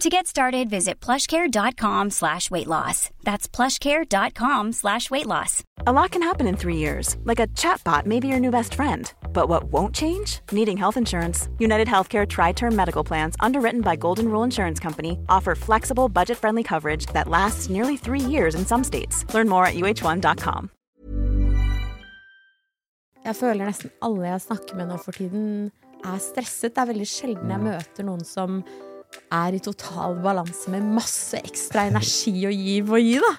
To 0.00 0.10
get 0.10 0.26
started, 0.26 0.68
visit 0.68 1.00
plushcare.com 1.00 2.10
slash 2.10 2.50
weight 2.50 2.66
loss. 2.66 3.08
That's 3.22 3.48
plushcare.com 3.48 4.72
slash 4.72 5.10
weight 5.10 5.24
loss. 5.24 5.62
A 5.86 5.92
lot 5.92 6.10
can 6.10 6.20
happen 6.20 6.46
in 6.46 6.54
three 6.54 6.76
years, 6.76 7.16
like 7.24 7.40
a 7.40 7.46
chatbot 7.56 8.04
may 8.04 8.20
be 8.20 8.28
your 8.28 8.38
new 8.38 8.50
best 8.50 8.74
friend. 8.74 9.10
But 9.32 9.48
what 9.48 9.64
won't 9.72 9.94
change? 9.94 10.40
Needing 10.52 10.76
health 10.76 10.98
insurance. 10.98 11.48
United 11.58 11.88
Healthcare 11.88 12.28
Tri 12.28 12.52
Term 12.52 12.76
Medical 12.76 13.04
Plans, 13.04 13.36
underwritten 13.40 13.80
by 13.80 13.96
Golden 13.96 14.28
Rule 14.28 14.42
Insurance 14.42 14.78
Company, 14.78 15.18
offer 15.30 15.54
flexible, 15.54 16.10
budget 16.10 16.36
friendly 16.36 16.62
coverage 16.62 17.06
that 17.14 17.28
lasts 17.28 17.70
nearly 17.70 17.96
three 17.96 18.20
years 18.20 18.54
in 18.54 18.66
some 18.66 18.84
states. 18.84 19.24
Learn 19.32 19.48
more 19.48 19.64
at 19.66 19.74
uh1.com. 19.76 20.70
Jeg 23.24 23.34
føler 23.36 23.64
nesten 23.66 23.90
alle 24.04 24.28
jeg 24.28 24.40
snakker 24.44 24.76
med 24.76 24.86
nå 24.92 24.98
for 25.02 25.16
tiden, 25.16 25.72
er 26.04 26.20
stresset. 26.20 26.76
Det 26.76 26.84
er 26.84 26.92
veldig 26.92 27.06
sjelden 27.10 27.50
jeg 27.50 27.64
møter 27.64 28.06
noen 28.06 28.22
som 28.22 28.60
er 29.32 29.56
i 29.56 29.62
total 29.62 30.18
balanse 30.24 30.70
med 30.72 30.86
masse 30.96 31.40
ekstra 31.42 31.86
energi 31.90 32.34
å 32.46 32.52
gi 32.54 32.80
å 32.82 33.00
gi, 33.02 33.18
da. 33.22 33.34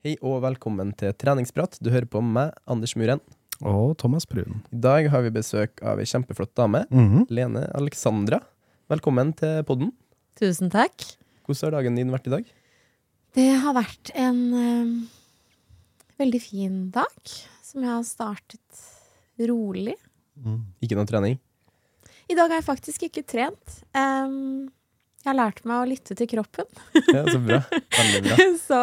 Hei 0.00 0.14
og 0.24 0.38
velkommen 0.46 0.94
til 0.96 1.12
treningsprat. 1.20 1.76
Du 1.84 1.90
hører 1.92 2.08
på 2.08 2.22
meg, 2.24 2.54
Anders 2.70 2.94
Muren. 2.96 3.20
Og 3.60 3.92
Thomas 4.00 4.24
Brun. 4.24 4.62
I 4.72 4.78
dag 4.80 5.10
har 5.12 5.24
vi 5.26 5.32
besøk 5.34 5.82
av 5.84 6.00
ei 6.00 6.08
kjempeflott 6.08 6.54
dame. 6.56 6.86
Mhm. 6.88 7.26
Lene 7.28 7.66
Alexandra. 7.76 8.40
Velkommen 8.88 9.34
til 9.36 9.62
podden. 9.68 9.92
Tusen 10.40 10.70
takk. 10.72 11.04
Hvordan 11.50 11.66
har 11.66 11.80
dagen 11.80 11.98
din 11.98 12.12
vært 12.14 12.28
i 12.30 12.34
dag? 12.36 12.50
Det 13.34 13.48
har 13.62 13.74
vært 13.74 14.10
en 14.18 14.40
eh, 14.54 14.90
veldig 16.22 16.40
fin 16.42 16.80
dag, 16.94 17.32
som 17.66 17.82
jeg 17.82 17.90
har 17.90 18.06
startet 18.06 18.84
rolig. 19.50 19.96
Ikke 20.82 20.98
noe 20.98 21.08
trening? 21.10 21.38
I 22.30 22.36
dag 22.38 22.52
har 22.52 22.60
jeg 22.60 22.68
faktisk 22.68 23.06
ikke 23.08 23.24
trent. 23.26 23.80
Um, 23.90 24.70
jeg 25.20 25.32
har 25.32 25.38
lært 25.40 25.64
meg 25.66 25.82
å 25.82 25.88
lytte 25.90 26.14
til 26.16 26.28
kroppen. 26.30 26.68
Ja, 27.10 27.24
Så 27.26 27.40
bra. 27.42 27.60
Veldig 27.98 28.20
bra. 28.28 28.36
Så 28.68 28.80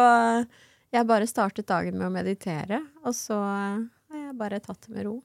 jeg 0.92 1.08
bare 1.08 1.28
startet 1.28 1.68
dagen 1.68 1.96
med 1.96 2.08
å 2.08 2.12
meditere, 2.12 2.82
og 3.04 3.16
så 3.16 3.36
har 3.40 4.20
jeg 4.20 4.36
bare 4.40 4.60
tatt 4.64 4.86
det 4.86 4.94
med 4.94 5.08
ro. 5.08 5.18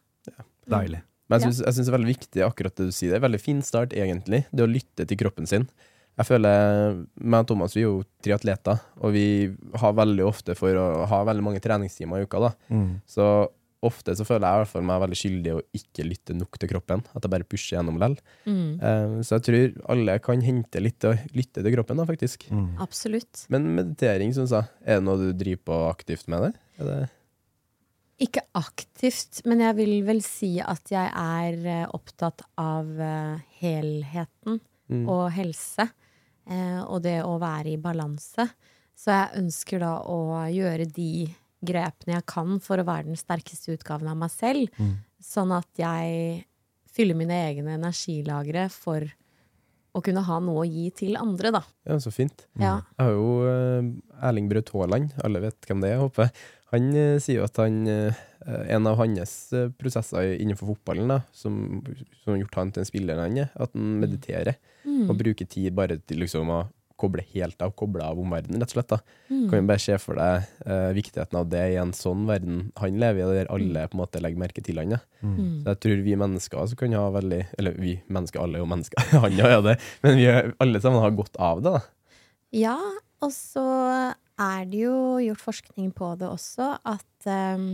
Deilig. 0.67 1.03
Men 1.27 1.39
jeg 1.39 1.51
syns, 1.53 1.61
jeg 1.63 1.75
syns 1.77 1.87
det 1.87 1.91
er 1.91 1.97
veldig 1.97 2.13
viktig 2.13 2.43
akkurat 2.45 2.79
det 2.79 2.87
du 2.89 2.95
sier. 2.95 3.13
Det 3.13 3.19
er 3.19 3.23
veldig 3.23 3.41
fin 3.41 3.61
start, 3.63 3.95
egentlig. 3.95 4.43
Det 4.51 4.65
å 4.65 4.69
lytte 4.69 5.05
til 5.07 5.19
kroppen 5.19 5.47
sin. 5.49 5.67
Jeg 6.13 6.27
føler, 6.29 6.99
meg 7.25 7.41
og 7.41 7.47
Thomas 7.49 7.73
vi 7.73 7.81
er 7.81 7.87
jo 7.89 8.03
triatleter, 8.21 8.79
og 9.01 9.13
vi 9.15 9.25
har 9.81 9.95
veldig 9.97 10.25
ofte 10.27 10.53
for 10.57 10.77
å 10.77 10.87
ha 11.09 11.23
veldig 11.25 11.45
mange 11.47 11.61
treningstimer 11.63 12.21
i 12.21 12.27
uka. 12.27 12.41
da. 12.43 12.51
Mm. 12.69 12.99
Så 13.09 13.25
ofte 13.83 14.13
så 14.15 14.23
føler 14.23 14.45
jeg 14.45 14.55
i 14.55 14.61
hvert 14.61 14.71
fall 14.71 14.85
meg 14.87 15.01
veldig 15.01 15.17
skyldig 15.19 15.53
å 15.57 15.63
ikke 15.75 16.05
lytte 16.07 16.35
nok 16.37 16.59
til 16.61 16.69
kroppen. 16.71 17.01
At 17.17 17.25
jeg 17.25 17.33
bare 17.33 17.47
pusher 17.49 17.75
gjennom 17.79 17.97
lell. 17.99 18.13
Uh, 18.47 19.17
så 19.25 19.39
jeg 19.39 19.43
tror 19.47 19.73
alle 19.95 20.19
kan 20.23 20.43
hente 20.45 20.79
litt 20.79 21.03
og 21.09 21.17
lytte 21.35 21.65
til 21.65 21.73
kroppen, 21.75 21.99
da, 21.99 22.05
faktisk. 22.07 22.45
Mm. 22.53 22.69
Absolutt. 22.85 23.41
Men 23.51 23.67
meditering, 23.75 24.31
syns 24.37 24.53
jeg, 24.55 24.69
er 24.85 25.01
det 25.01 25.07
noe 25.07 25.19
du 25.19 25.33
driver 25.35 25.65
på 25.71 25.79
aktivt 25.89 26.29
med? 26.31 26.45
det? 26.45 26.53
Er 26.79 26.91
det 26.91 26.99
Ikke 28.29 28.45
aktivt, 28.55 29.41
men 29.49 29.65
jeg 29.65 29.75
vil 29.81 29.95
vel 30.07 30.21
si 30.23 30.53
at 30.63 30.93
jeg 30.93 31.09
er 31.09 31.57
eh, 31.81 31.87
opptatt 31.97 32.45
av 32.61 32.93
eh, 33.01 33.41
helheten 33.65 34.61
Mm. 34.91 35.05
og 35.07 35.29
helse. 35.31 35.85
Eh, 36.49 36.81
Og 36.83 37.01
det 37.05 37.19
å 37.25 37.37
være 37.41 37.73
i 37.73 37.81
balanse. 37.81 38.47
Så 38.93 39.13
jeg 39.13 39.41
ønsker 39.41 39.81
da 39.81 39.95
å 40.05 40.43
gjøre 40.53 40.85
de 40.85 41.27
grepene 41.63 42.17
jeg 42.17 42.27
kan 42.29 42.59
for 42.61 42.79
å 42.79 42.87
være 42.87 43.09
den 43.09 43.19
sterkeste 43.19 43.73
utgaven 43.73 44.09
av 44.11 44.19
meg 44.19 44.31
selv. 44.33 44.69
Mm. 44.77 44.95
Sånn 45.23 45.53
at 45.55 45.69
jeg 45.79 46.43
fyller 46.93 47.17
mine 47.17 47.37
egne 47.49 47.77
energilagre 47.79 48.67
for 48.73 49.07
å 49.93 50.01
kunne 50.01 50.23
ha 50.25 50.39
noe 50.41 50.63
å 50.63 50.67
gi 50.67 50.87
til 51.03 51.17
andre, 51.19 51.51
da. 51.53 51.61
Ja, 51.85 51.99
så 52.01 52.11
fint. 52.13 52.47
Ja. 52.57 52.79
Jeg 52.97 53.05
har 53.05 53.13
jo 53.13 53.27
eh, 53.49 53.89
Erling 54.25 54.49
Braut 54.49 54.71
Haaland, 54.73 55.13
alle 55.25 55.41
vet 55.43 55.69
hvem 55.69 55.83
det 55.83 55.93
er, 55.93 56.01
håper 56.01 56.27
jeg. 56.27 56.45
Han 56.73 56.91
eh, 56.97 57.15
sier 57.21 57.39
jo 57.41 57.47
at 57.47 57.57
han, 57.61 57.81
eh, 57.87 58.21
en 58.73 58.87
av 58.89 58.97
hans 58.99 59.33
eh, 59.53 59.69
prosesser 59.79 60.33
innenfor 60.41 60.73
fotballen, 60.73 61.11
da, 61.13 61.21
som, 61.31 61.81
som 62.23 62.33
har 62.33 62.41
gjort 62.43 62.57
han 62.59 62.73
til 62.73 62.83
en 62.83 62.89
spiller 62.89 63.21
han 63.21 63.37
er, 63.45 63.51
at 63.53 63.75
han 63.77 63.99
mediterer 64.03 64.57
Mm. 64.83 65.05
og 65.07 65.15
bruker 65.15 65.47
tid 65.47 65.71
bare 65.77 65.95
til 66.03 66.19
liksom 66.19 66.49
å 66.51 66.57
koble 66.99 67.23
helt 67.33 67.61
av, 67.63 67.71
koble 67.79 68.03
av 68.03 68.19
omverdenen, 68.19 68.59
rett 68.61 68.73
og 68.73 68.75
slett. 68.75 68.89
da. 68.91 68.97
Mm. 69.31 69.45
Kan 69.49 69.61
jo 69.61 69.67
bare 69.69 69.81
se 69.81 69.95
for 69.99 70.19
deg 70.19 70.49
uh, 70.67 70.89
viktigheten 70.95 71.39
av 71.39 71.47
det 71.51 71.61
i 71.71 71.77
en 71.81 71.93
sånn 71.95 72.25
verden 72.27 72.59
han 72.79 72.99
lever 73.01 73.23
i, 73.23 73.37
der 73.39 73.51
alle 73.51 73.85
på 73.89 73.97
en 73.97 74.01
måte 74.03 74.21
legger 74.23 74.41
merke 74.43 74.63
til 74.63 74.81
han. 74.81 74.95
Ja. 74.95 74.99
Mm. 75.23 75.39
Så 75.63 75.73
jeg 75.73 75.81
tror 75.85 76.03
vi 76.05 76.17
mennesker 76.19 76.75
kan 76.79 76.95
ha 76.99 77.05
veldig 77.15 77.39
Eller 77.57 77.79
vi 77.79 77.93
mennesker, 78.11 78.43
alle 78.43 78.59
er 78.59 78.63
jo 78.65 78.69
mennesker, 78.75 79.07
han 79.23 79.39
òg 79.39 79.55
er 79.55 79.65
det, 79.69 79.77
men 80.03 80.19
vi 80.19 80.27
alle 80.67 80.83
sammen 80.83 81.03
har 81.03 81.15
godt 81.17 81.39
av 81.39 81.63
det. 81.63 81.73
da. 81.79 81.83
Ja, 82.53 82.77
og 83.23 83.31
så 83.33 83.63
er 84.41 84.69
det 84.69 84.85
jo 84.85 84.95
gjort 85.23 85.43
forskning 85.43 85.91
på 85.95 86.13
det 86.19 86.29
også, 86.29 86.69
at 86.89 87.27
um, 87.57 87.67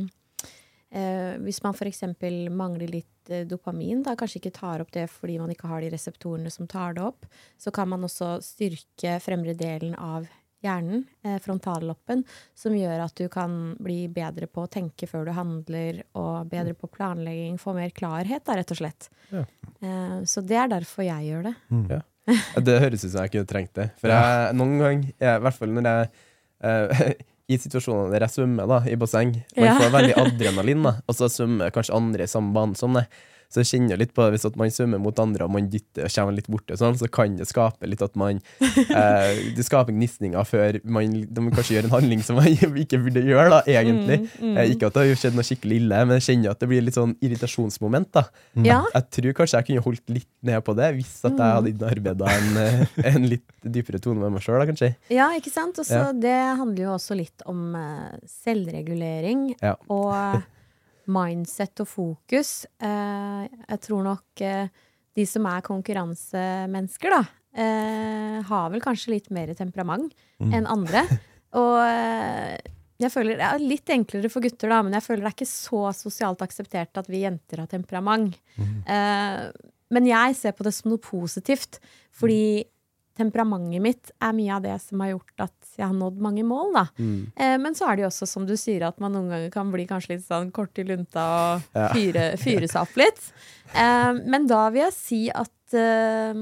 uh, 0.96 1.36
hvis 1.46 1.62
man 1.66 1.78
f.eks. 1.78 2.04
mangler 2.52 2.92
litt 3.00 3.32
uh, 3.32 3.46
dopamin, 3.48 4.04
da 4.04 4.18
kanskje 4.20 4.42
ikke 4.42 4.58
tar 4.60 4.84
opp 4.84 4.92
det 4.96 5.08
fordi 5.12 5.40
man 5.42 5.54
ikke 5.54 5.70
har 5.72 5.86
de 5.86 5.94
reseptorene 5.94 6.52
som 6.54 6.68
tar 6.68 6.98
det 6.98 7.06
opp, 7.06 7.30
så 7.58 7.72
kan 7.76 7.92
man 7.92 8.04
også 8.08 8.38
styrke 8.46 9.18
fremre 9.24 9.56
delen 9.58 9.96
av 9.96 10.28
hjernen, 10.64 11.06
eh, 11.24 11.38
frontalloppen, 11.40 12.24
som 12.56 12.76
gjør 12.76 13.06
at 13.06 13.16
du 13.16 13.30
kan 13.32 13.76
bli 13.80 14.08
bedre 14.12 14.48
på 14.48 14.66
å 14.66 14.72
tenke 14.72 15.08
før 15.08 15.30
du 15.30 15.34
handler, 15.36 16.04
og 16.20 16.50
bedre 16.52 16.76
på 16.76 16.90
planlegging, 16.92 17.58
få 17.62 17.74
mer 17.78 17.94
klarhet, 17.96 18.44
da, 18.46 18.58
rett 18.60 18.74
og 18.76 18.82
slett. 18.82 19.10
Ja. 19.32 19.46
Eh, 19.80 20.18
så 20.28 20.44
det 20.44 20.60
er 20.60 20.72
derfor 20.76 21.08
jeg 21.08 21.32
gjør 21.32 21.52
det. 21.52 21.56
Ja. 21.96 22.02
Det 22.62 22.76
høres 22.78 23.02
ut 23.02 23.10
som 23.10 23.24
jeg 23.24 23.32
kunne 23.34 23.50
trengt 23.50 23.72
det. 23.74 23.88
For 23.98 24.12
jeg, 24.12 24.50
noen 24.54 24.76
ganger, 24.78 25.06
jeg, 25.18 25.40
i 25.40 25.42
hvert 25.42 25.56
fall 25.56 25.72
når 25.74 25.88
jeg 25.88 26.10
eh, 26.64 27.12
I 27.50 27.58
situasjoner 27.58 28.12
der 28.14 28.28
jeg 28.28 28.36
svømmer 28.36 28.68
da, 28.70 28.84
i 28.86 28.98
basseng, 29.00 29.32
man 29.58 29.80
får 29.80 29.94
veldig 29.96 30.18
adrenalin, 30.24 30.84
da, 30.86 30.92
og 31.10 31.16
så 31.18 31.30
svømmer 31.34 31.72
kanskje 31.74 31.96
andre 31.98 32.28
i 32.28 32.30
samme 32.30 32.54
bane 32.54 32.78
som 32.78 32.94
det. 32.94 33.08
Så 33.50 33.64
jeg 33.64 33.70
kjenner 33.72 33.98
litt 33.98 34.12
på 34.14 34.22
det 34.28 34.36
hvis 34.36 34.46
at 34.46 34.56
man 34.60 34.70
svømmer 34.70 35.00
mot 35.02 35.18
andre 35.20 35.48
og 35.48 35.50
man 35.56 35.66
dytter 35.74 36.06
og 36.06 36.14
kommer 36.14 36.36
litt 36.38 36.48
borti, 36.54 36.76
sånn, 36.78 36.98
så 37.00 37.08
kan 37.10 37.34
det 37.40 37.48
skape 37.50 37.88
litt 37.90 38.02
at 38.06 38.14
man 38.20 38.38
eh, 38.62 39.40
Det 39.58 39.66
skaper 39.66 39.96
gnisninger 39.96 40.46
før 40.46 40.78
man 40.86 41.16
de 41.26 41.46
kanskje 41.56 41.76
gjør 41.80 41.88
en 41.90 41.96
handling 41.98 42.22
som 42.26 42.38
man 42.38 42.46
ikke 42.84 43.00
burde 43.02 43.24
gjøre, 43.26 43.50
da, 43.56 43.62
egentlig. 43.66 44.20
Mm, 44.38 44.52
mm. 44.54 44.60
ikke 44.76 44.90
at 44.92 45.00
det 45.00 45.06
har 45.08 45.22
skjedd 45.24 45.40
noe 45.40 45.48
skikkelig 45.48 45.80
ille, 45.82 46.02
men 46.06 46.20
jeg 46.20 46.28
kjenner 46.28 46.54
at 46.54 46.62
det 46.62 46.70
blir 46.70 46.86
litt 46.86 46.98
sånn 47.00 47.16
irritasjonsmoment. 47.26 48.12
da. 48.14 48.26
Ja, 48.66 48.84
Jeg 48.94 49.10
tror 49.18 49.38
kanskje 49.42 49.58
jeg 49.64 49.68
kunne 49.72 49.86
holdt 49.90 50.14
litt 50.14 50.30
ned 50.46 50.62
på 50.70 50.76
det, 50.78 50.92
hvis 51.00 51.16
at 51.26 51.34
jeg 51.34 51.58
hadde 51.58 51.74
innarbeida 51.74 52.30
en, 52.38 52.62
eh, 52.62 52.86
en 53.16 53.26
litt 53.34 53.48
dypere 53.66 54.00
tone 54.04 54.22
med 54.22 54.38
meg 54.38 54.46
sjøl, 54.46 54.62
kanskje. 54.70 54.94
Ja, 55.10 55.32
ikke 55.36 55.52
sant? 55.52 55.82
Og 55.82 55.90
så 55.90 56.00
Ja. 56.06 56.14
det 56.14 56.38
handler 56.62 56.84
jo 56.86 56.94
også 56.96 57.18
litt 57.18 57.42
om 57.50 57.74
eh, 57.76 58.14
selvregulering 58.46 59.56
Ja. 59.62 59.76
og 59.90 60.44
mindset 61.10 61.84
og 61.84 61.90
fokus. 61.90 62.54
Eh, 62.82 63.44
jeg 63.48 63.82
tror 63.86 64.06
nok 64.06 64.44
eh, 64.46 64.72
de 65.18 65.26
som 65.28 65.48
er 65.50 65.66
konkurransemennesker, 65.66 67.16
da, 67.16 67.22
eh, 67.60 68.40
har 68.50 68.74
vel 68.74 68.84
kanskje 68.84 69.16
litt 69.16 69.32
mer 69.36 69.52
temperament 69.58 70.14
enn 70.40 70.70
andre. 70.70 71.06
Og 71.60 71.80
jeg 73.00 73.14
føler 73.14 73.40
det 73.40 73.48
er 73.48 73.64
litt 73.64 73.92
enklere 73.94 74.30
for 74.32 74.44
gutter, 74.44 74.72
da, 74.72 74.82
men 74.84 74.96
jeg 74.98 75.06
føler 75.06 75.24
det 75.24 75.30
er 75.32 75.38
ikke 75.38 75.50
så 75.50 75.84
sosialt 75.96 76.42
akseptert 76.44 77.00
at 77.00 77.08
vi 77.12 77.24
jenter 77.24 77.64
har 77.64 77.70
temperament. 77.72 78.36
Eh, 78.60 79.46
men 79.90 80.10
jeg 80.10 80.36
ser 80.38 80.54
på 80.54 80.66
det 80.68 80.74
som 80.76 80.92
noe 80.92 81.02
positivt, 81.02 81.80
fordi 82.14 82.66
temperamentet 83.20 83.84
mitt 83.84 84.12
er 84.24 84.34
mye 84.38 84.56
av 84.56 84.64
det 84.66 84.78
som 84.84 85.04
har 85.04 85.12
gjort 85.14 85.44
at 85.50 85.74
jeg 85.80 85.86
har 85.86 85.96
nådd 85.96 86.18
mange 86.24 86.44
mål, 86.48 86.74
da. 86.76 86.86
Eh, 87.36 87.56
men 87.62 87.76
så 87.78 87.90
er 87.90 88.00
det 88.00 88.06
jo 88.06 88.10
også, 88.10 88.28
som 88.32 88.48
du 88.48 88.56
sier, 88.60 88.88
at 88.88 89.00
man 89.04 89.14
noen 89.16 89.30
ganger 89.32 89.54
kan 89.54 89.70
bli 89.74 89.86
kanskje 89.90 90.16
litt 90.16 90.26
sånn 90.26 90.50
kort 90.56 90.80
i 90.82 90.88
lunta 90.88 91.26
og 91.36 91.80
fyre, 91.96 92.32
fyre 92.42 92.68
seg 92.72 92.84
opp 92.88 93.00
litt. 93.04 93.22
Eh, 93.70 94.16
men 94.26 94.48
da 94.50 94.64
vil 94.74 94.82
jeg 94.82 94.94
si 94.96 95.18
at 95.30 95.76
eh, 95.78 96.40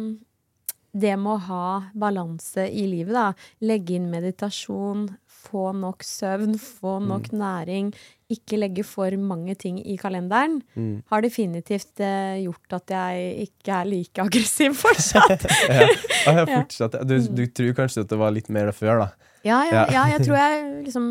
det 1.02 1.14
med 1.20 1.36
å 1.36 1.46
ha 1.48 1.70
balanse 1.98 2.68
i 2.68 2.86
livet, 2.90 3.14
da. 3.16 3.32
Legge 3.66 3.98
inn 3.98 4.10
meditasjon, 4.12 5.08
få 5.48 5.72
nok 5.78 6.04
søvn, 6.06 6.58
få 6.60 6.98
nok 7.04 7.32
næring. 7.36 7.92
Ikke 8.34 8.60
legge 8.60 8.84
for 8.84 9.14
mange 9.22 9.56
ting 9.60 9.78
i 9.80 9.96
kalenderen. 10.00 10.60
Mm. 10.76 11.04
Har 11.12 11.24
definitivt 11.24 12.02
eh, 12.04 12.42
gjort 12.44 12.80
at 12.82 12.96
jeg 12.98 13.48
ikke 13.48 13.78
er 13.78 13.88
like 13.88 14.26
aggressiv 14.26 14.76
fortsatt. 14.78 15.48
Ja. 15.68 15.88
Ja, 16.28 16.44
fortsatt, 16.44 16.98
du, 17.08 17.22
du 17.32 17.46
tror 17.56 17.72
kanskje 17.78 18.04
at 18.04 18.10
det 18.12 18.18
var 18.20 18.34
litt 18.36 18.50
mer 18.52 18.68
det 18.68 18.74
før, 18.76 19.06
da? 19.06 19.28
Ja, 19.48 19.62
ja, 19.72 19.84
Ja. 19.96 20.04
jeg 20.14 20.26
tror 20.28 20.38
jeg 20.38 20.86
liksom 20.86 21.06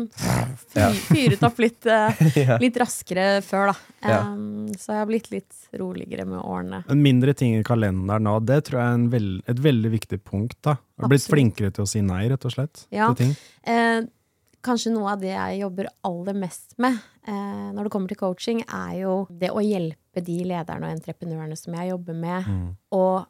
fyret 1.09 1.43
opp 1.47 1.57
litt, 1.63 1.85
uh, 1.89 2.57
litt 2.61 2.77
raskere 2.79 3.27
før, 3.45 3.71
da. 3.73 3.77
Um, 4.31 4.67
så 4.77 4.93
jeg 4.93 5.01
har 5.01 5.07
blitt 5.09 5.29
litt 5.33 5.55
roligere 5.81 6.25
med 6.29 6.39
årene. 6.39 6.83
En 6.93 7.01
mindre 7.03 7.33
ting 7.37 7.55
i 7.57 7.63
kalenderen 7.67 8.23
nå, 8.27 8.35
det 8.45 8.61
tror 8.67 8.79
jeg 8.79 8.91
er 8.91 8.99
en 8.99 9.07
vel, 9.13 9.31
et 9.49 9.59
veldig 9.63 9.91
viktig 9.97 10.21
punkt. 10.23 10.57
da. 10.63 10.77
Har 11.01 11.09
blitt 11.11 11.23
Absolutt. 11.25 11.33
flinkere 11.35 11.73
til 11.75 11.83
å 11.83 11.89
si 11.89 12.01
nei, 12.05 12.23
rett 12.31 12.45
og 12.47 12.53
slett. 12.53 12.85
Ja. 12.93 13.09
til 13.13 13.25
ting. 13.25 13.33
Eh, 13.67 14.01
kanskje 14.67 14.91
noe 14.93 15.11
av 15.13 15.21
det 15.21 15.29
jeg 15.33 15.59
jobber 15.61 15.87
aller 16.07 16.33
mest 16.35 16.73
med 16.81 16.97
eh, 17.27 17.67
når 17.73 17.83
det 17.87 17.91
kommer 17.93 18.11
til 18.11 18.17
coaching, 18.19 18.61
er 18.67 18.97
jo 19.03 19.13
det 19.31 19.51
å 19.53 19.61
hjelpe 19.63 20.23
de 20.25 20.37
lederne 20.49 20.87
og 20.89 20.95
entreprenørene 20.97 21.57
som 21.59 21.75
jeg 21.77 21.91
jobber 21.93 22.15
med, 22.17 22.47
Mm. 22.47 22.69
å 22.91 23.25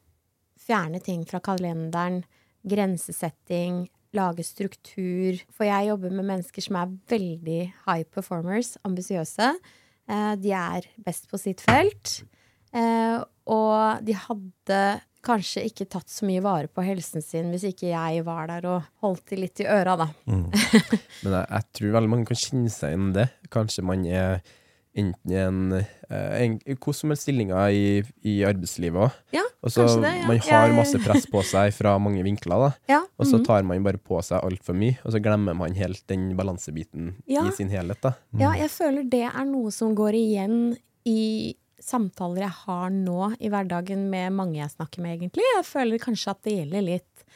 fjerne 0.68 1.00
ting 1.04 1.26
fra 1.26 1.40
kalenderen, 1.44 2.24
grensesetting, 2.68 3.88
lage 4.16 4.46
struktur. 4.46 5.42
For 5.56 5.68
jeg 5.68 5.90
jobber 5.90 6.14
med 6.14 6.30
mennesker 6.32 6.64
som 6.64 6.80
er 6.80 6.96
veldig 7.12 7.60
high 7.88 8.08
performers, 8.14 8.76
ambisiøse. 8.88 9.52
Eh, 10.08 10.34
de 10.40 10.54
er 10.56 10.88
best 11.04 11.28
på 11.32 11.40
sitt 11.42 11.64
felt. 11.66 12.22
Eh, 12.76 13.20
og 13.48 14.06
de 14.06 14.16
hadde 14.16 14.82
kanskje 15.28 15.66
ikke 15.68 15.88
tatt 15.92 16.12
så 16.12 16.28
mye 16.28 16.44
vare 16.44 16.70
på 16.72 16.84
helsen 16.86 17.24
sin 17.26 17.50
hvis 17.52 17.66
ikke 17.68 17.90
jeg 17.90 18.24
var 18.28 18.48
der 18.52 18.68
og 18.70 18.86
holdt 19.04 19.34
de 19.34 19.42
litt 19.42 19.64
i 19.64 19.68
øra, 19.68 19.98
da. 20.00 20.08
Mm. 20.30 20.46
Men 21.24 21.34
jeg, 21.34 21.48
jeg 21.50 21.68
tror 21.80 21.96
veldig 21.98 22.14
mange 22.14 22.30
kan 22.30 22.40
kjenne 22.40 22.72
seg 22.72 22.94
igjen 22.94 23.10
i 23.12 23.18
det. 23.18 23.28
Kanskje 23.54 23.86
man 23.88 24.06
er 24.08 24.40
enten 24.98 25.32
i 25.32 25.38
en, 25.40 25.60
eh, 25.74 26.42
en 26.42 26.58
hvordan 26.66 26.98
som 26.98 27.14
helst 27.14 27.28
stillinger 27.28 27.74
i, 27.74 28.02
i 28.26 28.40
arbeidslivet 28.48 29.08
òg. 29.08 29.20
Ja, 29.36 29.44
Og 29.62 29.74
kanskje 29.74 30.02
det, 30.04 30.14
ja. 30.20 30.26
Man 30.30 30.42
har 30.48 30.74
masse 30.78 31.02
press 31.04 31.28
på 31.30 31.44
seg 31.46 31.74
fra 31.76 31.96
mange 32.02 32.24
vinkler. 32.26 32.74
Ja, 32.90 33.04
og 33.18 33.30
så 33.30 33.38
mhm. 33.40 33.46
tar 33.48 33.68
man 33.68 33.86
bare 33.86 34.02
på 34.02 34.22
seg 34.26 34.42
altfor 34.42 34.78
mye, 34.78 34.98
og 35.04 35.14
så 35.16 35.22
glemmer 35.24 35.58
man 35.58 35.78
helt 35.78 36.04
den 36.12 36.32
balansebiten 36.38 37.16
Ja. 37.30 37.46
i 37.48 37.56
sin 37.56 37.70
helhet. 37.74 38.02
da. 38.02 38.16
Ja, 38.40 38.54
jeg 38.58 38.72
føler 38.74 39.08
det 39.08 39.26
er 39.30 39.46
noe 39.48 39.72
som 39.72 39.96
går 39.98 40.18
igjen 40.18 40.60
i 41.08 41.56
samtaler 41.88 42.48
jeg 42.48 42.56
har 42.66 42.90
nå 42.92 43.32
i 43.40 43.52
hverdagen 43.54 44.08
med 44.12 44.34
mange 44.36 44.60
jeg 44.60 44.74
snakker 44.74 45.04
med, 45.04 45.18
egentlig. 45.18 45.46
Jeg 45.56 45.68
føler 45.68 46.02
kanskje 46.02 46.34
at 46.34 46.42
det 46.48 46.56
gjelder 46.58 46.86
litt 46.88 47.28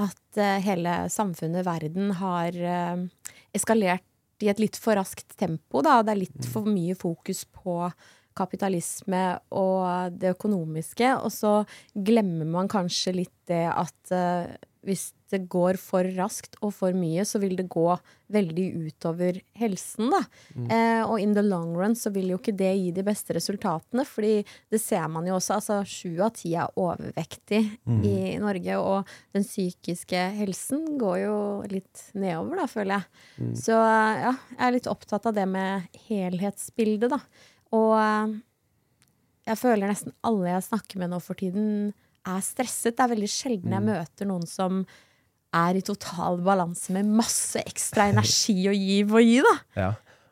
at 0.00 0.38
uh, 0.38 0.58
hele 0.62 0.94
samfunnet, 1.12 1.64
verden, 1.66 2.12
har 2.20 2.56
uh, 2.56 3.32
eskalert 3.56 4.04
i 4.44 4.50
et 4.52 4.62
litt 4.62 4.78
for 4.80 4.98
raskt 4.98 5.36
tempo. 5.40 5.82
Da. 5.84 6.00
Det 6.04 6.14
er 6.14 6.22
litt 6.22 6.48
for 6.50 6.68
mye 6.68 6.96
fokus 6.98 7.44
på 7.44 7.76
kapitalisme 8.40 9.24
og 9.58 10.16
det 10.16 10.34
økonomiske, 10.36 11.12
og 11.18 11.32
så 11.34 11.54
glemmer 11.94 12.48
man 12.48 12.70
kanskje 12.70 13.16
litt 13.20 13.36
det 13.50 13.66
at 13.68 14.14
eh, 14.14 14.52
hvis 14.86 15.10
det 15.30 15.44
går 15.52 15.76
for 15.78 16.06
raskt 16.16 16.56
og 16.64 16.72
for 16.74 16.96
mye, 16.96 17.22
så 17.28 17.38
vil 17.42 17.52
det 17.58 17.68
gå 17.70 17.86
veldig 18.32 18.64
utover 18.88 19.38
helsen, 19.58 20.08
da. 20.10 20.20
Eh, 20.72 21.02
og 21.04 21.20
in 21.20 21.34
the 21.36 21.44
long 21.44 21.74
run 21.76 21.94
så 21.98 22.10
vil 22.14 22.32
jo 22.32 22.38
ikke 22.40 22.56
det 22.56 22.72
gi 22.78 22.90
de 22.96 23.04
beste 23.06 23.36
resultatene, 23.36 24.06
fordi 24.08 24.40
det 24.72 24.80
ser 24.82 25.06
man 25.12 25.28
jo 25.28 25.36
også. 25.36 25.58
Altså 25.60 25.78
sju 25.86 26.18
av 26.24 26.32
ti 26.38 26.54
er 26.58 26.72
overvektig 26.80 27.62
i 28.08 28.16
Norge, 28.42 28.80
og 28.80 29.14
den 29.36 29.46
psykiske 29.46 30.24
helsen 30.40 30.98
går 30.98 31.16
jo 31.26 31.38
litt 31.70 32.06
nedover, 32.14 32.62
da, 32.64 32.68
føler 32.70 32.96
jeg. 32.96 33.54
Så 33.60 33.76
ja, 33.76 34.34
jeg 34.56 34.66
er 34.66 34.76
litt 34.78 34.90
opptatt 34.90 35.26
av 35.30 35.36
det 35.36 35.46
med 35.50 36.00
helhetsbildet, 36.08 37.10
da. 37.12 37.20
Og 37.76 37.98
eh, 38.00 38.38
jeg 39.50 39.58
føler 39.60 39.90
nesten 39.90 40.14
alle 40.26 40.54
jeg 40.54 40.68
snakker 40.68 41.00
med 41.00 41.12
nå 41.12 41.20
for 41.22 41.38
tiden, 41.38 41.92
er 42.28 42.42
stresset. 42.44 42.96
Det 42.96 43.04
er 43.06 43.14
veldig 43.14 43.30
sjelden 43.30 43.72
jeg 43.76 43.86
møter 43.86 44.28
noen 44.28 44.46
som 44.48 44.84
er 45.56 45.80
i 45.80 45.82
total 45.82 46.38
balanse 46.46 46.92
med 46.94 47.08
masse 47.18 47.58
ekstra 47.66 48.10
energi 48.12 48.68
å 48.70 48.74
gi 48.76 49.00
og 49.02 49.20
gi, 49.24 49.40
da. 49.42 49.56
Ja. 49.78 49.90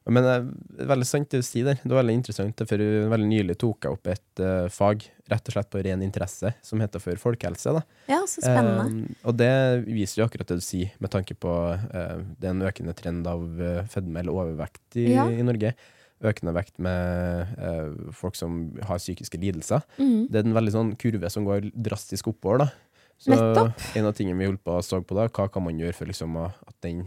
Men 0.09 0.25
det 0.25 0.35
er 0.39 0.87
veldig 0.89 1.05
sant 1.05 1.29
det 1.29 1.43
du 1.43 1.45
sier 1.45 1.67
der. 1.69 1.81
Det 1.83 1.91
var 1.93 2.01
veldig 2.01 2.15
interessant, 2.17 2.63
for 2.71 2.81
veldig 3.13 3.27
nylig 3.29 3.59
tok 3.61 3.85
jeg 3.85 3.97
opp 3.99 4.09
et 4.09 4.41
uh, 4.41 4.69
fag, 4.73 5.05
rett 5.29 5.51
og 5.51 5.57
slett 5.57 5.69
på 5.75 5.83
ren 5.85 6.05
interesse, 6.07 6.53
som 6.65 6.81
heter 6.81 7.03
for 7.03 7.21
folkehelse. 7.21 7.75
da. 7.77 7.83
Ja, 8.09 8.23
så 8.25 8.41
spennende. 8.41 8.87
Uh, 9.11 9.19
og 9.29 9.37
det 9.37 9.51
viser 9.85 10.23
jo 10.23 10.29
akkurat 10.31 10.49
det 10.49 10.63
du 10.63 10.65
sier, 10.65 10.95
med 11.03 11.13
tanke 11.13 11.37
på 11.37 11.53
uh, 11.53 12.17
det 12.41 12.49
er 12.49 12.55
en 12.55 12.65
økende 12.71 12.97
trend 12.97 13.29
av 13.29 13.45
eh, 13.61 13.83
fedme 13.93 14.23
eller 14.23 14.33
overvekt 14.47 14.97
i, 14.97 15.11
Ja. 15.13 15.29
i 15.29 15.45
Norge. 15.45 15.75
Økende 16.19 16.55
vekt 16.57 16.81
med 16.83 17.53
eh, 17.63 18.13
folk 18.17 18.35
som 18.35 18.73
har 18.89 18.99
psykiske 18.99 19.39
lidelser. 19.39 19.85
Mm. 20.01 20.27
Det 20.31 20.41
er 20.41 20.49
en 20.49 20.57
veldig 20.57 20.75
sånn 20.75 20.93
kurve 20.99 21.31
som 21.31 21.47
går 21.47 21.71
drastisk 21.75 22.33
oppover. 22.33 22.65
da. 22.65 23.05
Så 23.19 23.35
Nettopp. 23.35 23.87
en 23.99 24.07
av 24.07 24.17
tingene 24.19 24.39
vi 24.39 24.49
holdt 24.51 24.65
på 24.67 24.77
å 24.79 24.83
så 24.83 25.01
på 25.03 25.17
da, 25.19 25.29
hva 25.29 25.49
kan 25.51 25.65
man 25.65 25.79
gjøre 25.79 25.97
for 25.97 26.11
liksom 26.11 26.37
at 26.43 26.77
den, 26.87 27.07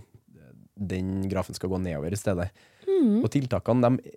den 0.75 1.21
grafen 1.31 1.55
skal 1.55 1.71
gå 1.71 1.79
nedover 1.83 2.11
i 2.11 2.19
stedet. 2.19 2.49
Mm. 2.87 3.21
Og 3.23 3.29
tiltakene, 3.31 3.91
de, 3.99 4.15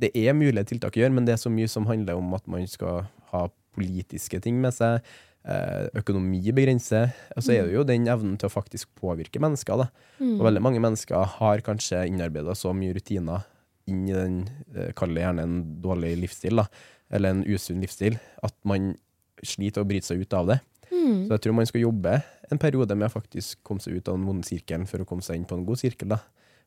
det 0.00 0.12
er 0.16 0.36
mulige 0.38 0.68
tiltak 0.70 0.96
å 0.96 1.02
gjøre, 1.02 1.14
men 1.14 1.26
det 1.26 1.34
er 1.34 1.42
så 1.42 1.50
mye 1.52 1.70
som 1.70 1.88
handler 1.90 2.18
om 2.18 2.30
at 2.38 2.46
man 2.50 2.66
skal 2.70 3.04
ha 3.32 3.48
politiske 3.78 4.40
ting 4.42 4.58
med 4.62 4.74
seg. 4.74 5.02
eh, 5.46 5.86
Økonomi 6.00 6.42
begrenser. 6.52 7.14
Og 7.36 7.44
så 7.44 7.54
er 7.54 7.66
det 7.66 7.74
jo 7.78 7.86
den 7.86 8.08
evnen 8.10 8.36
til 8.38 8.50
å 8.50 8.52
faktisk 8.52 8.90
påvirke 9.00 9.40
mennesker. 9.42 9.84
da. 9.84 9.88
Mm. 10.18 10.36
Og 10.38 10.44
veldig 10.48 10.62
mange 10.62 10.82
mennesker 10.82 11.36
har 11.38 11.62
kanskje 11.66 12.06
innarbeida 12.10 12.54
så 12.58 12.74
mye 12.76 12.94
rutiner 12.96 13.46
inn 13.88 14.08
i 14.08 14.16
den, 14.16 14.40
eh, 14.74 14.90
kall 14.96 15.14
det 15.14 15.24
gjerne 15.24 15.46
en 15.46 15.60
dårlig 15.82 16.16
livsstil, 16.24 16.60
da, 16.62 16.66
eller 17.10 17.34
en 17.34 17.44
usunn 17.46 17.80
livsstil, 17.82 18.18
at 18.42 18.56
man 18.68 18.94
sliter 19.42 19.82
å 19.82 19.88
bryte 19.88 20.10
seg 20.10 20.20
ut 20.20 20.36
av 20.36 20.50
det. 20.52 20.60
Mm. 20.90 21.26
Så 21.26 21.36
jeg 21.36 21.42
tror 21.44 21.56
man 21.56 21.68
skal 21.70 21.86
jobbe 21.86 22.16
en 22.50 22.60
periode 22.60 22.96
med 22.98 23.08
å 23.08 23.14
faktisk 23.14 23.62
komme 23.66 23.82
seg 23.82 23.96
ut 23.96 24.08
av 24.10 24.18
den 24.18 24.26
vonde 24.28 24.46
sirkelen 24.46 24.88
for 24.90 25.02
å 25.02 25.06
komme 25.08 25.24
seg 25.24 25.38
inn 25.38 25.48
på 25.48 25.56
en 25.56 25.64
god 25.64 25.80
sirkel. 25.80 26.10
da. 26.12 26.20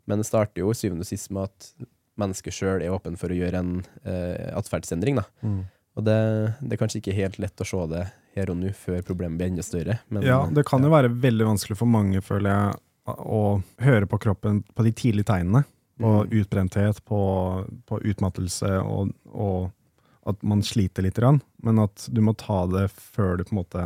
Men 0.09 0.19
det 0.19 0.27
starter 0.27 0.63
jo 0.63 0.73
syvende 0.75 1.05
og 1.05 1.11
sist 1.11 1.29
med 1.31 1.51
at 1.51 1.87
mennesket 2.19 2.55
sjøl 2.55 2.83
er 2.83 2.93
åpen 2.93 3.17
for 3.19 3.33
å 3.33 3.37
gjøre 3.37 3.61
en 3.61 3.73
eh, 4.03 4.51
atferdsendring. 4.57 5.19
da. 5.21 5.25
Mm. 5.41 5.63
Og 5.93 6.05
det, 6.07 6.19
det 6.61 6.75
er 6.75 6.81
kanskje 6.81 7.01
ikke 7.03 7.17
helt 7.17 7.39
lett 7.41 7.61
å 7.61 7.67
se 7.67 7.83
det 7.91 8.07
her 8.33 8.49
og 8.49 8.57
nå, 8.57 8.71
før 8.77 9.03
problemet 9.05 9.37
blir 9.37 9.51
enda 9.51 9.65
større. 9.65 9.99
Men, 10.09 10.25
Ja, 10.25 10.41
det 10.49 10.65
kan 10.65 10.83
jo 10.83 10.89
være 10.93 11.11
veldig 11.13 11.51
vanskelig 11.51 11.77
for 11.77 11.89
mange, 11.89 12.23
føler 12.25 12.49
jeg, 12.49 12.81
å 13.03 13.59
høre 13.83 14.07
på 14.07 14.17
kroppen 14.23 14.61
på 14.73 14.85
de 14.85 14.93
tidlige 14.95 15.27
tegnene. 15.27 15.65
På 16.01 16.23
Mm. 16.23 16.31
utbrenthet, 16.39 17.03
på, 17.05 17.17
på 17.85 17.99
utmattelse, 18.01 18.69
og, 18.81 19.11
og 19.29 19.71
at 20.25 20.41
man 20.41 20.63
sliter 20.65 21.03
litt. 21.05 21.19
Men 21.61 21.79
at 21.83 22.07
du 22.09 22.21
må 22.21 22.33
ta 22.33 22.63
det 22.65 22.87
før 22.91 23.37
det 23.37 23.45
på 23.49 23.53
en 23.53 23.59
måte 23.61 23.83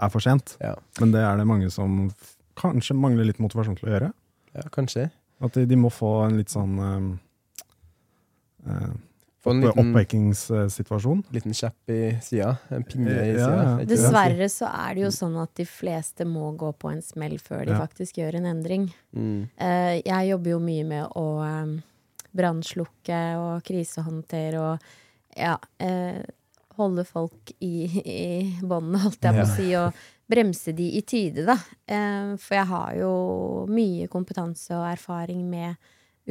er 0.00 0.08
for 0.10 0.20
sent. 0.24 0.56
Ja, 0.60 0.74
Men 1.00 1.12
det 1.12 1.20
er 1.20 1.36
det 1.36 1.46
mange 1.46 1.68
som 1.70 2.10
kanskje 2.56 2.96
mangler 2.96 3.24
litt 3.28 3.38
motivasjon 3.42 3.76
til 3.76 3.88
å 3.88 3.92
gjøre. 3.92 4.12
ja, 4.54 4.62
kanskje. 4.72 5.10
At 5.42 5.52
de, 5.52 5.66
de 5.66 5.76
må 5.76 5.90
få 5.92 6.24
en 6.24 6.36
litt 6.38 6.48
sånn 6.48 6.78
eh, 6.78 7.08
eh, 8.70 8.94
Få 9.44 9.52
en 9.52 9.60
liten, 9.60 9.90
oppvekkingssituasjon. 9.90 11.22
liten 11.34 11.52
kjepp 11.52 11.90
i 11.92 12.00
sida. 12.24 12.54
En 12.72 12.84
pinne 12.88 13.12
i 13.12 13.32
sida. 13.34 13.48
ja. 13.50 13.64
er? 13.78 13.88
Dessverre 13.90 14.48
så 14.48 14.70
er 14.70 14.94
det 14.96 15.02
jo 15.04 15.10
sånn 15.12 15.36
at 15.42 15.52
de 15.60 15.66
fleste 15.68 16.24
må 16.24 16.48
gå 16.56 16.70
på 16.80 16.88
en 16.94 17.02
smell 17.04 17.36
før 17.42 17.66
de 17.68 17.74
Ja. 17.74 17.80
faktisk 17.82 18.22
gjør 18.22 18.38
en 18.40 18.46
endring. 18.54 18.86
Mm. 19.12 19.50
Eh, 19.56 20.00
jeg 20.00 20.30
jobber 20.30 20.54
jo 20.54 20.60
mye 20.64 20.86
med 20.88 21.12
å 21.20 21.26
um, 21.44 21.74
brannslukke 22.34 23.20
og 23.36 23.62
krisehåndtere 23.68 24.60
og 24.60 24.88
ja, 25.36 25.58
eh, 25.78 26.22
holde 26.78 27.04
folk 27.04 27.52
i, 27.60 27.84
i 28.00 28.24
båndene, 28.62 29.02
holdt 29.04 29.22
jeg 29.28 29.36
på 29.36 29.44
å 29.44 29.52
si, 29.56 29.68
og 29.76 29.92
bremse 30.30 30.72
de 30.74 30.88
i 30.98 31.02
tide, 31.06 31.44
da. 31.46 31.58
Eh, 31.86 32.32
for 32.40 32.56
jeg 32.56 32.70
har 32.72 32.96
jo 32.98 33.12
mye 33.68 34.08
kompetanse 34.08 34.72
og 34.74 34.88
erfaring 34.88 35.44
med 35.50 35.76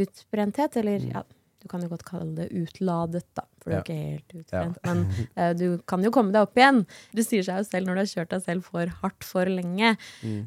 utbrenthet, 0.02 0.78
eller 0.82 1.08
ja, 1.12 1.24
Du 1.64 1.70
kan 1.72 1.84
jo 1.84 1.90
godt 1.92 2.04
kalle 2.08 2.34
det 2.36 2.50
utladet, 2.52 3.24
da, 3.38 3.46
for 3.62 3.72
du 3.72 3.74
er 3.74 3.80
jo 3.80 3.84
ikke 3.86 3.98
helt 3.98 4.36
utbrent. 4.42 4.80
Men 4.84 5.04
uh, 5.38 5.52
du 5.62 5.66
kan 5.88 6.04
jo 6.04 6.12
komme 6.14 6.36
deg 6.36 6.44
opp 6.44 6.60
igjen. 6.60 6.82
Det 7.16 7.26
sier 7.26 7.46
seg 7.48 7.62
jo 7.62 7.68
selv 7.70 7.90
når 7.90 7.96
du 7.96 8.02
har 8.04 8.10
kjørt 8.12 8.34
deg 8.36 8.44
selv 8.48 8.68
for 8.68 8.96
hardt 9.04 9.28
for 9.28 9.52
lenge. 9.52 9.94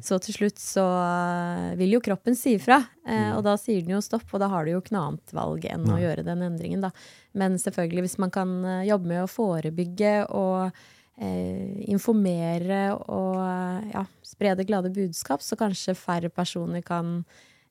Så 0.05 0.19
til 0.23 0.37
slutt 0.37 0.61
så 0.61 0.85
eh, 0.85 1.71
vil 1.79 1.95
jo 1.97 2.03
kroppen 2.05 2.37
si 2.37 2.55
ifra, 2.57 2.79
eh, 3.07 3.31
og 3.33 3.41
da 3.47 3.55
sier 3.59 3.81
den 3.81 3.95
jo 3.95 4.03
stopp, 4.05 4.27
og 4.31 4.43
da 4.43 4.51
har 4.51 4.65
du 4.65 4.75
jo 4.75 4.81
ikke 4.83 4.93
noe 4.95 5.07
annet 5.11 5.33
valg 5.35 5.65
enn 5.69 5.89
å 5.89 5.97
gjøre 6.01 6.25
den 6.27 6.45
endringen, 6.45 6.85
da. 6.85 6.93
Men 7.37 7.57
selvfølgelig, 7.61 8.05
hvis 8.05 8.19
man 8.21 8.33
kan 8.33 8.53
jobbe 8.85 9.09
med 9.09 9.23
å 9.23 9.31
forebygge 9.31 10.13
og 10.37 10.69
eh, 11.17 11.89
informere 11.89 12.81
og 12.97 13.91
ja, 13.93 14.05
spre 14.25 14.53
det 14.57 14.67
glade 14.69 14.93
budskap, 14.93 15.41
så 15.41 15.57
kanskje 15.59 15.97
færre 15.97 16.29
personer 16.29 16.83
kan 16.85 17.23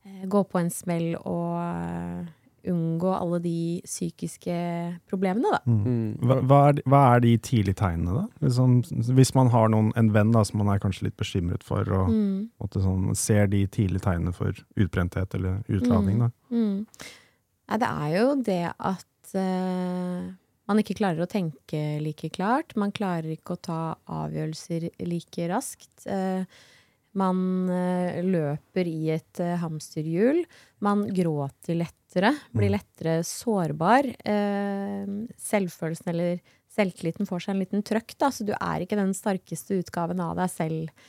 eh, 0.04 0.24
gå 0.26 0.42
på 0.50 0.60
en 0.60 0.72
smell 0.72 1.14
og 1.22 2.26
unngå 2.70 3.10
alle 3.16 3.38
de 3.44 3.80
psykiske 3.84 4.56
problemene, 5.10 5.50
da. 5.56 5.60
Mm. 5.66 6.16
Hva, 6.22 6.36
hva, 6.46 6.60
er, 6.68 6.72
de- 6.78 6.84
hva 6.90 7.00
er 7.16 7.20
de 7.24 7.32
tidlige 7.38 7.78
tegnene, 7.80 8.14
da? 8.20 8.24
Liksom, 8.46 8.76
hvis 9.16 9.34
man 9.34 9.48
har 9.54 9.68
noen, 9.72 9.92
en 9.96 10.12
venn 10.14 10.32
da, 10.34 10.42
som 10.44 10.58
man 10.62 10.72
er 10.74 10.80
kanskje 10.82 11.08
litt 11.08 11.16
bekymret 11.20 11.62
for, 11.66 11.82
og 11.92 12.08
Mm. 12.10 12.48
måtte 12.60 12.82
sånn, 12.82 13.14
ser 13.16 13.46
de 13.52 13.64
tidlige 13.66 14.02
tegnene 14.06 14.32
for 14.34 14.52
utbrenthet 14.76 15.34
eller 15.34 15.62
utladning, 15.68 16.18
da? 16.26 16.30
Mm. 16.50 16.86
Nei, 17.68 17.78
det 17.82 17.88
er 17.90 18.10
jo 18.20 18.42
det 18.46 18.62
at 18.78 19.34
uh, 19.34 20.32
man 20.68 20.78
ikke 20.82 20.96
klarer 20.98 21.22
å 21.24 21.30
tenke 21.30 22.00
like 22.02 22.30
klart. 22.34 22.74
Man 22.76 22.92
klarer 22.92 23.32
ikke 23.36 23.54
å 23.56 23.60
ta 23.62 23.80
avgjørelser 24.06 24.88
like 25.06 25.48
raskt. 25.50 26.06
Eh, 26.06 26.42
man 27.16 27.70
eh, 27.72 28.20
løper 28.24 28.88
i 28.88 29.10
et 29.14 29.40
eh, 29.42 29.56
hamsterhjul. 29.60 30.42
Man 30.84 31.06
gråter 31.16 31.78
lettere, 31.80 32.34
blir 32.54 32.74
lettere 32.74 33.18
sårbar. 33.26 34.08
Eh, 34.20 35.04
selvfølelsen 35.48 36.12
eller 36.12 36.40
selvtilliten 36.76 37.28
får 37.28 37.46
seg 37.46 37.54
en 37.54 37.62
liten 37.64 37.84
trøkk, 37.86 38.16
da, 38.20 38.30
så 38.32 38.44
du 38.44 38.52
er 38.56 38.84
ikke 38.84 38.98
den 38.98 39.14
sterkeste 39.16 39.78
utgaven 39.80 40.20
av 40.20 40.36
deg 40.42 40.52
selv 40.52 41.06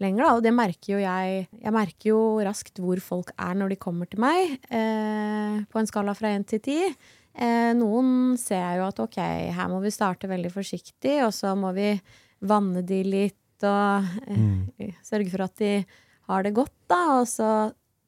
lenger. 0.00 0.22
Da. 0.22 0.34
Og 0.36 0.44
det 0.46 0.54
merker 0.54 0.94
jo 0.94 1.02
jeg. 1.02 1.48
Jeg 1.58 1.74
merker 1.74 2.12
jo 2.12 2.20
raskt 2.46 2.78
hvor 2.82 3.02
folk 3.02 3.34
er 3.34 3.58
når 3.58 3.74
de 3.74 3.80
kommer 3.82 4.10
til 4.10 4.22
meg, 4.22 4.54
på 4.70 5.80
en 5.80 5.90
skala 5.90 6.14
fra 6.16 6.30
én 6.36 6.46
til 6.46 6.62
ti. 6.64 6.78
Noen 7.76 8.38
ser 8.40 8.78
jo 8.78 8.86
at 8.86 9.02
ok, 9.02 9.18
her 9.58 9.68
må 9.70 9.82
vi 9.82 9.92
starte 9.92 10.30
veldig 10.30 10.54
forsiktig, 10.54 11.18
og 11.26 11.34
så 11.34 11.52
må 11.58 11.74
vi 11.76 11.90
vanne 12.46 12.84
de 12.86 13.02
litt 13.04 13.39
og 13.68 14.08
eh, 14.30 14.94
sørge 15.06 15.30
for 15.32 15.44
at 15.46 15.56
de 15.60 15.74
har 16.30 16.46
det 16.46 16.54
godt, 16.56 16.76
da. 16.90 17.00
Og 17.20 17.28
så 17.30 17.50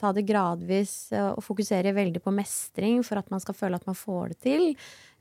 ta 0.03 0.11
det 0.15 0.27
gradvis 0.27 1.13
eh, 1.15 1.31
og 1.31 1.43
fokusere 1.45 1.95
veldig 1.97 2.23
på 2.25 2.35
mestring 2.35 3.03
for 3.07 3.21
at 3.21 3.31
man 3.33 3.43
skal 3.43 3.57
føle 3.59 3.79
at 3.79 3.89
man 3.89 3.99
får 3.99 4.35
det 4.35 4.39
til. 4.49 4.71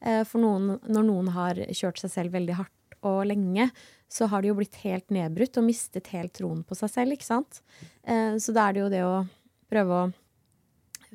Eh, 0.02 0.24
for 0.28 0.44
noen, 0.44 0.78
når 0.90 1.08
noen 1.08 1.34
har 1.36 1.62
kjørt 1.70 2.02
seg 2.02 2.14
selv 2.16 2.38
veldig 2.38 2.58
hardt 2.60 2.78
og 3.08 3.24
lenge, 3.30 3.68
så 4.12 4.28
har 4.30 4.42
de 4.44 4.52
jo 4.52 4.58
blitt 4.58 4.78
helt 4.84 5.08
nedbrutt 5.14 5.58
og 5.58 5.66
mistet 5.66 6.12
helt 6.14 6.34
troen 6.38 6.62
på 6.68 6.78
seg 6.78 6.92
selv, 6.94 7.16
ikke 7.16 7.30
sant. 7.30 7.62
Eh, 8.04 8.36
så 8.42 8.56
da 8.56 8.68
er 8.68 8.78
det 8.78 8.84
jo 8.84 8.92
det 8.94 9.04
å 9.08 9.16
prøve 9.72 10.02
å 10.02 10.10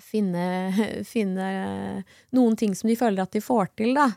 finne, 0.03 0.47
finne 1.15 1.49
noen 2.37 2.57
ting 2.59 2.75
som 2.77 2.91
de 2.91 2.99
føler 2.99 3.23
at 3.23 3.35
de 3.37 3.45
får 3.45 3.75
til, 3.79 3.95
da. 3.99 4.11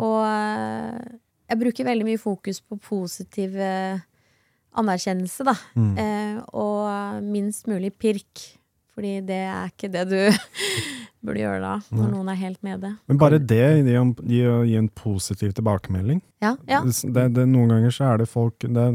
Og 0.00 0.20
eh, 0.26 1.20
jeg 1.50 1.60
bruker 1.60 1.86
veldig 1.86 2.08
mye 2.08 2.20
fokus 2.20 2.60
på 2.64 2.80
positive 2.82 3.68
anerkjennelse, 4.80 5.46
da. 5.46 5.54
Eh, 5.76 6.36
og 6.56 7.22
minst 7.24 7.68
mulig 7.70 7.92
pirk. 8.00 8.44
Fordi 8.94 9.16
det 9.26 9.40
er 9.50 9.72
ikke 9.72 9.88
det 9.90 10.04
du 10.06 10.18
burde 11.24 11.40
gjøre 11.40 11.58
da, 11.64 11.72
når 11.90 12.10
noen 12.12 12.28
er 12.30 12.38
helt 12.38 12.60
nede. 12.62 12.92
Men 13.10 13.18
bare 13.18 13.40
det, 13.42 13.62
det 13.88 13.96
å 13.98 14.04
gi, 14.22 14.42
gi 14.70 14.76
en 14.78 14.90
positiv 14.94 15.54
tilbakemelding. 15.56 16.20
Ja, 16.44 16.52
ja. 16.70 16.82
Det, 16.86 17.24
det, 17.34 17.46
noen 17.50 17.72
ganger 17.74 17.94
så 17.94 18.12
er 18.12 18.22
det 18.22 18.28
folk 18.30 18.62
Det 18.62 18.70
er 18.84 18.94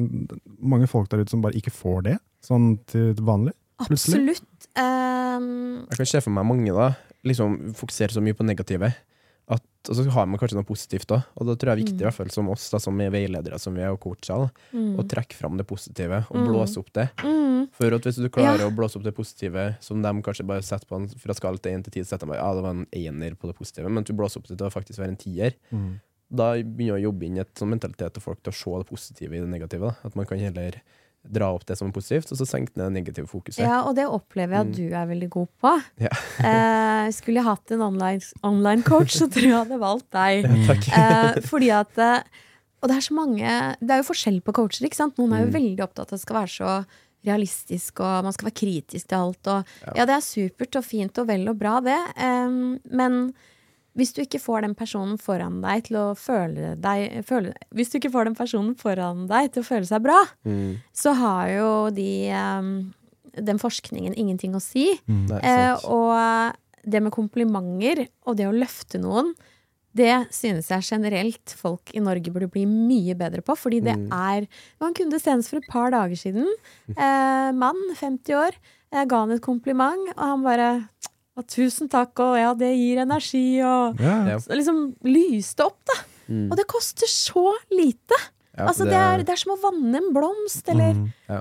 mange 0.62 0.88
folk 0.88 1.10
der 1.12 1.24
ute 1.26 1.34
som 1.34 1.44
bare 1.44 1.58
ikke 1.60 1.74
får 1.76 2.06
det, 2.08 2.16
sånn 2.46 2.78
til 2.88 3.12
vanlig. 3.28 3.56
plutselig. 3.88 4.22
Absolutt. 4.22 4.70
Um, 4.80 5.84
Jeg 5.90 6.00
kan 6.00 6.12
se 6.14 6.24
for 6.24 6.36
meg 6.38 6.48
mange 6.48 6.76
da 6.76 6.94
liksom 7.28 7.74
fokuserer 7.76 8.16
så 8.16 8.24
mye 8.24 8.38
på 8.38 8.46
negativet. 8.48 8.96
Og 9.88 9.96
så 9.96 10.04
har 10.12 10.26
man 10.28 10.38
kanskje 10.38 10.58
noe 10.58 10.68
positivt 10.68 11.08
da. 11.08 11.22
Og 11.40 11.48
da 11.48 11.54
tror 11.56 11.72
jeg 11.72 11.78
det 11.78 11.80
er 11.80 11.86
viktig, 11.86 12.02
i 12.04 12.08
hvert 12.10 12.18
fall 12.18 12.30
som 12.36 12.50
oss, 12.52 12.66
da, 12.70 12.80
som 12.84 13.00
er 13.00 13.10
veiledere 13.14 13.58
som 13.64 13.74
vi 13.74 13.82
er 13.82 13.94
og 13.96 14.00
coacher, 14.04 14.44
da, 14.44 14.50
å 15.00 15.06
trekke 15.08 15.34
fram 15.40 15.56
det 15.58 15.66
positive 15.70 16.26
og 16.30 16.44
blåse 16.46 16.78
opp 16.82 16.92
det. 16.94 17.08
mm, 17.24 17.70
For 17.72 17.96
at 17.96 18.02
hvis 18.04 18.20
du 18.20 18.28
klarer 18.30 18.60
Ja. 18.60 18.68
å 18.68 18.76
blåse 18.76 18.98
opp 19.00 19.04
det 19.08 19.16
positive, 19.16 19.78
som 19.80 20.02
de 20.04 20.10
kanskje 20.22 20.46
bare 20.46 20.62
setter 20.62 20.86
på 20.86 20.96
en 21.00 21.08
fra 21.08 21.34
skala 21.34 21.58
til 21.58 21.72
1 21.80 21.84
til 21.88 22.04
10, 22.04 22.06
setter 22.12 22.26
de 22.28 22.34
bare, 22.34 22.44
ja, 22.44 22.54
det 22.54 22.64
var 22.64 22.72
en 22.76 22.86
ener 22.92 23.36
på 23.40 23.48
det 23.48 23.56
positive, 23.56 23.88
men 23.90 24.00
at 24.04 24.08
du 24.08 24.14
blåser 24.14 24.38
opp 24.42 24.48
det 24.48 24.58
til 24.58 24.68
å 24.68 24.74
faktisk 24.74 25.00
være 25.00 25.14
en 25.16 25.18
tier, 25.18 25.56
da 26.30 26.52
begynner 26.62 27.00
å 27.00 27.04
jobbe 27.10 27.26
inn 27.26 27.40
et 27.40 27.56
sånn 27.56 27.72
mentalitet 27.72 28.14
til 28.14 28.22
folk 28.22 28.44
til 28.44 28.52
å 28.52 28.56
se 28.60 28.84
det 28.84 28.90
positive 28.92 29.34
i 29.34 29.40
det 29.40 29.48
negative. 29.50 29.82
Da. 29.82 29.96
At 30.06 30.16
man 30.16 30.26
kan 30.30 30.38
heller 30.38 30.82
dra 31.28 31.50
opp 31.54 31.66
det 31.68 31.76
som 31.78 31.90
er 31.90 31.94
positivt, 31.94 32.32
og 32.32 32.38
så 32.40 32.46
senke 32.48 32.72
ned 32.80 32.90
det 32.90 32.96
negative 33.04 33.28
fokuset. 33.28 33.60
ja, 33.66 33.82
og 33.84 33.96
det 33.98 34.06
opplever 34.08 34.56
jeg 34.56 34.68
at 34.70 34.76
du 34.78 34.96
er 34.96 35.10
veldig 35.10 35.30
god 35.30 35.48
på. 35.62 35.74
Ja. 36.00 36.14
Eh, 36.40 37.10
skulle 37.12 37.42
jeg 37.42 37.46
hatt 37.50 37.72
en 37.76 37.82
online, 37.82 38.22
online 38.44 38.84
coach, 38.88 39.18
så 39.20 39.28
tror 39.28 39.44
jeg 39.44 39.52
jeg 39.52 39.60
hadde 39.60 39.80
valgt 39.82 40.10
deg. 40.16 40.48
Eh, 40.96 41.42
fordi 41.50 41.70
at 41.76 41.98
eh, 42.00 42.24
Og 42.82 42.88
det 42.88 42.96
er 42.96 43.04
så 43.04 43.14
mange 43.18 43.52
Det 43.84 43.92
er 43.92 44.00
jo 44.00 44.08
forskjell 44.08 44.38
på 44.42 44.54
coacher, 44.56 44.86
ikke 44.88 44.96
sant? 44.96 45.18
Noen 45.20 45.34
er 45.36 45.42
jo 45.44 45.50
Mm. 45.52 45.58
veldig 45.60 45.84
opptatt 45.84 46.00
av 46.00 46.14
at 46.14 46.16
det 46.16 46.22
skal 46.24 46.38
være 46.40 46.54
så 46.56 46.72
realistisk, 47.28 48.00
og 48.00 48.24
man 48.24 48.32
skal 48.34 48.48
være 48.50 48.60
kritisk 48.62 49.08
til 49.12 49.18
alt. 49.20 49.48
Og 49.52 49.96
ja, 49.98 50.06
det 50.08 50.16
er 50.16 50.24
supert 50.24 50.78
og 50.80 50.86
fint 50.88 51.18
og 51.20 51.28
vel 51.28 51.48
og 51.52 51.58
bra, 51.60 51.80
det. 51.84 52.00
eh, 52.16 52.48
men 52.96 53.34
hvis 53.98 54.14
du 54.14 54.22
ikke 54.22 54.40
får 54.40 54.62
den 54.62 54.76
personen 54.76 55.18
foran 55.20 55.62
deg 55.62 55.84
til 55.90 55.98
å 55.98 56.06
føle 56.16 56.76
deg 56.80 57.24
føle, 57.26 57.54
Hvis 57.74 57.90
du 57.92 57.98
ikke 58.00 58.12
får 58.14 58.26
den 58.26 58.36
personen 58.36 58.76
foran 58.78 59.28
deg 59.28 59.52
til 59.54 59.64
å 59.64 59.66
føle 59.66 59.86
seg 59.86 60.02
bra, 60.04 60.20
Mm. 60.46 60.78
så 60.94 61.14
har 61.16 61.50
jo 61.50 61.90
de 61.92 62.30
um, 62.32 62.94
den 63.36 63.58
forskningen 63.60 64.14
ingenting 64.18 64.54
å 64.56 64.62
si. 64.62 65.00
Nei, 65.08 65.40
Eh, 65.44 65.76
og 65.86 66.56
det 66.86 67.02
med 67.04 67.12
komplimenter 67.12 68.08
og 68.26 68.38
det 68.38 68.48
å 68.48 68.54
løfte 68.56 69.00
noen, 69.00 69.34
det 69.96 70.28
synes 70.32 70.68
jeg 70.70 70.86
generelt 70.86 71.50
folk 71.58 71.90
i 71.98 72.00
Norge 72.00 72.32
burde 72.32 72.48
bli 72.52 72.64
mye 72.66 73.16
bedre 73.18 73.42
på. 73.42 73.56
Fordi 73.58 73.82
det 73.84 73.96
Mm. 73.98 74.08
er 74.14 74.42
Det 74.42 74.88
en 74.88 74.94
kunde 74.94 75.20
senest 75.20 75.50
for 75.50 75.58
et 75.58 75.68
par 75.68 75.90
dager 75.92 76.16
siden. 76.16 76.48
Eh, 76.96 77.52
mann, 77.52 77.76
50 77.96 78.34
år. 78.36 78.52
Jeg 78.94 79.08
ga 79.08 79.20
han 79.20 79.32
et 79.32 79.42
kompliment, 79.42 80.10
og 80.18 80.24
han 80.24 80.44
bare 80.44 80.90
å, 81.40 81.46
tusen 81.48 81.90
takk, 81.92 82.20
og 82.26 82.36
ja, 82.40 82.54
det 82.58 82.72
gir 82.76 83.02
energi, 83.06 83.46
og 83.66 84.00
Ja, 84.04 84.38
liksom 84.52 84.82
lyste 85.08 85.66
opp, 85.70 85.80
da. 85.90 86.00
Mm. 86.30 86.50
Og 86.52 86.58
det 86.60 86.68
koster 86.70 87.10
så 87.10 87.48
lite! 87.74 88.18
Ja, 88.60 88.68
altså, 88.68 88.84
det, 88.90 88.98
er, 89.00 89.24
det 89.24 89.32
er 89.34 89.40
som 89.40 89.56
å 89.56 89.62
vanne 89.62 90.02
en 90.02 90.12
blomst, 90.14 90.68
eller 90.70 90.94
Mm, 91.00 91.08
ja. 91.32 91.40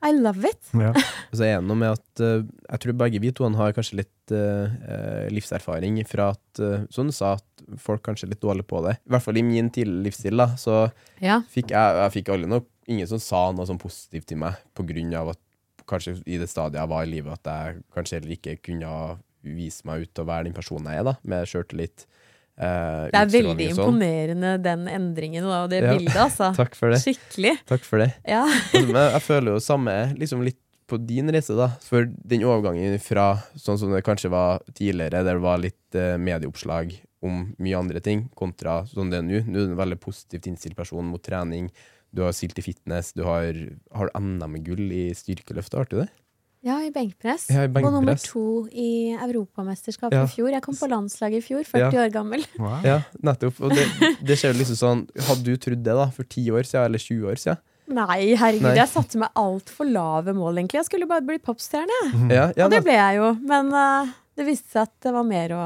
I 0.00 0.14
love 0.16 0.48
it. 0.48 0.62
ja. 0.72 0.94
Og 0.96 1.34
så 1.36 1.44
er 1.44 1.58
enig 1.58 1.74
med 1.76 1.90
at 1.92 2.20
uh, 2.24 2.38
jeg 2.70 2.80
tror 2.80 2.94
begge 3.02 3.20
vi 3.20 3.32
to 3.36 3.44
har 3.58 3.74
kanskje 3.76 3.98
litt 3.98 4.32
eh, 4.32 4.70
eh, 4.88 5.26
livserfaring 5.34 5.98
fra 6.08 6.30
at, 6.32 6.60
uh, 6.62 6.86
som 6.88 7.10
du 7.10 7.12
sa, 7.12 7.34
at 7.36 7.64
folk 7.76 8.00
kanskje 8.06 8.24
er 8.24 8.32
litt 8.32 8.40
dårlige 8.40 8.64
på 8.70 8.80
det. 8.86 8.94
I 9.04 9.12
hvert 9.12 9.26
fall 9.26 9.36
i 9.36 9.44
min 9.44 9.68
tidligere 9.68 10.06
livsstil, 10.06 10.40
da, 10.40 10.46
så 10.56 10.78
Ja. 11.20 11.42
fikk 11.52 11.74
jeg, 11.74 11.98
jeg 12.00 12.14
fikk 12.16 12.32
aldri 12.32 12.48
noe, 12.48 12.64
ingen 12.88 13.10
som 13.10 13.20
sa 13.20 13.42
noe 13.52 13.68
sånn 13.68 13.82
positivt 13.82 14.30
til 14.32 14.40
meg, 14.40 14.56
på 14.72 14.86
grunn 14.88 15.12
av 15.20 15.34
at 15.34 15.42
kanskje 15.90 16.16
i 16.24 16.38
det 16.40 16.48
stadiet 16.48 16.80
jeg 16.80 16.88
var 16.94 17.04
i 17.04 17.10
livet, 17.12 17.36
at 17.36 17.50
jeg 17.52 17.82
kanskje 17.92 18.20
heller 18.22 18.36
ikke 18.38 18.56
kunne 18.70 18.94
vise 19.42 19.86
meg 19.88 20.06
ut 20.06 20.22
å 20.22 20.26
være 20.28 20.48
den 20.48 20.56
personen 20.56 20.90
jeg 20.92 21.02
er, 21.02 21.06
da, 21.10 21.14
med 21.32 21.48
sjøltillit. 21.50 22.06
Uh, 22.60 23.08
Det 23.08 23.16
er 23.22 23.30
veldig 23.32 23.68
imponerende, 23.72 24.54
den 24.60 24.88
endringen 24.92 25.46
og 25.48 25.70
det 25.72 25.80
Ja. 25.80 25.92
bildet, 25.96 26.16
altså. 26.20 26.50
Takk 26.56 26.74
for 26.76 26.92
det. 26.92 27.00
Skikkelig. 27.00 27.54
Takk 27.70 27.86
for 27.86 28.02
det. 28.04 28.10
Ja. 28.28 28.42
Men 28.76 28.98
jeg 29.00 29.22
føler 29.24 29.54
jo 29.54 29.62
samme 29.64 29.94
liksom 30.20 30.44
litt 30.44 30.60
på 30.90 30.98
din 30.98 31.30
reise, 31.30 31.54
da. 31.54 31.70
For 31.86 32.08
den 32.10 32.42
overgangen 32.44 32.98
fra 33.00 33.36
sånn 33.54 33.78
som 33.78 33.92
det 33.94 34.02
kanskje 34.04 34.32
var 34.32 34.58
tidligere, 34.74 35.22
der 35.22 35.38
det 35.38 35.44
var 35.44 35.62
litt 35.62 35.96
uh, 35.96 36.18
medieoppslag 36.20 36.92
om 37.24 37.50
mye 37.60 37.78
andre 37.78 38.00
ting, 38.04 38.26
kontra 38.36 38.80
sånn 38.88 39.10
det 39.12 39.20
er 39.20 39.26
nå. 39.26 39.40
Nå 39.46 39.60
er 39.60 39.68
du 39.68 39.72
en 39.74 39.80
veldig 39.80 40.00
positivt 40.02 40.48
innstilt 40.50 40.76
person 40.76 41.04
mot 41.06 41.22
trening. 41.22 41.68
Du 42.10 42.24
har 42.24 42.34
stilt 42.34 42.58
i 42.58 42.64
fitness, 42.64 43.12
du 43.14 43.22
har, 43.28 43.54
har 43.94 44.10
NM-gull 44.18 44.88
i 44.90 45.04
styrkeløft, 45.14 45.76
har 45.78 45.86
du 45.92 46.00
det? 46.02 46.08
Ja, 46.62 46.76
i 46.84 46.90
benkpress. 46.92 47.46
Ja, 47.48 47.62
i 47.64 47.70
Og 47.72 47.92
nummer 47.94 48.18
to 48.20 48.66
i 48.68 49.14
Europamesterskapet 49.16 50.12
Ja. 50.18 50.24
i 50.26 50.28
fjor. 50.28 50.50
Jeg 50.52 50.60
kom 50.62 50.76
på 50.76 50.88
landslaget 50.90 51.40
i 51.40 51.46
fjor, 51.46 51.64
40 51.64 51.96
år 52.02 52.10
gammel. 52.12 52.44
Wow. 52.58 52.82
Ja, 52.90 52.98
nettopp. 53.24 53.60
Og 53.64 53.72
det, 53.72 53.86
det 54.20 54.36
skjer 54.36 54.52
liksom 54.58 54.76
sånn 54.76 55.02
Hadde 55.28 55.44
du 55.46 55.56
trodd 55.56 55.82
det 55.86 55.94
da, 55.96 56.10
for 56.12 56.24
10 56.28 56.50
år 56.52 56.68
siden, 56.68 56.84
eller 56.90 56.98
20 57.00 57.30
år 57.32 57.40
siden? 57.40 57.62
Nei, 57.90 58.36
herregud, 58.38 58.68
Nei. 58.68 58.76
jeg 58.78 58.86
satte 58.92 59.18
meg 59.18 59.32
altfor 59.40 59.88
lave 59.88 60.30
mål, 60.36 60.60
egentlig. 60.60 60.78
Jeg 60.78 60.86
skulle 60.86 61.08
bare 61.10 61.24
bli 61.26 61.38
popstjerne, 61.42 61.96
Mm. 62.12 62.28
Ja, 62.30 62.44
ja 62.54 62.66
Og 62.66 62.70
det 62.70 62.84
ble 62.86 62.94
jeg 62.94 63.16
jo. 63.18 63.30
Men 63.50 63.72
uh, 63.74 64.12
det 64.38 64.46
viste 64.46 64.70
seg 64.70 64.84
at 64.84 64.92
det 65.02 65.12
var 65.16 65.24
mer 65.26 65.54
å 65.56 65.64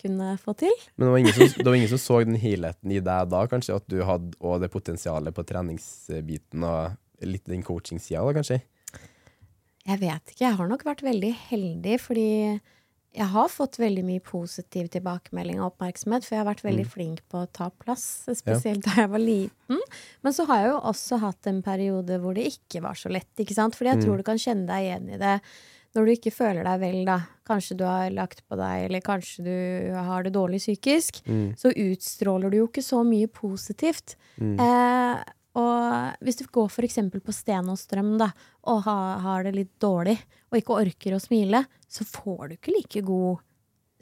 kunne 0.00 0.36
få 0.40 0.54
til. 0.62 0.72
Men 0.96 1.06
det 1.08 1.10
var, 1.10 1.18
ingen 1.24 1.34
som, 1.36 1.50
det 1.58 1.66
var 1.68 1.74
ingen 1.80 1.90
som 1.92 2.00
så 2.00 2.20
den 2.24 2.38
helheten 2.40 2.92
i 2.94 3.00
deg 3.00 3.28
da, 3.34 3.42
kanskje? 3.50 3.76
At 3.76 3.86
du 3.90 3.98
hadde 4.06 4.38
òg 4.40 4.62
det 4.62 4.70
potensialet 4.72 5.34
på 5.36 5.44
treningsbiten 5.48 6.64
og 6.64 6.94
litt 7.24 7.44
den 7.50 7.62
coaching-sida, 7.66 8.22
da, 8.24 8.32
kanskje? 8.38 8.60
Jeg 9.86 10.00
vet 10.00 10.30
ikke. 10.32 10.46
Jeg 10.46 10.56
har 10.56 10.68
nok 10.70 10.84
vært 10.86 11.02
veldig 11.04 11.32
heldig, 11.50 11.98
fordi 12.00 12.28
jeg 13.14 13.26
har 13.30 13.48
fått 13.52 13.76
veldig 13.78 14.02
mye 14.02 14.22
positiv 14.26 14.88
tilbakemelding 14.90 15.60
og 15.60 15.68
oppmerksomhet, 15.74 16.24
for 16.26 16.34
jeg 16.34 16.40
har 16.44 16.48
vært 16.54 16.64
veldig 16.64 16.86
Mm. 16.86 16.90
flink 16.90 17.20
på 17.30 17.42
å 17.44 17.52
ta 17.52 17.68
plass, 17.70 18.24
spesielt 18.32 18.82
da 18.82 18.90
jeg 19.02 19.10
var 19.10 19.18
liten. 19.22 19.78
Men 20.24 20.32
så 20.32 20.46
har 20.48 20.62
jeg 20.62 20.70
jo 20.72 20.80
også 20.80 21.20
hatt 21.20 21.46
en 21.46 21.62
periode 21.62 22.18
hvor 22.20 22.34
det 22.34 22.46
ikke 22.50 22.82
var 22.82 22.94
så 22.98 23.12
lett, 23.12 23.30
ikke 23.38 23.54
sant? 23.54 23.74
Fordi 23.76 23.90
jeg 23.92 23.98
Mm. 23.98 24.04
tror 24.04 24.16
du 24.16 24.22
kan 24.24 24.36
kjenne 24.36 24.66
deg 24.66 24.82
igjen 24.88 25.14
i 25.14 25.18
det 25.18 25.40
når 25.94 26.06
du 26.06 26.10
ikke 26.16 26.32
føler 26.34 26.64
deg 26.64 26.80
vel, 26.80 27.04
da. 27.04 27.20
Kanskje 27.46 27.76
du 27.76 27.84
har 27.84 28.10
lagt 28.10 28.42
på 28.50 28.56
deg, 28.56 28.86
eller 28.90 29.00
kanskje 29.00 29.44
du 29.44 29.94
har 29.94 30.22
det 30.24 30.32
dårlig 30.32 30.58
psykisk. 30.58 31.22
Mm. 31.28 31.54
Så 31.56 31.70
utstråler 31.72 32.50
du 32.50 32.56
jo 32.56 32.66
ikke 32.66 32.82
så 32.82 33.04
mye 33.06 33.28
positivt. 33.28 34.16
Mm. 34.40 34.58
Eh, 34.58 35.22
og 35.54 36.24
hvis 36.24 36.36
du 36.40 36.44
går 36.50 36.68
eksempel 36.84 37.20
på 37.24 37.32
Sten 37.32 37.68
og 37.70 37.78
Strøm 37.78 38.16
da, 38.18 38.32
og 38.66 38.82
ha, 38.88 38.98
har 39.22 39.44
det 39.46 39.54
litt 39.54 39.74
dårlig, 39.80 40.18
og 40.50 40.58
ikke 40.58 40.78
orker 40.82 41.14
å 41.16 41.22
smile, 41.22 41.64
så 41.88 42.04
får 42.04 42.48
du 42.48 42.54
ikke 42.58 42.74
like 42.76 43.02
god 43.06 43.38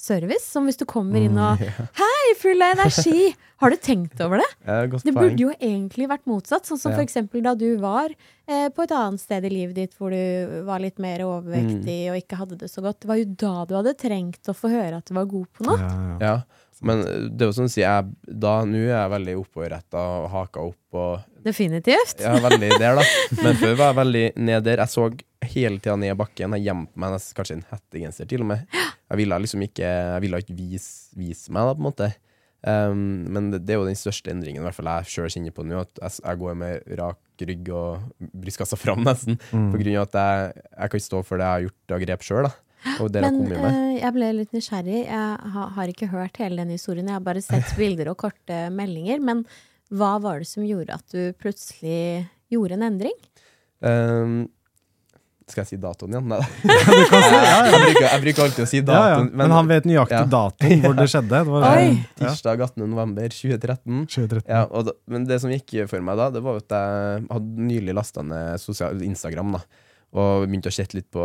service 0.03 0.43
som 0.51 0.65
hvis 0.67 0.81
du 0.81 0.85
kommer 0.89 1.21
inn 1.23 1.37
og 1.39 1.61
Hei, 2.01 2.33
full 2.41 2.63
av 2.65 2.73
energi! 2.81 3.35
Har 3.63 3.71
du 3.71 3.77
tenkt 3.79 4.19
over 4.25 4.41
det? 4.41 4.49
Ja, 4.67 4.81
Det 4.91 5.13
burde 5.15 5.39
jo 5.39 5.53
egentlig 5.55 6.09
vært 6.11 6.25
motsatt. 6.27 6.67
Sånn 6.67 6.81
som 6.83 6.91
Ja. 6.97 6.99
eksempel 7.05 7.45
da 7.45 7.53
du 7.55 7.77
var 7.79 8.11
eh, 8.11 8.67
på 8.75 8.83
et 8.83 8.91
annet 8.97 9.21
sted 9.23 9.45
i 9.47 9.53
livet 9.53 9.77
ditt 9.79 9.95
hvor 9.95 10.11
du 10.11 10.65
var 10.67 10.81
litt 10.83 10.99
mer 10.99 11.23
overvektig 11.23 12.01
Mm. 12.09 12.11
og 12.11 12.19
ikke 12.19 12.41
hadde 12.41 12.59
det 12.59 12.71
så 12.73 12.83
godt. 12.83 12.99
Det 13.05 13.09
var 13.13 13.21
jo 13.21 13.29
da 13.39 13.53
du 13.69 13.77
hadde 13.79 13.95
trengt 13.95 14.51
å 14.51 14.57
få 14.59 14.73
høre 14.73 14.97
at 14.99 15.07
du 15.07 15.15
var 15.15 15.27
god 15.31 15.47
på 15.55 15.69
noe. 15.69 15.79
Ja, 15.79 16.19
ja. 16.27 16.35
Men 16.83 17.03
det 17.31 17.45
er 17.45 17.51
jo 17.51 17.57
sånn 17.57 17.71
å 17.71 17.73
si, 17.73 17.83
jeg, 17.85 18.09
da, 18.27 18.55
nå 18.67 18.81
er 18.81 18.95
jeg 18.95 19.13
veldig 19.13 19.37
oppoverretta 19.41 20.01
og 20.23 20.31
haka 20.33 20.65
opp 20.71 20.99
og 21.03 21.29
Definitivt. 21.43 22.21
Ja, 22.23 22.37
veldig 22.39 22.69
der, 22.79 23.01
da. 23.01 23.05
Men 23.43 23.57
før 23.59 23.73
var 23.75 23.89
jeg 23.89 23.99
veldig 23.99 24.27
ned 24.47 24.67
der. 24.67 24.83
Jeg 24.85 24.93
så 24.93 25.09
hele 25.51 25.83
tida 25.83 25.97
ned 25.99 26.15
bakken. 26.21 26.55
Jeg 26.59 26.69
gjemte 26.69 27.03
meg 27.03 27.17
nesten 27.17 27.39
kanskje 27.39 27.57
i 27.57 27.59
en 27.59 27.65
hettegenser, 27.73 28.29
til 28.31 28.45
og 28.45 28.53
med. 28.53 28.67
Jeg 29.11 29.19
ville 29.19 29.39
liksom 29.43 29.65
ikke 29.67 29.89
Jeg 29.89 30.23
ville 30.23 30.43
ikke 30.45 30.59
vise, 30.59 30.93
vise 31.19 31.55
meg, 31.55 31.67
da, 31.67 31.75
på 31.75 31.83
en 31.83 31.89
måte. 31.89 32.13
Um, 32.63 33.27
men 33.35 33.51
det, 33.51 33.65
det 33.67 33.75
er 33.75 33.81
jo 33.81 33.89
den 33.89 33.99
største 33.99 34.31
endringen, 34.31 34.63
i 34.63 34.67
hvert 34.69 34.77
fall 34.77 34.87
jeg 34.87 35.11
sjøl 35.11 35.33
kjenner 35.35 35.55
på 35.55 35.67
nå. 35.67 35.83
At 35.83 35.99
jeg, 35.99 36.21
jeg 36.23 36.43
går 36.45 36.59
med 36.63 36.93
rak 37.01 37.47
rygg 37.49 37.71
og 37.75 38.29
brystkassa 38.39 38.79
fram, 38.79 39.03
nesten. 39.09 39.39
Mm. 39.51 39.71
På 39.73 39.81
grunn 39.81 39.97
av 39.99 40.07
at 40.07 40.19
jeg, 40.21 40.67
jeg 40.69 40.93
kan 40.93 41.01
ikke 41.01 41.09
stå 41.09 41.23
for 41.27 41.41
det 41.41 41.49
jeg 41.49 41.57
har 41.57 41.65
gjort 41.67 41.97
av 41.97 42.05
grep 42.05 42.27
sjøl, 42.27 42.47
da. 42.47 42.72
Og 42.99 43.11
har 43.15 43.25
Men 43.25 43.37
kommet 43.41 43.61
med. 43.61 43.75
eh, 43.75 43.99
jeg 44.01 44.15
ble 44.17 44.31
litt 44.39 44.57
nysgjerrig. 44.57 45.03
Jeg 45.07 45.53
har 45.77 45.93
ikke 45.93 46.09
hørt 46.13 46.41
hele 46.43 46.63
den 46.63 46.73
historien. 46.75 47.11
Jeg 47.11 47.19
har 47.19 47.27
bare 47.27 47.43
sett 47.45 47.75
bilder 47.81 48.13
og 48.13 48.19
korte 48.25 48.65
meldinger. 48.75 49.21
Men 49.23 49.45
hva 49.93 50.17
var 50.23 50.43
det 50.43 50.49
som 50.51 50.65
gjorde 50.67 50.97
at 50.97 51.15
du 51.15 51.33
plutselig 51.39 52.27
gjorde 52.53 52.79
en 52.79 52.89
endring? 52.89 53.17
Um, 53.83 54.43
skal 55.51 55.65
jeg 55.65 55.71
si 55.73 55.79
datoen 55.83 56.15
igjen? 56.15 56.33
Nei. 56.33 56.41
jeg, 56.71 57.81
bruker, 57.85 58.07
jeg 58.07 58.23
bruker 58.25 58.45
alltid 58.47 58.65
å 58.65 58.69
si 58.71 58.81
Ja, 58.81 59.01
ja. 59.13 59.21
Men, 59.21 59.31
Men, 59.43 59.55
han 59.57 59.71
vet 59.71 59.89
nøyaktig 59.89 60.19
ja. 60.19 60.27
datoen 60.33 60.85
hvor 60.85 60.97
det 60.99 61.09
skjedde. 61.13 61.43
Det 61.43 61.53
var, 61.53 61.87
Tirsdag 62.21 62.67
18. 62.71 62.85
november 62.87 63.37
2013. 63.37 64.03
2013. 64.09 64.45
Ja, 64.49 64.67
da, 64.89 64.97
men 65.13 65.27
det 65.29 65.41
som 65.45 65.53
gikk 65.53 65.77
for 65.91 66.05
meg 66.05 66.21
da, 66.21 66.31
det 66.35 66.43
var 66.45 66.63
at 66.63 66.77
jeg 66.77 67.25
hadde 67.31 67.71
nylig 67.71 67.97
lasta 67.99 68.25
ned 68.27 68.63
sosial, 68.63 69.03
Instagram. 69.07 69.59
da 69.59 69.91
Og 70.13 70.43
begynte 70.45 70.69
å 70.69 70.75
sette 70.77 70.93
litt 70.99 71.07
på 71.11 71.23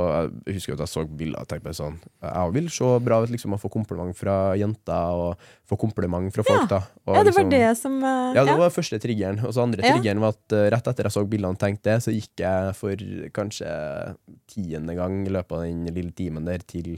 Jeg 0.48 0.56
husker 0.56 0.78
at 0.78 0.80
jeg 0.86 0.88
så 0.94 1.02
bilder 1.20 1.42
og 1.42 1.48
tenkte 1.52 1.68
meg 1.68 1.76
sånn 1.76 1.98
Jeg 2.24 2.52
vil 2.56 2.70
se 2.72 2.88
bra 3.04 3.18
ut 3.20 3.30
liksom 3.34 3.52
å 3.52 3.60
få 3.60 3.68
kompliment 3.74 4.16
fra 4.16 4.56
jenter, 4.56 5.12
og 5.12 5.38
få 5.68 5.76
kompliment 5.82 6.32
fra 6.32 6.44
folk. 6.48 6.70
da 6.72 6.78
og 7.06 7.16
Ja, 7.18 7.24
det 7.24 7.34
var 7.36 7.44
liksom- 7.44 7.50
det 7.52 7.78
som 7.78 7.98
uh, 8.04 8.34
Ja, 8.34 8.46
det 8.46 8.58
var 8.58 8.70
første 8.72 9.00
triggeren. 9.04 9.44
Og 9.44 9.52
så 9.54 9.64
andre 9.64 9.84
Ja. 9.84 9.92
triggeren 9.98 10.20
var 10.24 10.30
at 10.30 10.54
uh, 10.56 10.70
rett 10.72 10.88
etter 10.88 11.04
jeg 11.04 11.12
så 11.12 11.26
bildene 11.28 11.50
og 11.52 11.60
tenkte 11.60 11.84
det, 11.84 12.00
så 12.04 12.12
gikk 12.16 12.40
jeg 12.40 12.76
for 12.76 12.96
kanskje 13.36 14.16
tiende 14.48 14.96
gang 14.96 15.26
i 15.28 15.30
løpet 15.36 15.52
av 15.52 15.62
den 15.64 15.86
lille 15.94 16.12
timen 16.16 16.46
der 16.46 16.60
til 16.60 16.98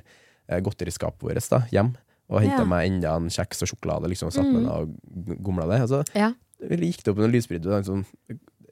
uh, 0.51 0.59
godteriskapet 0.59 1.19
vårt 1.25 1.49
da, 1.49 1.61
hjem. 1.71 1.95
Og 2.29 2.41
henta 2.43 2.59
Ja. 2.61 2.65
meg 2.65 2.85
enda 2.91 3.15
en 3.15 3.29
kjeks 3.29 3.63
og 3.63 3.67
sjokolade 3.73 4.05
liksom, 4.07 4.27
og 4.27 4.33
satt 4.33 4.45
Mm. 4.45 4.53
med 4.53 4.63
det 4.63 4.71
og 4.71 5.43
gomla 5.43 5.65
det. 5.65 5.81
Og 5.81 5.89
så 5.89 6.05
Ja. 6.13 6.33
gikk 6.61 7.01
det 7.01 7.07
opp 7.07 7.17
en 7.17 7.31
lysbryter. 7.31 7.81
Sånn, 7.83 8.05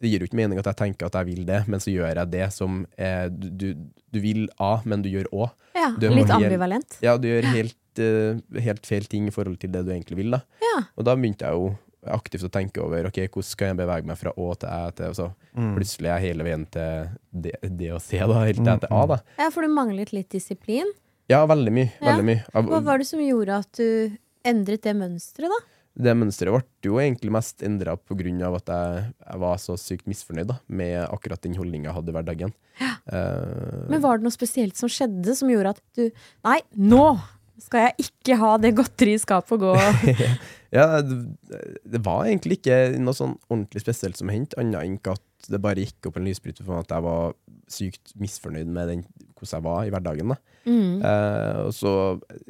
det 0.02 0.10
gir 0.12 0.20
jo 0.24 0.28
ikke 0.30 0.38
mening 0.40 0.60
at 0.62 0.68
jeg 0.70 0.78
tenker 0.78 1.08
at 1.10 1.16
jeg 1.20 1.26
vil 1.32 1.46
det, 1.48 1.64
men 1.68 1.80
så 1.84 1.90
gjør 1.94 2.12
jeg 2.16 2.30
det 2.32 2.48
som 2.54 2.86
eh, 2.98 3.26
du, 3.34 3.48
du, 3.50 3.68
du 4.14 4.20
vil 4.22 4.46
A, 4.62 4.78
men 4.86 5.02
du 5.02 5.10
gjør 5.10 5.28
Å. 5.34 5.50
ja, 5.76 5.90
du 5.98 6.08
litt 6.10 6.28
helt- 6.30 6.38
ambivalent. 6.38 7.00
Ja, 7.02 7.18
du 7.18 7.28
gjør 7.30 7.48
helt, 7.56 7.78
uh, 8.00 8.62
helt 8.62 8.86
feil 8.86 9.06
ting 9.10 9.28
i 9.28 9.34
forhold 9.34 9.60
til 9.60 9.72
det 9.74 9.86
du 9.88 9.92
egentlig 9.96 10.18
vil. 10.22 10.32
da 10.38 10.42
Ja. 10.62 10.84
og 10.96 11.06
da 11.10 11.16
begynte 11.18 11.46
jeg 11.50 11.58
jo 11.58 11.76
aktivt 12.08 12.46
å 12.48 12.50
tenke 12.54 12.80
over 12.80 13.08
Ok, 13.10 13.18
hvordan 13.28 13.44
skal 13.44 13.68
jeg 13.74 13.78
bevege 13.82 14.06
meg 14.08 14.16
fra 14.20 14.32
Å 14.38 14.52
til 14.62 14.70
Æ 14.70 14.92
til 14.96 15.10
og 15.12 15.16
så 15.18 15.28
Mm. 15.58 15.72
Plutselig 15.74 16.06
er 16.12 16.20
jeg 16.22 16.28
hele 16.36 16.44
veien 16.46 16.66
til 16.70 17.08
det, 17.34 17.56
det 17.80 17.88
å 17.90 17.98
se, 18.00 18.20
da. 18.20 18.44
Helt 18.46 18.60
til 18.62 18.68
jeg 18.70 18.82
til 18.84 18.92
A, 18.94 19.00
da. 19.10 19.16
ja, 19.40 19.48
for 19.50 19.66
du 19.66 19.72
manglet 19.74 20.12
litt 20.14 20.30
disiplin. 20.30 20.86
Ja, 21.28 21.40
veldig 21.50 21.72
mye. 21.74 21.88
Ja. 21.98 22.12
Veldig 22.12 22.26
mye. 22.28 22.44
Hva 22.54 22.82
var 22.86 23.00
det 23.02 23.08
som 23.10 23.20
gjorde 23.20 23.56
at 23.64 23.72
du 23.74 24.12
endret 24.46 24.84
det 24.86 24.94
mønsteret, 24.96 25.50
da? 25.50 25.58
Det 25.98 26.14
mønsteret 26.14 26.54
ble 26.54 26.92
jo 26.92 27.00
egentlig 27.02 27.34
mest 27.34 27.64
endra 27.66 27.96
pga. 27.98 28.52
at 28.54 28.70
jeg, 28.70 29.06
jeg 29.26 29.42
var 29.42 29.58
så 29.62 29.78
sykt 29.82 30.06
misfornøyd 30.10 30.52
da, 30.52 30.60
med 30.68 31.00
akkurat 31.08 31.42
den 31.42 31.58
holdninga 31.58 31.90
jeg 31.90 31.98
hadde 31.98 32.14
i 32.14 32.18
hverdagen. 32.18 32.54
Eh, 32.82 33.88
Men 33.90 34.04
var 34.04 34.20
det 34.20 34.28
noe 34.28 34.36
spesielt 34.36 34.78
som 34.78 34.92
skjedde 34.92 35.34
som 35.38 35.50
gjorde 35.50 35.74
at 35.74 35.82
du 35.98 36.04
Nei, 36.46 36.60
nå 36.78 37.18
skal 37.62 37.88
jeg 37.88 38.08
ikke 38.08 38.38
ha 38.38 38.52
det 38.62 38.76
godteriet 38.78 39.18
i 39.18 39.24
skapet 39.24 39.56
og 39.56 39.64
gå 39.64 39.72
ja, 40.78 41.00
det, 41.02 41.18
det 41.90 42.02
var 42.06 42.28
egentlig 42.28 42.60
ikke 42.60 42.78
noe 43.02 43.18
sånn 43.18 43.34
ordentlig 43.50 43.82
spesielt 43.82 44.20
som 44.20 44.30
hendte, 44.30 44.60
annet 44.62 44.84
enn 44.84 45.00
at 45.16 45.50
det 45.50 45.62
bare 45.64 45.82
gikk 45.82 46.10
opp 46.10 46.20
en 46.20 46.28
lysbryter 46.28 46.66
for 46.66 46.76
meg 46.76 46.86
at 46.86 46.94
jeg 46.94 47.06
var 47.08 47.34
sykt 47.72 48.14
misfornøyd 48.22 48.70
med 48.72 48.92
den, 48.92 49.04
hvordan 49.38 49.58
jeg 49.58 49.66
var 49.66 49.82
i 49.88 49.92
hverdagen. 49.94 50.34
da. 50.34 50.38
mm. 50.70 50.94
Uh, 51.02 51.58
og 51.66 51.74
så 51.76 51.94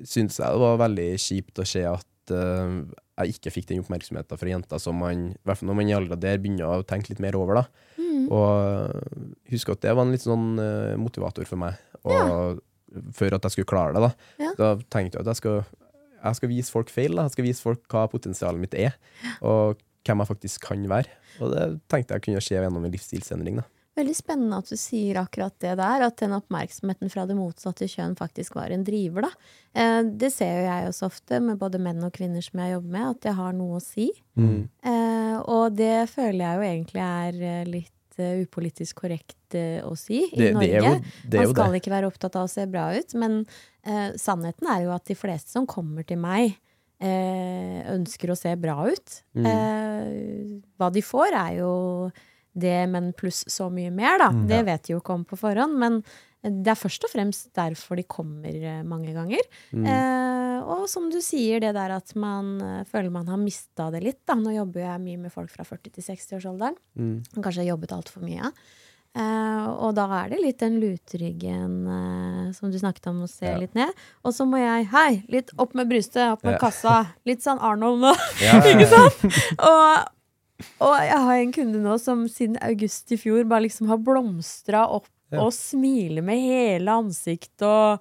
syns 0.03 0.39
jeg 0.41 0.53
det 0.57 0.63
var 0.65 0.83
veldig 0.83 1.09
kjipt 1.23 1.63
å 1.63 1.67
se 1.67 1.83
at 1.87 2.33
eh, 2.35 2.77
jeg 3.17 3.37
ikke 3.37 3.53
fikk 3.53 3.69
den 3.71 3.81
oppmerksomheten 3.81 4.37
fra 4.39 4.51
jenter 4.51 4.81
som 4.81 4.97
man, 5.01 5.31
i 5.33 5.47
hvert 5.47 5.59
fall 5.59 5.71
når 5.71 5.77
man 5.79 5.89
i 5.89 5.95
alderen 5.97 6.21
der 6.21 6.41
begynner 6.41 6.69
å 6.69 6.85
tenke 6.85 7.09
litt 7.11 7.21
mer 7.23 7.37
over. 7.39 7.61
da. 7.61 7.63
Mm. 7.97 8.27
Og 8.33 9.25
husk 9.53 9.71
at 9.73 9.81
det 9.85 9.95
var 9.97 10.05
en 10.05 10.13
litt 10.13 10.25
sånn 10.25 10.51
uh, 10.61 10.93
motivator 11.01 11.47
for 11.49 11.61
meg. 11.61 11.79
Og 12.05 12.61
For 13.17 13.33
at 13.35 13.43
jeg 13.43 13.55
skulle 13.55 13.69
klare 13.69 13.95
det. 13.97 14.05
Da 14.05 14.45
Ja. 14.45 14.53
Da 14.57 14.69
tenkte 14.93 15.17
jeg 15.17 15.25
at 15.25 15.31
jeg 15.33 15.41
skal, 15.41 15.57
jeg 16.21 16.39
skal 16.39 16.51
vise 16.53 16.73
folk 16.73 16.93
feil. 16.93 17.17
Da. 17.17 17.25
Jeg 17.27 17.35
skal 17.37 17.47
vise 17.49 17.65
folk 17.65 17.83
hva 17.91 18.05
potensialet 18.11 18.61
mitt 18.61 18.77
er, 18.77 18.93
og 19.41 19.81
hvem 20.07 20.23
jeg 20.23 20.31
faktisk 20.31 20.69
kan 20.69 20.85
være. 20.89 21.09
Og 21.41 21.51
det 21.53 21.65
tenkte 21.91 22.15
jeg 22.15 22.27
kunne 22.27 22.43
skje 22.43 22.61
gjennom 22.61 22.85
en 22.85 22.93
livsstilsendring. 22.93 23.59
da. 23.63 23.67
Veldig 23.97 24.13
spennende 24.13 24.59
at 24.61 24.69
du 24.69 24.77
sier 24.77 25.17
akkurat 25.23 25.55
det 25.63 25.73
der, 25.79 26.03
at 26.05 26.19
den 26.21 26.35
oppmerksomheten 26.37 27.09
fra 27.09 27.23
det 27.25 27.35
motsatte 27.37 27.87
kjønn 27.89 28.13
faktisk 28.19 28.55
var 28.59 28.69
en 28.75 28.83
driver, 28.85 29.25
da. 29.25 29.31
Eh, 29.73 30.01
det 30.21 30.29
ser 30.35 30.51
jo 30.59 30.65
jeg 30.67 30.89
også 30.91 31.09
ofte 31.09 31.39
med 31.41 31.57
både 31.57 31.81
menn 31.81 32.03
og 32.05 32.13
kvinner 32.13 32.45
som 32.45 32.61
jeg 32.61 32.75
jobber 32.75 32.93
med, 32.93 33.07
at 33.15 33.21
det 33.25 33.33
har 33.39 33.55
noe 33.57 33.79
å 33.79 33.83
si. 33.83 34.11
Mm. 34.37 34.67
og 35.49 35.73
det 35.73 36.05
føler 36.11 36.43
jeg 36.43 36.57
jo 36.59 36.65
egentlig 36.67 37.01
er 37.01 37.39
eh, 37.49 37.63
litt 37.65 38.19
eh, 38.21 38.43
upolitisk 38.45 38.99
korrekt 39.01 39.55
eh, 39.57 39.81
å 39.81 39.95
si 39.97 40.19
i 40.27 40.37
Det, 40.43 40.51
Norge. 40.53 40.77
jo 40.77 40.93
det. 40.93 41.33
Er 41.33 41.41
Man 41.41 41.51
skal 41.55 41.73
det. 41.73 41.81
ikke 41.81 41.95
være 41.95 42.11
opptatt 42.11 42.37
av 42.37 42.45
å 42.45 42.51
se 42.53 42.67
bra 42.69 42.85
ut, 42.93 43.17
men 43.17 43.39
eh, 43.81 44.13
sannheten 44.21 44.69
er 44.69 44.85
jo 44.85 44.93
at 44.93 45.09
de 45.09 45.17
fleste 45.17 45.53
som 45.57 45.65
kommer 45.65 46.05
til 46.05 46.21
meg, 46.21 46.53
eh, 47.01 47.81
ønsker 47.97 48.29
å 48.33 48.37
se 48.37 48.53
bra 48.61 48.77
ut. 48.89 49.19
Mm. 49.37 49.49
Eh, 49.49 50.61
hva 50.77 50.91
de 50.93 51.01
får, 51.05 51.33
er 51.33 51.57
jo 51.63 51.71
det, 52.59 52.77
men 52.89 53.11
pluss 53.17 53.43
så 53.51 53.69
mye 53.73 53.91
mer, 53.93 54.17
da. 54.21 54.31
Mm, 54.33 54.47
det 54.49 54.63
vet 54.67 54.87
de 54.87 54.93
jo 54.95 55.01
ikke 55.01 55.13
om 55.15 55.25
på 55.29 55.37
forhånd, 55.39 55.77
men 55.81 55.99
det 56.47 56.69
er 56.71 56.77
først 56.79 57.03
og 57.07 57.11
fremst 57.11 57.49
derfor 57.57 57.97
de 57.99 58.03
kommer 58.07 58.53
eh, 58.53 58.81
mange 58.87 59.11
ganger. 59.15 59.41
Mm. 59.73 59.85
Eh, 59.89 60.59
og 60.67 60.85
som 60.91 61.07
du 61.11 61.17
sier, 61.23 61.59
det 61.63 61.73
der 61.75 61.95
at 61.97 62.13
man 62.15 62.53
eh, 62.61 62.83
føler 62.87 63.11
man 63.13 63.27
har 63.27 63.39
mista 63.41 63.89
det 63.93 64.03
litt. 64.05 64.19
Da. 64.29 64.35
Nå 64.39 64.53
jobber 64.55 64.83
jeg 64.85 65.01
mye 65.03 65.21
med 65.25 65.33
folk 65.33 65.49
fra 65.53 65.65
40 65.67 65.95
til 65.97 66.05
60-årsalderen. 66.11 66.77
Mm. 66.99 67.15
Kanskje 67.41 67.63
har 67.65 67.71
jobbet 67.73 67.95
altfor 67.97 68.23
mye. 68.27 68.51
Eh, 69.17 69.67
og 69.81 69.95
da 69.97 70.05
er 70.19 70.29
det 70.35 70.41
litt 70.43 70.59
den 70.61 70.75
lutryggen 70.83 71.77
eh, 71.89 72.51
som 72.53 72.69
du 72.71 72.77
snakket 72.79 73.07
om, 73.09 73.23
å 73.25 73.29
se 73.31 73.47
Ja. 73.49 73.57
litt 73.57 73.73
ned. 73.75 73.89
Og 74.23 74.35
så 74.37 74.45
må 74.45 74.59
jeg 74.61 74.85
Hei! 74.93 75.23
Litt 75.33 75.49
opp 75.57 75.73
med 75.75 75.89
brystet, 75.89 76.21
opp 76.35 76.43
med 76.45 76.53
Ja. 76.59 76.59
kassa. 76.67 76.97
Litt 77.25 77.41
sånn 77.41 77.59
Arnold 77.59 78.03
nå. 78.05 78.13
Ja, 78.45 78.59
Ikke 78.71 78.87
sant? 78.93 79.25
Og, 79.57 80.13
og 80.81 80.93
jeg 81.05 81.19
har 81.27 81.41
en 81.41 81.51
kunde 81.55 81.81
nå 81.83 81.97
som 82.01 82.23
siden 82.31 82.57
august 82.65 83.11
i 83.13 83.17
fjor 83.21 83.43
bare 83.49 83.65
liksom 83.67 83.87
har 83.91 83.97
blomstra 84.01 84.85
opp 84.89 85.07
Ja. 85.29 85.41
og 85.43 85.51
smiler 85.51 86.23
med 86.23 86.39
hele 86.39 86.87
ansiktet 86.87 87.65
og 87.67 87.99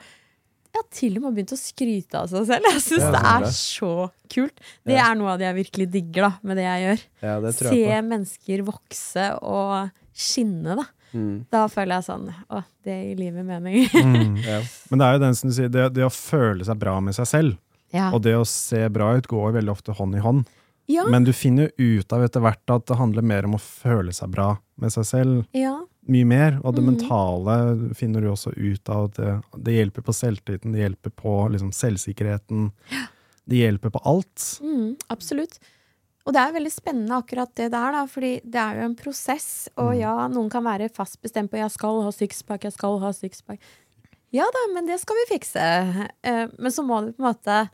ja, 0.77 0.83
til 0.95 1.17
og 1.19 1.25
med 1.25 1.35
begynt 1.39 1.55
å 1.57 1.59
skryte 1.59 2.21
av 2.21 2.29
seg 2.31 2.45
selv. 2.47 2.69
Jeg 2.71 2.83
syns 2.85 3.03
Ja, 3.03 3.11
det 3.17 3.23
er 3.33 3.47
så 3.57 3.91
kult. 4.31 4.61
Det 4.87 4.95
Ja. 4.95 5.09
er 5.11 5.15
noe 5.19 5.33
av 5.33 5.39
det 5.41 5.47
jeg 5.49 5.57
virkelig 5.65 5.87
digger 5.91 6.23
da, 6.29 6.31
med 6.47 6.57
det 6.61 6.67
jeg 6.69 6.85
gjør. 6.85 7.03
ja, 7.27 7.41
det 7.41 7.53
tror 7.57 7.71
Se 7.73 7.81
på. 7.87 8.03
mennesker 8.13 8.63
vokse 8.69 9.25
og 9.43 9.91
skinne, 10.15 10.77
da. 10.77 10.85
Mm. 11.17 11.47
Da 11.51 11.67
føler 11.73 11.97
jeg 11.97 12.05
sånn 12.05 12.27
Å, 12.51 12.63
det 12.85 12.97
gir 13.09 13.17
livet 13.25 13.45
mening. 13.47 13.89
Mm. 14.05 14.37
Ja. 14.45 14.61
Men 14.91 14.99
det 15.01 15.07
er 15.07 15.13
jo 15.17 15.23
den 15.27 15.35
som 15.35 15.51
du 15.51 15.55
sier, 15.57 15.69
det, 15.73 15.89
det 15.97 16.05
å 16.07 16.13
føle 16.13 16.63
seg 16.65 16.79
bra 16.79 17.01
med 17.01 17.15
seg 17.17 17.27
selv, 17.27 17.57
ja. 17.95 18.11
og 18.13 18.23
det 18.23 18.37
å 18.37 18.45
se 18.47 18.87
bra 18.89 19.17
ut, 19.17 19.27
går 19.27 19.53
veldig 19.59 19.73
ofte 19.75 19.93
hånd 19.97 20.15
i 20.15 20.23
hånd. 20.23 20.47
Ja, 20.87 21.05
Men 21.11 21.25
du 21.25 21.33
finner 21.33 21.71
jo 21.77 21.99
ut 21.99 22.13
av 22.13 22.23
etter 22.25 22.41
hvert 22.45 22.71
at 22.71 22.87
det 22.87 22.97
handler 22.99 23.23
mer 23.27 23.45
om 23.49 23.57
å 23.57 23.63
føle 23.63 24.13
seg 24.15 24.31
bra 24.31 24.57
med 24.79 24.93
seg 24.95 25.05
selv. 25.05 25.45
ja. 25.53 25.77
Mye 26.07 26.23
mer. 26.25 26.61
Og 26.63 26.77
det 26.77 26.85
mm. 26.85 26.87
mentale 26.93 27.55
finner 27.99 28.23
du 28.23 28.29
også 28.31 28.53
ut 28.55 28.89
av. 28.95 29.09
at 29.09 29.17
Det, 29.17 29.31
det 29.67 29.73
hjelper 29.75 30.05
på 30.07 30.13
selvtilliten, 30.15 30.71
det 30.71 30.85
hjelper 30.85 31.11
på 31.11 31.33
liksom, 31.51 31.73
selvsikkerheten. 31.75 32.69
Det 33.45 33.57
hjelper 33.59 33.91
på 33.91 33.99
alt. 34.07 34.45
Mm, 34.63 34.93
absolutt. 35.11 35.59
Og 36.23 36.31
det 36.35 36.45
er 36.45 36.55
veldig 36.55 36.71
spennende 36.71 37.19
akkurat 37.19 37.51
det 37.59 37.73
der, 37.75 37.91
da, 37.97 38.05
fordi 38.07 38.31
det 38.45 38.61
er 38.63 38.79
jo 38.79 38.87
en 38.87 38.95
prosess. 38.99 39.49
Og 39.75 39.91
Mm. 39.97 39.99
ja, 39.99 40.15
noen 40.29 40.49
kan 40.51 40.63
være 40.63 40.89
fast 40.95 41.19
bestemt 41.23 41.51
på 41.51 41.59
'jeg 41.59 41.71
skal 41.75 42.03
ha 42.03 42.11
sixpack', 42.11 42.63
'jeg 42.63 42.73
skal 42.79 42.99
ha 43.01 43.11
sixpack'. 43.11 43.59
Ja 44.33 44.45
da, 44.45 44.75
men 44.75 44.87
det 44.87 45.01
skal 45.01 45.17
vi 45.17 45.35
fikse. 45.39 46.09
Eh, 46.23 46.47
Men 46.59 46.71
så 46.71 46.83
må 46.87 47.05
du 47.05 47.13
på 47.15 47.23
en 47.27 47.35
måte 47.35 47.71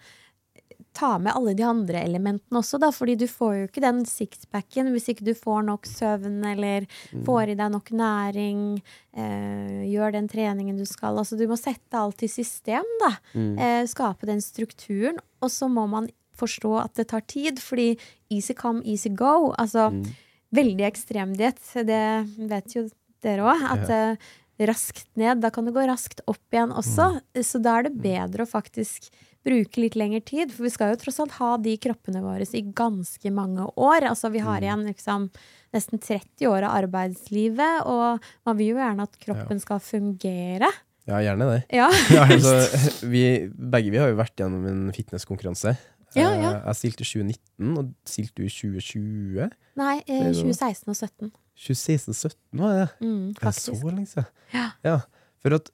ta 0.92 1.18
med 1.18 1.32
alle 1.34 1.54
de 1.56 1.64
andre 1.64 2.02
elementene 2.04 2.60
også, 2.60 2.78
da, 2.82 2.90
fordi 2.92 3.14
du 3.20 3.26
får 3.30 3.52
jo 3.56 3.66
ikke 3.68 3.82
den 3.84 4.02
sixpacken 4.08 4.90
hvis 4.92 5.08
ikke 5.12 5.24
du 5.24 5.32
får 5.34 5.62
nok 5.64 5.86
søvn 5.88 6.40
eller 6.52 6.86
får 7.26 7.52
i 7.52 7.56
deg 7.58 7.70
nok 7.72 7.92
næring, 7.96 8.82
eh, 9.16 9.82
gjør 9.88 10.12
den 10.16 10.28
treningen 10.28 10.76
du 10.78 10.84
skal. 10.88 11.16
Altså 11.18 11.38
du 11.40 11.46
må 11.48 11.56
sette 11.60 11.96
alt 11.98 12.22
i 12.22 12.28
system, 12.28 12.84
da. 13.00 13.12
Mm. 13.34 13.54
Eh, 13.58 13.86
skape 13.90 14.28
den 14.28 14.40
strukturen. 14.44 15.18
Og 15.42 15.50
så 15.50 15.68
må 15.72 15.86
man 15.88 16.10
forstå 16.36 16.74
at 16.84 16.94
det 16.94 17.08
tar 17.12 17.24
tid, 17.28 17.58
fordi 17.60 17.96
easy 18.30 18.54
come, 18.54 18.82
easy 18.84 19.08
go. 19.10 19.52
Altså 19.58 19.90
Mm. 19.92 20.04
veldig 20.52 20.86
ekstremdiett, 20.90 21.60
det 21.86 22.28
vet 22.48 22.74
jo 22.74 22.88
dere 23.22 23.42
òg. 23.52 23.62
At 23.72 23.90
eh, 23.90 24.16
raskt 24.62 25.08
ned, 25.16 25.40
da 25.40 25.50
kan 25.50 25.64
det 25.64 25.74
gå 25.74 25.82
raskt 25.88 26.20
opp 26.28 26.38
igjen 26.52 26.70
også. 26.70 27.20
Så 27.42 27.60
da 27.62 27.78
er 27.78 27.82
det 27.88 27.96
bedre 28.02 28.44
å 28.44 28.50
faktisk 28.50 29.08
bruke 29.46 29.82
litt 29.82 29.96
lengre 29.98 30.20
tid. 30.24 30.52
For 30.54 30.66
vi 30.66 30.72
skal 30.74 30.92
jo 30.92 31.00
tross 31.02 31.20
alt 31.22 31.36
ha 31.40 31.50
de 31.62 31.74
kroppene 31.82 32.22
våre 32.24 32.46
i 32.46 32.62
ganske 32.76 33.32
mange 33.34 33.66
år. 33.76 34.08
Altså 34.10 34.30
vi 34.34 34.42
har 34.44 34.62
igjen 34.64 34.86
liksom 34.88 35.28
nesten 35.72 35.98
30 36.02 36.48
år 36.50 36.66
av 36.68 36.76
arbeidslivet, 36.82 37.86
og 37.88 38.22
man 38.46 38.58
vil 38.58 38.74
jo 38.74 38.80
gjerne 38.82 39.06
at 39.08 39.20
kroppen 39.22 39.62
skal 39.62 39.80
fungere. 39.82 40.68
Ja, 41.08 41.18
gjerne 41.24 41.48
det. 41.48 41.62
Ja. 41.74 41.88
Altså, 42.22 42.54
vi, 43.12 43.24
begge 43.50 43.90
vi 43.90 43.98
har 43.98 44.12
jo 44.12 44.20
vært 44.20 44.38
gjennom 44.38 44.66
en 44.70 44.84
fitnesskonkurranse. 44.94 45.74
Ja, 46.12 46.28
Eh, 46.28 46.42
ja. 46.42 46.50
Jeg 46.66 46.76
stilte 46.76 47.06
i 47.06 47.08
2019, 47.08 47.70
og 47.80 47.92
stilte 48.04 48.34
du 48.36 48.42
i 48.44 48.50
2020? 48.52 49.46
Nei, 49.80 49.94
eh, 50.04 50.26
2016 50.28 50.92
og 50.92 50.98
2017. 50.98 51.30
2016 51.56 52.12
og 52.12 52.18
2017. 52.20 52.42
2016-17 52.52 52.60
var 52.60 52.74
det? 52.76 52.84
Mm, 53.00 53.28
Er 53.30 53.46
det 53.46 53.54
så 53.54 53.76
lenge 53.88 54.08
siden? 54.10 54.26
Ja. 54.84 54.96
For 55.42 55.56
at 55.56 55.70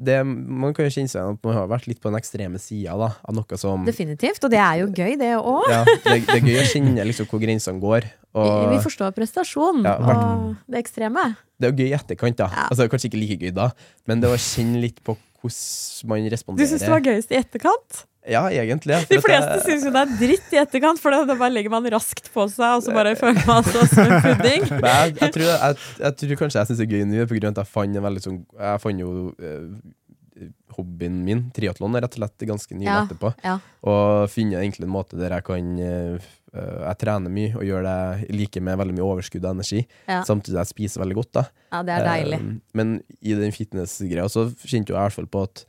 det, 0.00 0.16
man 0.24 0.72
kan 0.76 0.86
jo 0.86 0.92
kjenne 0.94 1.10
seg 1.12 1.34
at 1.34 1.44
man 1.44 1.56
har 1.58 1.68
vært 1.70 1.86
litt 1.90 2.00
på 2.00 2.08
den 2.08 2.18
ekstreme 2.18 2.60
sida 2.62 2.94
av 2.96 3.36
noe 3.36 3.58
som 3.60 3.84
Definitivt. 3.86 4.42
Og 4.46 4.52
det 4.52 4.60
er 4.64 4.80
jo 4.80 4.88
gøy, 4.88 5.16
det 5.20 5.30
òg. 5.36 5.68
ja, 5.70 5.82
det, 5.86 6.16
det 6.26 6.36
er 6.38 6.46
gøy 6.48 6.60
å 6.62 6.66
kjenne 6.72 7.06
liksom 7.10 7.28
hvor 7.30 7.42
grensene 7.42 7.82
går. 7.82 8.08
Og 8.40 8.68
Vi 8.70 8.78
forstår 8.84 9.10
prestasjon 9.16 9.82
Ja, 9.84 9.96
og 9.98 10.52
det 10.70 10.84
ekstreme. 10.84 11.24
det 11.58 11.68
er 11.68 11.72
jo 11.74 11.82
gøy 11.82 11.90
i 11.90 11.96
etterkant, 11.98 12.38
da. 12.38 12.48
Ja. 12.54 12.68
Altså, 12.70 12.86
kanskje 12.92 13.10
ikke 13.10 13.20
like 13.22 13.40
gøy 13.42 13.52
da, 13.56 13.70
men 14.08 14.22
det 14.22 14.30
å 14.30 14.38
kjenne 14.38 14.80
litt 14.84 15.02
på 15.04 15.16
hvordan 15.40 16.08
man 16.10 16.30
responderer. 16.32 16.66
Du 16.68 16.70
syns 16.70 16.84
det 16.84 16.92
var 16.92 17.04
gøyest 17.04 17.30
i 17.32 17.38
etterkant? 17.40 18.04
Ja, 18.28 18.42
egentlig. 18.52 18.98
De 19.08 19.16
fleste 19.24 19.54
jeg- 19.56 19.62
syns 19.64 19.84
jo 19.86 19.90
det 19.94 20.00
er 20.02 20.10
dritt 20.20 20.52
i 20.52 20.58
etterkant, 20.60 20.98
for 21.00 21.10
da 21.10 21.24
bare 21.34 21.50
legger 21.54 21.70
man 21.72 21.86
raskt 21.90 22.28
på 22.34 22.44
seg, 22.52 22.76
og 22.76 22.82
så 22.84 22.92
bare 22.92 23.14
føler 23.16 23.46
man 23.48 23.64
seg 23.64 23.88
som 23.88 24.04
en 24.12 24.20
pudding. 24.26 24.66
Men 24.82 24.84
jeg, 24.84 25.14
jeg, 25.22 25.32
tror, 25.38 25.48
jeg, 25.48 25.76
jeg 26.04 26.16
tror 26.20 26.36
kanskje 26.42 26.60
jeg 26.60 26.68
syns 26.68 26.82
det 26.82 26.86
er 26.86 26.92
gøy 26.98 27.06
nå, 27.08 27.24
på 27.30 27.38
grunn 27.40 27.48
av 27.48 27.56
at 27.56 27.64
jeg 27.64 27.72
fant 27.72 27.96
en 27.96 28.04
veldig 28.04 28.22
sånn 28.26 28.38
Jeg 28.60 28.82
fant 28.84 29.00
jo 29.00 29.14
eh, 29.40 30.50
hobbyen 30.76 31.16
min, 31.24 31.40
triatlon, 31.56 31.96
rett 32.00 32.14
og 32.16 32.20
slett 32.22 32.44
ganske 32.48 32.76
nylig 32.76 32.88
Ja, 32.92 33.00
etterpå. 33.06 33.32
ja. 33.44 33.56
Og 33.88 34.28
finne 34.32 34.60
egentlig 34.60 34.86
en 34.86 34.94
måte 34.94 35.18
der 35.18 35.34
jeg 35.38 35.44
kan 35.48 35.72
eh, 35.80 36.28
eh, 36.54 36.78
Jeg 36.86 37.00
trener 37.02 37.32
mye 37.34 37.56
og 37.56 37.64
gjør 37.66 37.88
det 37.88 38.30
like 38.36 38.60
med 38.64 38.78
veldig 38.80 38.96
mye 39.00 39.08
overskudd 39.08 39.44
og 39.48 39.56
energi, 39.58 39.82
Ja. 40.08 40.20
samtidig 40.28 40.54
som 40.54 40.62
jeg 40.62 40.72
spiser 40.74 41.02
veldig 41.04 41.18
godt. 41.22 41.32
da 41.40 41.44
Ja, 41.72 41.82
det 41.88 41.96
er 41.98 42.06
deilig. 42.08 42.40
Eh, 42.40 42.54
men 42.74 42.94
i 43.20 43.34
den 43.34 43.52
fitness-greia 43.56 44.28
så 44.32 44.46
kjente 44.64 44.92
jeg 44.92 44.96
i 44.96 45.00
hvert 45.08 45.18
fall 45.18 45.26
på 45.32 45.42
at 45.48 45.64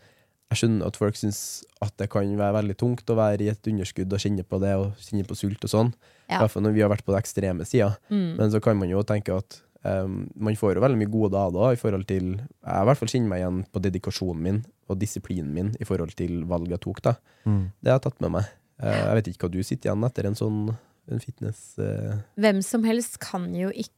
jeg 0.52 0.60
skjønner 0.62 0.88
at 0.92 0.98
folk 1.00 1.16
syns 1.20 1.42
at 1.82 1.94
det 1.98 2.10
kan 2.12 2.28
være 2.38 2.58
veldig 2.60 2.76
tungt 2.78 3.10
å 3.10 3.16
være 3.18 3.46
i 3.46 3.50
et 3.52 3.68
underskudd 3.72 4.12
og 4.14 4.20
kjenne 4.22 4.44
på 4.46 4.60
det, 4.62 4.74
og 4.78 4.94
kjenne 5.00 5.26
på 5.28 5.38
sult 5.40 5.64
og 5.66 5.72
sånn. 5.72 5.92
I 6.28 6.34
Ja. 6.36 6.40
hvert 6.44 6.52
fall 6.54 6.64
når 6.64 6.74
vi 6.76 6.82
har 6.84 6.90
vært 6.92 7.06
på 7.08 7.12
den 7.16 7.22
ekstreme 7.24 7.66
sida. 7.68 7.98
Mm. 8.12 8.36
Men 8.38 8.52
så 8.52 8.62
kan 8.64 8.78
man 8.78 8.90
jo 8.92 9.02
tenke 9.04 9.36
at 9.36 9.62
um, 9.84 10.30
man 10.36 10.56
får 10.56 10.76
jo 10.76 10.84
veldig 10.84 11.00
mye 11.02 11.12
gode 11.12 11.36
av 11.40 11.52
det 11.56 11.74
i 11.74 11.80
forhold 11.82 12.06
til 12.08 12.28
Jeg 12.38 12.82
i 12.84 12.86
hvert 12.88 12.98
fall 13.00 13.08
kjenner 13.12 13.30
meg 13.32 13.40
igjen 13.42 13.66
på 13.72 13.82
dedikasjonen 13.82 14.42
min 14.44 14.60
og 14.92 15.00
disiplinen 15.00 15.54
min 15.56 15.76
i 15.80 15.88
forhold 15.88 16.14
til 16.16 16.44
valget 16.46 16.78
jeg 16.78 16.84
tok. 16.86 17.02
da 17.02 17.16
Mm. 17.46 17.72
Det 17.82 17.90
har 17.92 18.00
jeg 18.00 18.06
tatt 18.12 18.22
med 18.22 18.32
meg. 18.32 18.46
Uh, 18.84 18.92
jeg 18.92 19.16
vet 19.16 19.28
ikke 19.32 19.48
hva 19.48 19.52
du 19.52 19.64
sitter 19.64 19.90
igjen 19.90 20.04
etter 20.04 20.26
en 20.28 20.36
sånn 20.36 20.78
en 21.12 21.20
fitness 21.20 21.80
uh... 21.80 22.20
Hvem 22.38 22.62
som 22.62 22.84
helst 22.84 23.20
kan 23.20 23.50
jo 23.56 23.70
ikke 23.74 23.90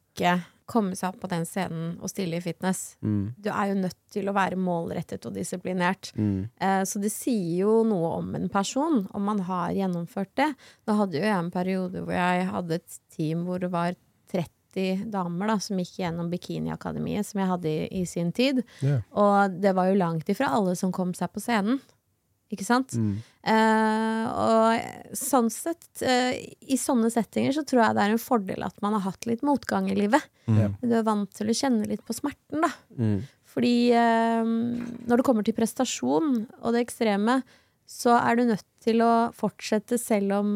komme 0.65 0.95
seg 0.95 1.09
opp 1.11 1.19
på 1.21 1.27
den 1.29 1.43
scenen 1.45 1.97
og 2.01 2.07
stille 2.09 2.37
i 2.37 2.41
fitness. 2.41 2.95
mm, 3.03 3.33
Du 3.41 3.49
er 3.51 3.67
jo 3.73 3.81
nødt 3.81 3.97
til 4.13 4.29
å 4.29 4.33
være 4.33 4.55
målrettet 4.55 5.25
og 5.25 5.33
disiplinert. 5.35 6.11
mm, 6.15 6.49
Eh, 6.61 6.83
Så 6.83 7.01
det 7.01 7.11
sier 7.11 7.59
jo 7.65 7.83
noe 7.83 8.17
om 8.19 8.35
en 8.35 8.47
person, 8.49 9.07
om 9.13 9.23
man 9.23 9.39
har 9.39 9.71
gjennomført 9.73 10.31
det. 10.35 10.55
Da 10.87 10.93
hadde 10.95 11.13
jo 11.19 11.21
jeg 11.21 11.35
en 11.37 11.51
periode 11.51 11.99
hvor 12.05 12.13
jeg 12.13 12.47
hadde 12.47 12.71
et 12.75 12.99
team 13.15 13.45
hvor 13.45 13.59
det 13.59 13.71
var 13.71 13.95
30 14.31 15.11
damer 15.11 15.47
da, 15.47 15.57
som 15.59 15.77
gikk 15.77 15.99
gjennom 15.99 16.29
Bikiniakademiet, 16.31 17.25
som 17.25 17.39
jeg 17.41 17.47
hadde 17.49 17.65
i, 17.69 18.01
i 18.01 18.05
sin 18.05 18.31
tid. 18.31 18.63
Yeah. 18.81 19.01
Og 19.11 19.59
det 19.61 19.75
var 19.75 19.87
jo 19.91 19.99
langt 19.99 20.25
ifra 20.29 20.47
alle 20.49 20.75
som 20.75 20.91
kom 20.91 21.13
seg 21.13 21.29
på 21.33 21.41
scenen. 21.43 21.79
Ikke 22.53 22.67
sant? 22.67 22.97
mm, 22.97 23.13
Uh, 23.43 24.23
og 24.39 25.15
sånn 25.19 25.49
sett, 25.51 25.83
uh, 25.99 26.31
i 26.63 26.77
sånne 26.79 27.09
settinger 27.11 27.51
så 27.51 27.65
tror 27.67 27.81
jeg 27.81 27.97
det 27.97 28.03
er 28.05 28.13
en 28.13 28.21
fordel 28.21 28.63
at 28.63 28.77
man 28.79 28.95
har 28.95 29.03
hatt 29.09 29.27
litt 29.27 29.43
motgang 29.43 29.89
i 29.91 29.97
livet. 29.97 30.23
Mm. 30.47 30.77
Du 30.79 30.93
er 30.95 31.03
vant 31.03 31.27
til 31.35 31.51
å 31.51 31.55
kjenne 31.59 31.89
litt 31.89 32.05
på 32.07 32.15
smerten, 32.15 32.63
da. 32.63 32.69
mm, 32.95 33.17
Fordi 33.51 33.73
uh, 33.99 34.47
når 34.47 35.19
det 35.19 35.25
kommer 35.27 35.43
til 35.43 35.57
prestasjon 35.57 36.37
og 36.61 36.69
det 36.71 36.85
ekstreme, 36.85 37.41
så 37.89 38.15
er 38.15 38.39
du 38.39 38.45
nødt 38.47 38.65
til 38.83 39.03
å 39.03 39.11
fortsette 39.35 39.99
selv 40.01 40.37
om 40.39 40.53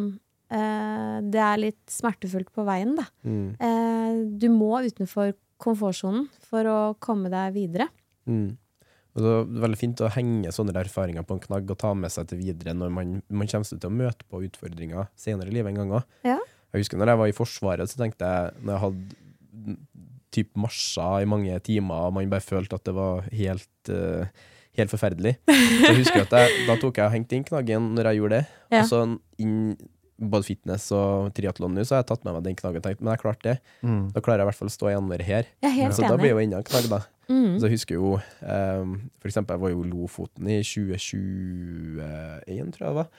eh, 0.49 1.17
det 1.27 1.41
er 1.43 1.59
litt 1.61 1.91
smertefullt 1.91 2.53
på 2.55 2.65
veien, 2.67 2.95
da. 2.97 3.07
mm, 3.27 3.49
Eh, 3.59 4.21
du 4.39 4.47
må 4.53 4.79
utenfor 4.85 5.35
komfortsonen 5.61 6.27
for 6.47 6.69
å 6.71 6.79
komme 7.03 7.31
deg 7.33 7.53
videre. 7.57 7.89
mm. 8.29 8.55
Og 9.17 9.23
det 9.25 9.29
er 9.33 9.61
veldig 9.63 9.79
fint 9.79 10.01
å 10.05 10.11
henge 10.13 10.51
sånne 10.53 10.75
erfaringer 10.77 11.25
på 11.25 11.37
en 11.37 11.41
knagg 11.41 11.71
og 11.73 11.79
ta 11.81 11.93
med 11.97 12.13
seg 12.13 12.29
til 12.29 12.41
videre 12.43 12.75
når 12.77 12.91
man, 12.93 13.15
man 13.33 13.49
kommer 13.49 13.65
til 13.65 13.89
å 13.89 13.93
møte 13.93 14.27
på 14.29 14.43
utfordringer 14.45 15.09
senere 15.17 15.49
i 15.49 15.55
livet 15.57 15.73
en 15.73 15.81
gang 15.81 15.95
òg. 15.97 16.19
Ja. 16.27 16.37
Jeg 16.69 16.83
husker 16.83 17.01
når 17.01 17.13
jeg 17.13 17.21
var 17.23 17.31
i 17.31 17.35
Forsvaret, 17.35 17.89
så 17.89 17.97
tenkte 17.97 18.29
jeg 18.29 18.61
når 18.61 18.75
jeg 18.75 18.83
hadde 18.83 19.77
typ 20.37 20.51
marsja 20.59 21.07
i 21.23 21.29
mange 21.29 21.57
timer, 21.65 22.07
og 22.07 22.15
man 22.17 22.29
bare 22.29 22.45
følte 22.45 22.77
at 22.77 22.85
det 22.85 22.93
var 22.93 23.25
helt, 23.33 23.89
uh, 23.89 24.27
helt 24.77 24.93
forferdelig. 24.93 25.37
Så 25.47 25.89
jeg 25.89 25.99
husker 26.03 26.25
at 26.27 26.35
jeg, 26.37 26.65
Da 26.67 26.77
tok 26.77 26.99
jeg 26.99 27.09
og 27.09 27.15
hengte 27.15 27.37
inn 27.39 27.47
knaggen 27.47 27.93
når 27.97 28.11
jeg 28.11 28.21
gjorde 28.21 28.41
det. 28.41 28.45
Ja. 28.75 28.81
Og 28.83 28.89
så 28.91 28.97
inn 29.39 29.77
både 30.17 30.47
fitness 30.47 30.87
og 30.95 31.29
triatlon 31.37 31.75
nå, 31.77 31.83
så 31.85 31.95
har 31.95 32.01
jeg 32.01 32.09
tatt 32.11 32.23
med 32.25 32.37
meg 32.37 32.47
den 32.47 32.57
knaggen 32.57 32.85
men 32.99 33.13
jeg 33.13 33.21
klarte 33.21 33.51
det. 33.51 33.57
Mm. 33.85 34.03
Da 34.15 34.23
klarer 34.23 34.41
jeg 34.41 34.47
i 34.47 34.49
hvert 34.49 34.59
fall 34.59 34.71
å 34.71 34.73
stå 34.73 34.89
igjen 34.91 35.09
med 35.09 35.21
det 35.21 35.29
her. 35.29 35.49
Jeg 35.61 35.69
er 35.69 35.77
helt 35.77 35.97
Så 35.97 36.07
da 36.07 36.19
blir 36.19 36.33
jo 36.33 36.41
enda 36.41 36.61
en 36.61 36.67
knagg, 36.67 36.89
da. 36.91 37.01
Mm. 37.27 37.55
Så 37.59 37.67
jeg 37.67 37.75
husker 37.75 37.97
jo 37.97 38.13
um, 38.15 38.91
For 39.19 39.27
eksempel, 39.27 39.57
jeg 39.57 39.63
var 39.65 39.71
jo 39.73 39.81
i 39.83 39.89
Lofoten 39.89 40.47
i 40.47 40.61
2021, 40.63 42.69
tror 42.73 42.85
jeg 42.85 42.93
det 42.93 43.01
var. 43.01 43.09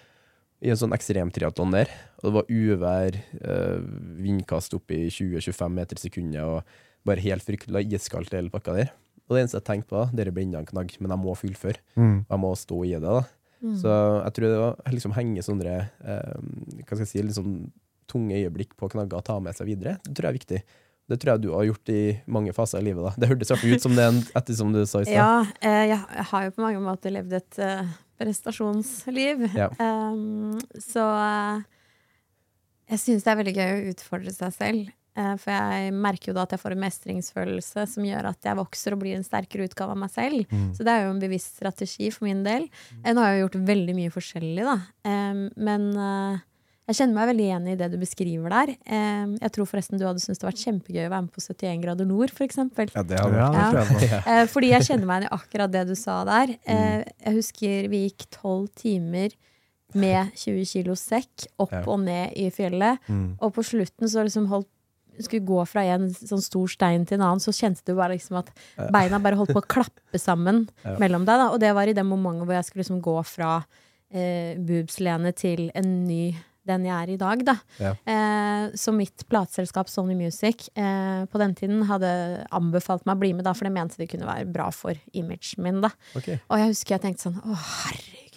I 0.58 0.72
en 0.72 0.80
sånn 0.80 0.96
ekstremtriatlon 0.96 1.76
der. 1.76 1.92
Og 2.18 2.24
det 2.26 2.36
var 2.38 2.50
uvær, 2.50 3.18
uh, 3.44 3.78
vindkast 4.18 4.74
opp 4.78 4.94
i 4.94 5.04
20-25 5.06 5.76
meter 5.76 6.00
i 6.00 6.02
sekundet, 6.02 6.42
og 6.42 7.06
bare 7.06 7.22
helt 7.22 7.46
fryktelig 7.46 8.00
iskaldt 8.00 8.34
hele 8.34 8.52
pakka 8.52 8.74
der. 8.80 8.90
Og 9.28 9.36
det 9.36 9.44
eneste 9.44 9.60
jeg 9.60 9.68
tenkte 9.68 9.92
på, 9.92 10.02
dere 10.16 10.32
blir 10.32 10.48
enda 10.48 10.62
en 10.62 10.68
knagg, 10.68 10.94
men 10.98 11.12
jeg 11.12 11.20
må 11.20 11.34
fullføre. 11.36 11.82
Mm. 12.00 12.24
Og 12.24 12.32
jeg 12.32 12.42
må 12.42 12.50
stå 12.56 12.78
i 12.88 12.94
det, 12.96 13.04
da. 13.04 13.22
Mm. 13.58 13.76
Så 13.80 13.92
jeg 13.92 14.34
tror 14.36 14.48
det 14.48 14.58
var 14.62 14.92
liksom 14.94 15.14
henge 15.16 15.42
sånne 15.42 15.76
eh, 15.76 16.34
Hva 16.84 16.92
skal 16.92 17.02
jeg 17.02 17.10
si, 17.10 17.22
sånn 17.34 17.56
tunge 18.08 18.38
øyeblikk 18.38 18.76
på 18.78 18.88
knagger 18.92 19.20
og 19.20 19.26
ta 19.26 19.38
med 19.42 19.56
seg 19.56 19.68
videre. 19.68 19.98
Det 20.04 20.14
tror 20.16 20.28
jeg 20.28 20.32
er 20.32 20.38
viktig. 20.38 20.60
Det 21.08 21.16
tror 21.20 21.34
jeg 21.34 21.44
du 21.46 21.48
har 21.54 21.64
gjort 21.64 21.92
i 21.92 22.02
mange 22.28 22.52
faser 22.56 22.82
i 22.82 22.88
livet. 22.90 23.04
da. 23.04 23.12
Det 23.16 23.30
hørtes 23.30 23.52
ut 23.52 23.84
som 23.84 23.96
det 23.96 24.08
etter 24.38 24.56
som 24.56 24.72
du 24.74 24.82
sa 24.84 25.02
i 25.02 25.08
stad. 25.08 25.16
Ja, 25.16 25.32
eh, 25.60 25.84
jeg 25.92 25.98
jeg 25.98 26.28
har 26.32 26.44
jo 26.46 26.54
på 26.56 26.64
mange 26.64 26.84
måter 26.84 27.14
levd 27.14 27.36
et 27.38 27.60
eh, 27.64 27.90
prestasjonsliv. 28.20 29.46
Ja. 29.56 29.70
Um, 29.80 30.58
så 30.80 31.04
eh, 31.16 31.66
jeg 32.92 33.04
syns 33.04 33.24
det 33.24 33.32
er 33.32 33.40
veldig 33.40 33.56
gøy 33.56 33.72
å 33.72 33.92
utfordre 33.94 34.34
seg 34.36 34.56
selv. 34.56 34.92
Eh, 35.18 35.32
for 35.42 35.50
jeg 35.50 35.92
merker 35.98 36.30
jo 36.30 36.36
da 36.38 36.44
at 36.46 36.52
jeg 36.54 36.62
får 36.62 36.76
en 36.76 36.84
mestringsfølelse 36.86 37.86
som 37.90 38.06
gjør 38.06 38.30
at 38.30 38.46
jeg 38.46 38.58
vokser 38.60 38.94
og 38.94 39.00
blir 39.02 39.16
en 39.18 39.26
sterkere 39.26 39.66
utgave 39.66 39.96
av 39.96 39.98
meg 39.98 40.12
selv. 40.14 40.44
Mm. 40.52 40.68
Så 40.78 40.86
det 40.86 40.94
er 40.94 41.06
jo 41.08 41.14
en 41.16 41.22
bevisst 41.24 41.56
strategi 41.58 42.12
for 42.14 42.28
min 42.28 42.44
del. 42.46 42.68
Eh, 43.02 43.10
Nå 43.12 43.24
har 43.24 43.32
jeg 43.34 43.40
jo 43.42 43.48
gjort 43.48 43.62
veldig 43.72 43.96
mye 43.98 44.14
forskjellig, 44.14 44.62
da. 44.68 44.76
Men 45.58 45.88
eh, 45.98 46.44
jeg 46.88 46.96
kjenner 47.02 47.18
meg 47.18 47.26
veldig 47.28 47.44
igjen 47.44 47.66
i 47.68 47.76
det 47.76 47.88
du 47.92 47.98
beskriver 48.00 48.48
der. 48.54 48.70
Jeg 48.88 49.50
tror 49.52 49.66
forresten 49.68 50.00
du 50.00 50.06
hadde 50.08 50.22
syntes 50.24 50.38
det 50.40 50.46
vært 50.48 50.62
kjempegøy 50.62 51.02
å 51.04 51.10
være 51.12 51.24
med 51.26 51.34
på 51.34 51.42
71 51.44 51.82
grader 51.82 52.08
nord, 52.08 52.32
for 52.32 52.46
eksempel. 52.46 52.88
Ja, 52.94 53.02
det 53.04 53.18
Ja, 53.18 53.26
hadde 53.26 53.82
det 53.90 53.98
jeg. 54.06 54.08
Ja. 54.14 54.22
Eh, 54.38 54.46
fordi 54.48 54.70
jeg 54.72 54.86
kjenner 54.86 55.10
meg 55.10 55.18
igjen 55.20 55.28
i 55.28 55.34
akkurat 55.36 55.74
det 55.74 55.82
du 55.90 55.94
sa 56.00 56.14
der. 56.24 56.54
Eh, 56.64 57.02
jeg 57.26 57.36
husker 57.42 57.90
vi 57.92 58.00
gikk 58.06 58.24
tolv 58.38 58.70
timer 58.80 59.36
med 60.00 60.32
20 60.36 60.64
kilo 60.68 60.96
sekk 60.96 61.46
opp 61.60 61.72
Ja. 61.76 61.82
og 61.84 62.00
ned 62.06 62.32
i 62.40 62.48
fjellet. 62.52 63.04
Mm. 63.08 63.36
Og 63.40 63.52
på 63.56 63.64
slutten 63.68 64.08
så 64.08 64.24
liksom 64.24 64.48
holdt 64.48 64.68
skulle 65.26 65.46
gå 65.48 65.60
fra 65.66 65.82
en 65.94 66.08
sånn 66.14 66.42
stor 66.44 66.68
stein 66.68 67.06
til 67.08 67.18
en 67.18 67.26
annen, 67.26 67.40
så 67.42 67.50
kjente 67.54 67.82
du 67.86 67.94
bare 67.98 68.14
liksom 68.16 68.38
at 68.42 68.50
beina 68.94 69.18
bare 69.22 69.38
holdt 69.40 69.54
på 69.56 69.62
å 69.62 69.68
klappe 69.68 70.18
sammen 70.20 70.66
Ja. 70.84 70.96
mellom 71.00 71.24
deg. 71.26 71.38
Da. 71.40 71.48
Og 71.54 71.58
det 71.60 71.72
var 71.74 71.88
i 71.90 71.96
det 71.96 72.04
momentet 72.06 72.46
hvor 72.46 72.54
jeg 72.58 72.64
skulle 72.68 72.84
liksom 72.84 73.00
gå 73.04 73.16
fra 73.26 73.54
eh, 74.10 74.54
boobs-Lene 74.58 75.32
til 75.36 75.70
en 75.74 76.04
ny 76.06 76.36
den 76.68 76.82
jeg 76.84 76.92
er 76.92 77.10
i 77.14 77.16
dag, 77.16 77.42
da. 77.48 77.54
Ja. 77.80 77.94
Eh, 78.04 78.74
så 78.76 78.92
mitt 78.92 79.22
plateselskap 79.32 79.88
Sony 79.88 80.12
Music 80.18 80.66
eh, 80.76 81.22
på 81.24 81.40
den 81.40 81.54
tiden 81.56 81.86
hadde 81.88 82.10
anbefalt 82.52 83.06
meg 83.08 83.16
å 83.16 83.20
bli 83.22 83.30
med, 83.38 83.46
da, 83.48 83.54
for 83.56 83.64
det 83.64 83.72
mente 83.72 83.96
det 83.96 84.10
kunne 84.12 84.28
være 84.28 84.44
bra 84.52 84.66
for 84.76 84.92
imagen 85.16 85.64
min. 85.64 85.80
da. 85.80 85.88
Okay. 86.18 86.36
Og 86.52 86.60
jeg 86.60 86.74
husker 86.74 86.98
jeg 86.98 87.04
tenkte 87.06 87.24
sånn 87.30 87.40
Å, 87.40 87.56
herregud. 87.56 88.36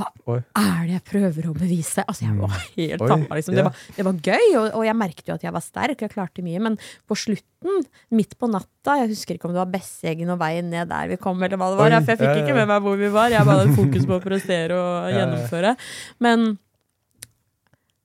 Hva 0.00 0.34
Oi. 0.34 0.38
er 0.56 0.78
det 0.86 0.94
jeg 0.94 1.04
prøver 1.10 1.48
å 1.50 1.54
bevise? 1.56 2.04
Altså, 2.06 2.26
jeg 2.26 2.36
var 2.38 2.54
helt 2.76 3.04
tappa, 3.04 3.38
liksom. 3.38 3.56
Det, 3.58 3.64
var, 3.66 3.82
det 3.96 4.06
var 4.06 4.22
gøy, 4.30 4.46
og, 4.60 4.66
og 4.78 4.86
jeg 4.86 4.96
merket 5.02 5.28
jo 5.28 5.36
at 5.36 5.44
jeg 5.46 5.54
var 5.56 5.64
sterk, 5.64 6.06
jeg 6.06 6.14
klarte 6.14 6.44
mye. 6.46 6.62
Men 6.68 6.78
på 7.10 7.18
slutten, 7.18 7.84
midt 8.16 8.34
på 8.40 8.48
natta, 8.50 8.96
jeg 9.02 9.12
husker 9.12 9.36
ikke 9.36 9.50
om 9.50 9.54
det 9.56 9.62
var 9.62 9.70
Besseggen 9.74 10.32
og 10.32 10.40
veien 10.40 10.72
ned 10.72 10.90
der 10.90 11.12
vi 11.12 11.20
kom, 11.20 11.38
eller 11.42 11.60
hva 11.60 11.70
det 11.74 11.82
var, 11.82 11.98
Oi, 11.98 12.00
for 12.00 12.14
jeg 12.16 12.22
fikk 12.24 12.42
ikke 12.46 12.56
med 12.62 12.72
meg 12.72 12.88
hvor 12.88 12.98
vi 13.00 13.12
var. 13.12 13.30
Jeg 13.34 13.46
bare 13.48 13.64
hadde 13.64 13.78
fokus 13.78 14.08
på 14.08 14.18
å 14.18 14.24
prestere 14.24 14.80
og 14.80 15.14
gjennomføre. 15.14 15.76
Men 16.24 16.50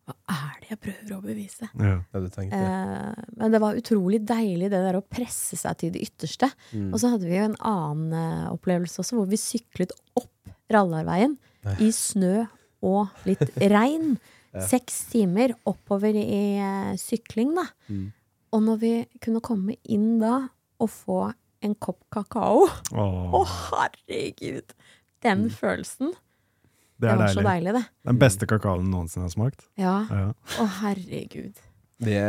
hva 0.05 0.13
er 0.29 0.57
det 0.61 0.69
jeg 0.69 0.81
prøver 0.83 1.13
å 1.15 1.23
bevise? 1.23 1.67
Ja. 1.81 1.95
det 2.13 2.29
tenkte 2.35 2.59
det. 2.59 2.73
Eh, 2.75 3.29
men 3.41 3.55
det 3.55 3.61
var 3.63 3.79
utrolig 3.79 4.19
deilig 4.21 4.69
det 4.69 4.81
der 4.83 4.99
å 4.99 5.01
presse 5.01 5.57
seg 5.57 5.79
til 5.81 5.95
det 5.95 6.03
ytterste. 6.05 6.51
Mm. 6.75 6.91
Og 6.91 7.01
så 7.01 7.09
hadde 7.13 7.25
vi 7.25 7.39
jo 7.39 7.47
en 7.47 7.57
annen 7.65 8.13
eh, 8.13 8.51
opplevelse 8.53 9.01
også, 9.01 9.17
hvor 9.17 9.29
vi 9.31 9.41
syklet 9.41 9.95
opp 10.19 10.29
Rallarveien 10.73 11.35
i 11.81 11.89
snø 11.95 12.45
og 12.85 13.07
litt 13.25 13.41
regn. 13.75 14.17
Seks 14.55 15.01
timer 15.11 15.51
oppover 15.67 16.15
i 16.15 16.25
eh, 16.63 16.91
sykling, 17.01 17.49
da. 17.57 17.65
Mm. 17.91 18.05
Og 18.55 18.61
når 18.63 18.77
vi 18.79 18.91
kunne 19.23 19.41
komme 19.43 19.75
inn 19.91 20.13
da 20.21 20.37
og 20.79 20.89
få 20.91 21.17
en 21.65 21.73
kopp 21.81 22.01
kakao 22.13 22.61
Å, 22.93 23.05
Åh, 23.35 23.55
herregud! 23.73 24.71
Den 25.25 25.47
følelsen. 25.51 26.11
det 26.13 27.03
Det 27.03 27.09
var 27.09 27.17
var 27.23 27.27
så 27.33 27.41
deilig. 27.41 27.49
deilig, 27.49 27.73
det. 27.73 27.83
Den 28.11 28.19
beste 28.21 28.47
kakaoen 28.47 28.87
noensinne 28.91 29.25
har 29.25 29.33
smakt. 29.33 29.65
Ja. 29.81 29.95
Ja. 30.11 30.27
oh, 30.61 30.75
herregud. 30.83 31.57
Det, 32.05 32.21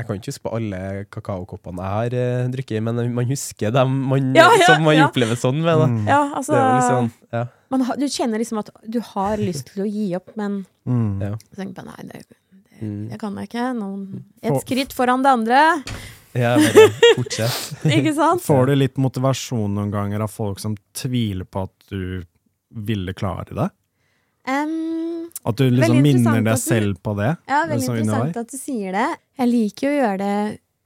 jeg 0.00 0.06
kan 0.08 0.18
ikke 0.18 0.32
huske 0.32 0.44
på 0.48 0.52
alle 0.58 0.80
kakaokoppene 1.14 1.84
jeg 1.86 1.94
har 1.96 2.16
eh, 2.24 2.48
drukket, 2.56 2.82
men 2.88 3.00
man 3.14 3.28
husker 3.30 3.72
dem 3.76 3.94
man, 4.10 4.30
Ja, 4.36 4.48
ja, 4.58 4.66
som 4.72 4.84
man 4.88 4.96
ja. 4.98 5.06
opplever 5.08 5.38
sånn 5.38 5.60
med. 5.62 5.78
Da. 5.80 5.86
Mm. 5.92 6.02
Ja, 6.10 6.20
altså 6.40 6.56
Det 6.56 6.66
liksom, 6.80 7.10
ja. 7.36 7.44
man 7.74 7.86
har, 7.88 7.96
Du 8.00 8.06
kjenner 8.10 8.42
liksom 8.42 8.60
at 8.64 8.70
du 8.86 9.00
har 9.12 9.36
lyst 9.40 9.70
til 9.74 9.84
å 9.86 9.88
gi 9.90 10.08
opp, 10.18 10.32
men 10.40 10.62
Mm. 10.90 11.20
Ja. 11.22 11.34
så 11.38 11.60
tenker 11.60 11.82
på, 11.82 11.86
nei, 11.86 12.06
det, 12.08 12.22
det, 12.26 12.88
det 13.12 13.18
kan 13.20 13.36
jeg 13.38 13.50
ikke. 13.50 13.66
Noen, 13.76 14.24
et 14.42 14.56
skritt 14.64 14.94
foran 14.96 15.22
det 15.22 15.30
andre. 15.36 15.58
ja, 16.34 16.54
fortsett. 17.18 17.84
Ikke 17.94 18.14
sant? 18.16 18.42
Får 18.42 18.70
du 18.70 18.74
litt 18.80 18.96
motivasjon 18.98 19.74
noen 19.76 19.92
ganger 19.92 20.24
av 20.24 20.32
folk 20.32 20.58
som 20.58 20.74
tviler 20.96 21.44
på 21.46 21.66
at 21.68 21.92
du 21.92 22.24
ville 22.74 23.12
klare 23.14 23.54
det? 23.54 23.68
Em, 24.50 25.28
At 25.46 25.60
du 25.60 25.68
liksom 25.70 26.00
minner 26.02 26.42
deg 26.44 26.58
selv 26.60 26.98
på 27.04 27.14
det? 27.18 27.34
ja, 27.48 27.62
veldig 27.70 27.86
sånn 27.86 28.02
interessant 28.02 28.42
at 28.42 28.50
du 28.50 28.58
sier 28.58 28.96
det. 28.96 29.06
Jeg 29.40 29.50
liker 29.50 29.86
jo 29.86 29.92
å 29.92 30.00
gjøre 30.00 30.18
det 30.24 30.34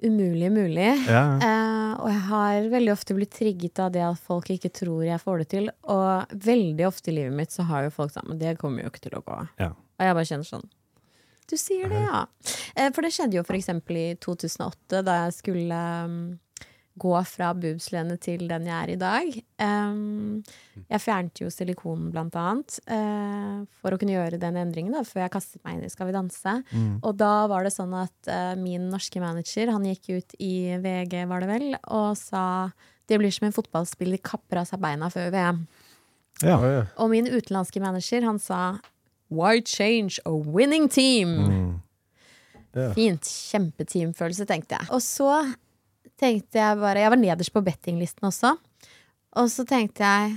umulig 0.05 0.50
mulig. 0.53 0.90
Ja. 1.09 1.24
Uh, 1.40 1.92
og 2.03 2.09
jeg 2.11 2.22
har 2.29 2.68
veldig 2.74 2.92
ofte 2.92 3.16
blitt 3.16 3.33
trigget 3.35 3.81
av 3.81 3.92
det 3.94 4.05
at 4.05 4.20
folk 4.20 4.50
ikke 4.53 4.72
tror 4.74 5.05
jeg 5.07 5.20
får 5.22 5.42
det 5.42 5.48
til. 5.55 5.68
Og 5.90 6.38
veldig 6.44 6.88
ofte 6.88 7.12
i 7.12 7.18
livet 7.18 7.37
mitt 7.37 7.55
så 7.55 7.66
har 7.70 7.87
jo 7.87 7.94
folk 7.94 8.12
sagt 8.14 8.29
men 8.29 8.40
det 8.40 8.57
kommer 8.61 8.85
jo 8.85 8.92
ikke 8.92 9.07
til 9.09 9.18
å 9.18 9.24
gå. 9.24 9.40
Ja. 9.62 9.72
Og 9.72 10.09
jeg 10.09 10.18
bare 10.18 10.27
kjenner 10.27 10.48
sånn 10.48 10.64
Du 11.50 11.55
sier 11.61 11.92
det, 11.92 12.00
ja. 12.03 12.24
Uh, 12.77 12.88
for 12.90 13.05
det 13.05 13.12
skjedde 13.16 13.38
jo 13.38 13.44
eksempel 13.46 14.00
i 14.00 14.09
2008, 14.20 15.05
da 15.07 15.20
jeg 15.24 15.37
skulle 15.38 15.81
um, 16.09 16.18
gå 17.00 17.14
fra 17.26 17.50
boobslene 17.59 18.16
til 18.22 18.44
den 18.50 18.68
jeg 18.68 18.74
er 18.76 18.92
i 18.92 18.98
dag. 19.00 19.37
Um, 19.59 20.42
jeg 20.87 21.02
fjernet 21.02 21.40
jo 21.42 21.50
silikonen, 21.50 22.12
blant 22.14 22.37
annet, 22.38 22.76
uh, 22.87 23.64
for 23.83 23.94
å 23.94 23.98
kunne 23.98 24.14
gjøre 24.14 24.38
den 24.42 24.59
endringen, 24.61 24.94
da, 24.94 25.02
før 25.07 25.24
jeg 25.24 25.35
kastet 25.35 25.64
meg 25.66 25.78
inn 25.78 25.88
i 25.88 25.92
Skal 25.92 26.11
vi 26.11 26.14
danse. 26.14 26.57
Mm. 26.70 27.00
Og 27.02 27.16
da 27.18 27.33
var 27.50 27.66
det 27.66 27.74
sånn 27.74 27.94
at 27.98 28.30
uh, 28.30 28.54
min 28.61 28.87
norske 28.92 29.22
manager, 29.22 29.72
han 29.74 29.88
gikk 29.90 30.12
ut 30.14 30.37
i 30.38 30.54
VG, 30.85 31.24
var 31.30 31.42
det 31.42 31.50
vel, 31.50 31.68
og 31.90 32.12
sa 32.20 32.44
det 33.11 33.18
blir 33.20 33.35
som 33.35 33.48
en 33.48 33.57
fotballspiller 33.57 34.22
kapper 34.24 34.62
av 34.62 34.70
seg 34.70 34.80
beina 34.80 35.11
før 35.12 35.35
VM. 35.35 35.64
Ja. 36.42 36.57
Ja. 36.62 36.85
Og 37.02 37.11
min 37.12 37.28
utenlandske 37.30 37.83
manager, 37.83 38.24
han 38.26 38.40
sa 38.42 38.78
Why 39.35 39.62
change 39.66 40.20
a 40.24 40.30
winning 40.30 40.88
team? 40.88 41.35
Mm. 41.42 41.72
Yeah. 42.74 42.94
Fint. 42.94 43.26
Kjempeteamfølelse, 43.50 44.46
tenkte 44.50 44.78
jeg. 44.78 44.90
Og 44.94 45.02
så 45.02 45.30
tenkte 46.20 46.61
jeg 46.61 46.79
bare 46.81 47.03
Jeg 47.03 47.11
var 47.14 47.20
nederst 47.20 47.53
på 47.55 47.62
bettinglisten 47.64 48.29
også. 48.29 48.55
Og 49.40 49.48
så 49.50 49.64
tenkte 49.66 50.05
jeg 50.07 50.37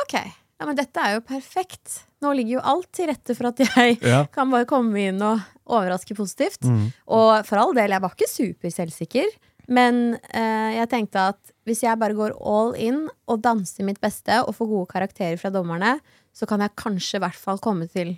OK, 0.00 0.14
ja, 0.14 0.66
men 0.68 0.76
dette 0.78 1.02
er 1.02 1.16
jo 1.16 1.22
perfekt. 1.26 2.04
Nå 2.22 2.30
ligger 2.36 2.58
jo 2.58 2.64
alt 2.72 2.90
til 2.94 3.08
rette 3.10 3.34
for 3.34 3.50
at 3.50 3.58
jeg 3.64 3.96
Ja. 4.06 4.24
kan 4.34 4.50
bare 4.52 4.68
komme 4.70 5.08
inn 5.10 5.18
og 5.24 5.40
overraske 5.70 6.14
positivt. 6.14 6.62
Mm. 6.66 6.90
Og 7.10 7.30
for 7.48 7.58
all 7.62 7.74
del, 7.74 7.90
jeg 7.90 8.02
var 8.04 8.14
ikke 8.14 8.30
superselvsikker. 8.30 9.32
Men 9.70 10.16
eh, 10.34 10.76
jeg 10.78 10.88
tenkte 10.90 11.28
at 11.32 11.52
hvis 11.68 11.82
jeg 11.84 11.98
bare 11.98 12.16
går 12.18 12.34
all 12.38 12.72
in 12.78 13.04
og 13.30 13.42
danser 13.44 13.86
mitt 13.86 14.00
beste 14.02 14.40
og 14.42 14.54
får 14.56 14.70
gode 14.70 14.90
karakterer 14.90 15.38
fra 15.38 15.50
dommerne, 15.54 15.96
så 16.34 16.46
kan 16.46 16.62
jeg 16.62 16.74
kanskje 16.78 17.18
i 17.18 17.22
hvert 17.24 17.38
fall 17.38 17.58
komme 17.62 17.86
til 17.90 18.16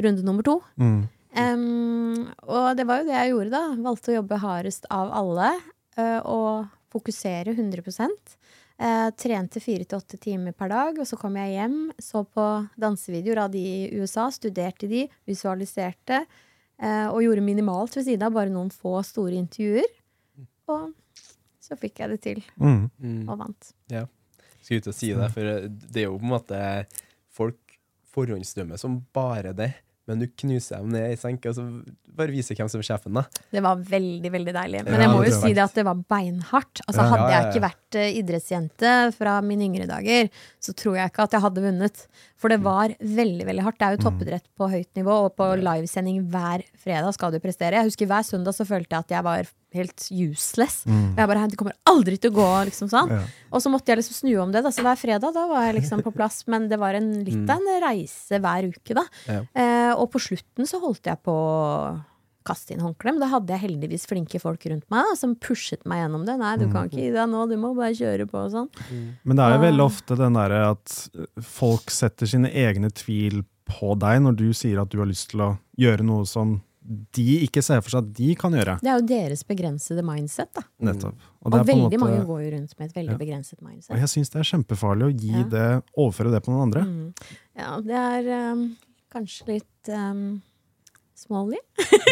runde 0.00 0.22
nummer 0.26 0.46
to. 0.46 0.58
Mm. 0.80 1.02
Em, 1.38 2.26
og 2.50 2.76
det 2.76 2.86
var 2.88 3.00
jo 3.00 3.08
det 3.08 3.14
jeg 3.16 3.32
gjorde, 3.32 3.50
da. 3.54 3.62
Valgte 3.84 4.12
å 4.12 4.18
jobbe 4.18 4.40
hardest 4.42 4.86
av 4.90 5.12
alle. 5.14 5.52
Uh, 5.98 6.20
og 6.26 6.76
fokusere 6.90 7.52
100% 7.52 8.32
eh, 8.80 9.08
Trente 9.18 9.60
fire 9.62 9.84
til 9.84 9.98
åtte 9.98 10.18
timer 10.22 10.54
per 10.58 10.70
dag. 10.72 10.98
Og 10.98 11.06
så 11.06 11.18
kom 11.20 11.36
jeg 11.38 11.54
hjem, 11.54 11.76
så 12.02 12.24
på 12.26 12.46
dansevideoer 12.80 13.44
av 13.44 13.50
de 13.52 13.62
i 13.62 14.00
USA, 14.00 14.26
studerte 14.34 14.88
de, 14.90 15.04
visualiserte. 15.28 16.24
Uh, 16.80 17.10
og 17.12 17.20
gjorde 17.26 17.44
minimalt 17.44 17.94
ved 17.98 18.06
siden 18.08 18.24
av, 18.26 18.34
bare 18.34 18.50
noen 18.50 18.72
få 18.72 18.96
store 19.06 19.36
intervjuer. 19.38 19.86
Og 20.70 20.88
så 21.60 21.76
fikk 21.78 22.00
jeg 22.02 22.10
det 22.14 22.20
til, 22.24 22.40
Mm. 22.56 22.88
Mm. 22.98 23.28
og 23.28 23.38
vant. 23.38 23.72
Skulle 24.60 24.80
ut 24.80 24.88
og 24.90 24.96
si 24.96 25.12
det, 25.16 25.28
for 25.34 25.68
det 25.68 26.02
er 26.02 26.08
jo 26.08 26.18
på 26.18 26.26
en 26.26 26.34
måte 26.34 26.58
Folk 27.30 27.78
forhåndsdømmer 28.10 28.76
som 28.80 28.96
bare 29.14 29.52
det, 29.56 29.70
men 30.10 30.20
du 30.22 30.26
knuser 30.42 30.80
dem 30.82 30.90
ned 30.94 31.12
i 31.14 31.18
senk, 31.20 31.46
og 31.46 31.54
så 31.56 31.64
bare 32.20 32.34
viser 32.34 32.58
hvem 32.58 32.68
som 32.68 32.82
er 32.82 32.86
sjefen, 32.88 33.14
da. 33.16 33.22
Det 33.54 33.62
var 33.64 33.78
veldig, 33.86 34.30
veldig 34.34 34.54
deilig. 34.56 34.82
Men 34.88 35.04
jeg 35.04 35.12
må 35.12 35.20
jo 35.24 35.32
si 35.38 35.52
det 35.56 35.62
at 35.62 35.76
det 35.78 35.84
var 35.86 36.00
beinhardt. 36.10 36.82
Altså, 36.90 37.06
hadde 37.12 37.28
jeg 37.32 37.46
ikke 37.48 37.62
vært 37.64 37.98
eh, 38.02 38.10
idrettsjente 38.20 38.94
fra 39.16 39.36
mine 39.46 39.68
yngre 39.68 39.86
dager, 39.88 40.28
så 40.60 40.74
tror 40.76 40.98
jeg 40.98 41.12
ikke 41.12 41.28
at 41.28 41.36
jeg 41.38 41.44
hadde 41.46 41.64
vunnet. 41.68 42.04
For 42.40 42.50
Mm. 42.50 42.56
det 42.56 42.60
var 42.64 42.92
veldig, 43.20 43.46
veldig 43.46 43.62
hardt. 43.66 43.78
Det 43.78 43.86
er 43.86 43.96
jo 43.96 44.02
toppidrett 44.08 44.46
på 44.58 44.68
høyt 44.72 44.90
nivå, 44.96 45.16
og 45.28 45.34
på 45.36 45.48
livesending 45.60 46.22
hver 46.32 46.64
fredag 46.82 47.14
skal 47.14 47.32
du 47.32 47.38
prestere. 47.38 47.78
Jeg 47.78 47.90
husker 47.92 48.10
hver 48.10 48.26
søndag 48.26 48.56
så 48.56 48.66
følte 48.66 48.96
jeg 48.96 49.04
at 49.06 49.14
jeg 49.16 49.26
var 49.26 49.50
helt 49.76 50.06
useless. 50.10 50.82
Mm. 50.88 51.14
Jeg 51.18 51.30
bare, 51.30 51.46
det 51.50 51.58
kommer 51.60 51.76
aldri 51.90 52.18
til 52.20 52.32
å 52.32 52.38
gå, 52.40 52.48
liksom 52.70 52.90
sånn. 52.92 53.12
Ja. 53.14 53.22
Og 53.54 53.62
så 53.64 53.72
måtte 53.72 53.92
jeg 53.92 54.00
liksom 54.00 54.18
snu 54.18 54.32
om 54.42 54.54
det. 54.54 54.64
Da. 54.66 54.72
Så 54.74 54.84
hver 54.86 54.98
fredag 55.00 55.34
da 55.36 55.46
var 55.50 55.68
jeg 55.68 55.80
liksom 55.80 56.04
på 56.06 56.14
plass. 56.16 56.42
Men 56.50 56.68
det 56.70 56.80
var 56.80 56.98
en, 56.98 57.12
litt 57.26 57.50
av 57.50 57.60
en 57.60 57.82
reise 57.86 58.40
hver 58.42 58.70
uke, 58.70 58.96
da. 58.98 59.06
Ja. 59.30 59.42
Eh, 59.54 59.92
og 59.94 60.10
på 60.14 60.22
slutten 60.22 60.68
så 60.68 60.82
holdt 60.82 61.10
jeg 61.10 61.22
på 61.26 61.34
å 61.34 61.98
kaste 62.46 62.72
inn 62.72 62.80
håndkleet, 62.80 63.14
Men 63.14 63.22
da 63.22 63.28
hadde 63.34 63.52
jeg 63.52 63.62
heldigvis 63.66 64.06
flinke 64.08 64.40
folk 64.40 64.64
rundt 64.70 64.86
meg 64.92 65.10
da, 65.10 65.16
som 65.18 65.36
pushet 65.36 65.84
meg 65.88 66.02
gjennom 66.02 66.24
det. 66.26 66.38
Nei, 66.40 66.54
du 66.60 66.66
kan 66.72 66.88
ikke 66.88 67.02
gi 67.02 67.12
deg 67.14 67.28
nå, 67.30 67.44
du 67.50 67.56
må 67.60 67.74
bare 67.76 67.94
kjøre 67.96 68.26
på 68.30 68.40
og 68.40 68.54
sånn. 68.54 68.70
Men 69.22 69.36
det 69.36 69.44
er 69.44 69.56
jo 69.56 69.62
veldig 69.66 69.84
ofte 69.84 70.18
den 70.18 70.38
derre 70.38 70.62
at 70.72 70.96
folk 71.44 71.92
setter 71.94 72.30
sine 72.30 72.50
egne 72.50 72.90
tvil 72.96 73.42
på 73.70 73.94
deg 74.00 74.24
når 74.24 74.40
du 74.40 74.48
sier 74.56 74.80
at 74.82 74.90
du 74.90 74.98
har 75.02 75.10
lyst 75.10 75.30
til 75.34 75.44
å 75.44 75.52
gjøre 75.80 76.06
noe 76.06 76.26
som 76.28 76.58
de 76.80 77.24
ikke 77.44 77.60
ser 77.62 77.82
for 77.84 77.92
seg 77.92 78.06
at 78.06 78.12
de 78.16 78.34
kan 78.40 78.54
gjøre. 78.56 78.78
Det 78.80 78.88
er 78.88 79.00
jo 79.00 79.06
deres 79.10 79.42
begrensede 79.44 80.02
mindset, 80.06 80.48
da. 80.56 80.62
Nettopp. 80.88 81.18
Og, 81.42 81.52
det 81.52 81.58
er 81.60 81.64
på 81.64 81.68
veldig 81.74 81.88
måte- 81.90 82.00
mange 82.00 82.22
går 82.26 82.40
jo 82.44 82.50
rundt 82.56 82.78
med 82.78 82.88
et 82.88 82.94
veldig 82.96 83.12
Ja. 83.12 83.18
begrenset 83.20 83.58
Og 83.60 83.98
jeg 83.98 84.08
syns 84.08 84.30
det 84.30 84.40
er 84.40 84.48
kjempefarlig 84.50 85.04
å 85.04 85.20
gi 85.20 85.32
Ja. 85.32 85.42
det, 85.44 85.84
overføre 85.96 86.32
det 86.32 86.42
på 86.42 86.52
noen 86.52 86.62
andre. 86.72 86.82
Mm. 86.82 87.14
Ja, 87.56 87.80
det 87.80 88.00
er 88.30 88.52
um, 88.52 88.76
kanskje 89.12 89.46
litt 89.46 89.88
um, 89.88 90.42
smålig. 91.14 91.58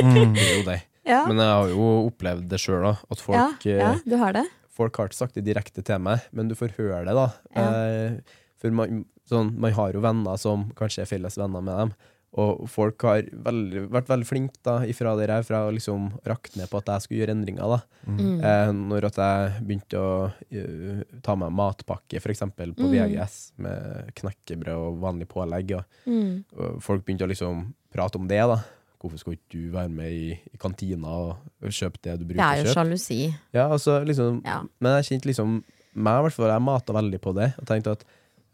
Mm. 0.03 0.35
Det 0.35 0.43
er 0.49 0.57
jo 0.59 0.65
det. 0.69 0.83
Ja. 1.09 1.23
Men 1.27 1.39
jeg 1.41 1.47
har 1.49 1.69
jo 1.73 1.89
opplevd 2.11 2.49
det 2.51 2.61
sjøl, 2.61 2.83
da. 2.85 2.99
At 3.11 3.21
folk, 3.25 3.65
ja, 3.65 3.93
eh, 3.95 3.99
du 4.05 4.17
har 4.21 4.33
det. 4.37 4.45
folk 4.69 4.95
har 5.01 5.09
ikke 5.09 5.15
sagt 5.23 5.35
det 5.35 5.45
direkte 5.47 5.83
til 5.83 5.99
meg, 5.99 6.21
men 6.37 6.49
du 6.49 6.55
får 6.55 6.77
høre 6.77 7.05
det, 7.09 7.15
da. 7.17 7.33
Ja. 7.57 7.69
Eh, 7.87 8.21
for 8.61 8.71
man, 8.71 9.07
sånn, 9.31 9.55
man 9.59 9.73
har 9.73 9.93
jo 9.93 10.01
venner 10.05 10.37
som 10.37 10.71
kanskje 10.77 11.03
er 11.07 11.07
felles 11.07 11.39
venner 11.41 11.63
med 11.65 11.79
dem, 11.79 11.95
Og 12.37 12.67
folk 12.69 13.01
har 13.03 13.23
veldig, 13.33 13.87
vært 13.91 14.09
veldig 14.11 14.27
flinke 14.29 14.61
da, 14.63 14.75
ifra 14.85 15.15
det 15.17 15.31
her, 15.31 15.43
fra 15.49 15.63
å 15.65 15.73
liksom 15.73 16.11
rakte 16.29 16.59
ned 16.61 16.69
på 16.69 16.77
at 16.83 16.91
jeg 16.93 17.01
skulle 17.07 17.21
gjøre 17.23 17.35
endringer. 17.39 17.73
da. 17.73 17.79
Mm. 18.05 18.41
Eh, 18.45 18.73
når 18.77 19.07
at 19.09 19.17
jeg 19.17 19.63
begynte 19.65 19.97
å 20.03 20.11
uh, 20.29 21.03
ta 21.25 21.35
meg 21.41 21.55
matpakke, 21.57 22.21
f.eks. 22.21 22.45
på 22.53 22.69
Mm. 22.69 22.93
VGS, 22.93 23.39
med 23.57 24.13
knekkebrød 24.21 24.77
og 24.77 24.99
vanlig 25.01 25.29
pålegg. 25.29 25.73
Og, 25.79 25.85
Mm. 26.07 26.45
og 26.57 26.83
folk 26.83 27.05
begynte 27.07 27.25
å 27.25 27.33
liksom 27.33 27.73
prate 27.93 28.17
om 28.21 28.29
det. 28.29 28.39
da. 28.45 28.61
Hvorfor 29.01 29.19
skal 29.19 29.33
ikke 29.33 29.51
du 29.55 29.71
være 29.71 29.89
med 29.89 30.11
i, 30.13 30.31
i 30.53 30.57
kantina 30.59 31.09
og, 31.09 31.37
kjøpe 31.63 31.99
det 32.03 32.19
du 32.19 32.25
Det 32.25 32.35
bruker 32.37 32.45
er 32.45 32.65
jo 32.65 32.75
sjalusi. 32.75 33.35
Ja, 33.55 33.69
altså, 33.71 34.05
liksom, 34.05 34.43
Ja. 34.45 34.63
Men 34.81 35.01
jeg 35.03 35.05
kjente 35.21 35.27
liksom 35.33 35.63
meg, 35.95 36.19
i 36.19 36.23
hvert 36.29 36.33
fall, 36.33 36.51
jeg 36.51 36.63
mata 36.63 36.93
veldig 36.93 37.21
på 37.21 37.35
det. 37.35 37.55
Og 37.59 37.65
tenkte 37.67 37.93
at 37.97 38.05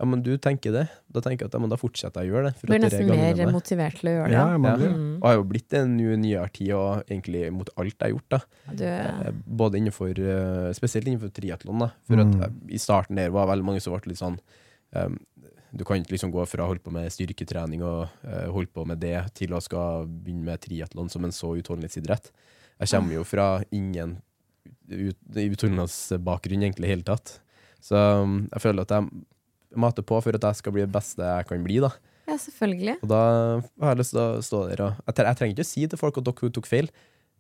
ja, 0.01 0.05
men 0.11 0.23
du 0.27 0.33
tenker 0.43 0.73
det. 0.75 0.89
Da 1.15 1.21
tenker 1.23 1.45
jeg 1.45 1.51
at 1.53 1.55
ja, 1.55 1.61
men 1.63 1.71
da 1.71 1.77
fortsetter 1.79 2.25
jeg 2.25 2.33
å 2.33 2.35
gjøre 2.35 2.49
det. 2.51 2.55
for 2.59 2.67
Blir 2.67 2.77
at 2.77 2.91
det 2.91 2.91
nesten 2.99 3.09
mer 3.15 3.37
med. 3.47 3.53
motivert 3.55 3.99
til 4.01 4.09
å 4.11 4.15
gjøre 4.17 4.29
det. 4.29 4.35
Ja, 4.35 4.47
Ja. 4.49 4.59
Ja. 4.59 4.77
det. 4.77 4.89
Mm. 4.95 5.13
Og 5.21 5.27
har 5.29 5.35
jo 5.37 5.45
blitt 5.45 5.73
en 5.79 5.97
ny 5.97 6.17
nyere 6.17 6.49
tid, 6.53 6.73
og 6.75 7.05
egentlig 7.07 7.53
mot 7.53 7.71
alt 7.79 7.95
jeg 7.99 8.01
har 8.01 8.15
gjort. 8.17 8.29
da 8.31 8.41
Du, 8.75 8.85
Eh, 8.85 9.31
Både 9.47 9.79
innenfor, 9.79 10.11
eh, 10.19 10.73
spesielt 10.75 11.07
innenfor 11.07 11.31
triatlon. 11.33 11.91
For 12.07 12.17
Mm. 12.17 12.43
at 12.43 12.51
I 12.71 12.77
starten 12.79 13.17
der 13.17 13.31
var 13.31 13.47
veldig 13.47 13.65
mange 13.65 13.81
som 13.81 13.93
ble 13.95 14.03
litt 14.11 14.19
sånn 14.19 14.39
um, 14.97 15.19
Du 15.77 15.85
kan 15.85 15.97
ikke 16.01 16.13
liksom 16.15 16.31
gå 16.33 16.47
fra 16.47 16.63
å 16.65 16.69
holde 16.69 16.83
på 16.83 16.93
med 16.93 17.11
styrketrening 17.11 17.83
og 17.83 18.09
uh, 18.25 18.47
holde 18.53 18.69
på 18.73 18.87
med 18.87 19.01
det, 19.01 19.35
til 19.35 19.49
å 19.51 19.61
skal 19.61 20.07
begynne 20.07 20.45
med 20.45 20.61
triatlon 20.61 21.09
som 21.11 21.25
en 21.25 21.33
så 21.33 21.57
utholdenhetsidrett. 21.59 22.31
Jeg 22.81 22.89
kommer 22.89 23.13
jo 23.15 23.25
fra 23.25 23.63
ingen 23.73 24.21
ut, 24.89 25.17
utholdenhetsbakgrunn 25.35 26.63
egentlig 26.63 26.85
i 26.89 26.93
hele 26.95 27.03
tatt. 27.03 27.41
Så 27.83 27.97
um, 28.23 28.49
jeg 28.53 28.63
føler 28.63 28.83
at 28.87 28.95
jeg 28.95 29.09
mater 29.77 30.03
på 30.07 30.21
for 30.23 30.35
at 30.37 30.43
jeg 30.49 30.61
skal 30.61 30.73
bli 30.77 30.85
det 30.85 30.93
beste 30.95 31.23
jeg 31.23 31.47
kan 31.49 31.65
bli. 31.65 31.81
da. 31.85 31.91
ja, 32.29 32.37
selvfølgelig. 32.41 32.97
Og 33.03 33.09
da 33.09 33.21
har 33.83 33.95
jeg 33.95 33.99
lyst 34.03 34.15
til 34.15 34.21
å 34.23 34.43
stå 34.43 34.63
der 34.71 34.83
og 34.87 34.95
Jeg, 35.07 35.15
jeg 35.27 35.37
trenger 35.41 35.55
ikke 35.57 35.67
å 35.67 35.73
si 35.73 35.87
til 35.87 35.99
folk 36.01 36.19
at 36.19 36.25
dere 36.31 36.51
tok 36.57 36.67
feil, 36.71 36.91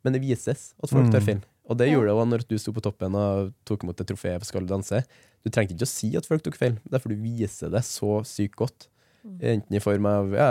men 0.04 0.12
det 0.12 0.20
vises 0.22 0.74
at 0.82 0.90
folk 0.90 1.06
Mm. 1.06 1.12
tar 1.12 1.20
feil. 1.24 1.40
Og 1.64 1.78
det 1.80 1.86
gjorde 1.88 2.10
det 2.10 2.14
òg 2.20 2.26
når 2.28 2.42
du 2.48 2.58
sto 2.60 2.72
på 2.76 2.82
toppen 2.84 3.14
og 3.16 3.52
tok 3.64 3.84
imot 3.86 4.00
et 4.00 4.06
trofé 4.10 4.34
på 4.38 4.44
Skal 4.44 4.66
du 4.66 4.74
danse. 4.74 4.98
Du 5.44 5.48
trengte 5.50 5.72
ikke 5.74 5.86
å 5.88 5.88
si 5.88 6.10
at 6.16 6.26
folk 6.28 6.42
tok 6.44 6.56
feil, 6.60 6.76
derfor 6.90 7.08
du 7.08 7.16
viser 7.16 7.70
det 7.72 7.80
så 7.84 8.18
sykt 8.24 8.56
godt. 8.56 8.88
Mm. 9.24 9.38
Enten 9.40 9.76
i 9.76 9.80
form 9.80 10.04
av 10.06 10.32
ja, 10.36 10.48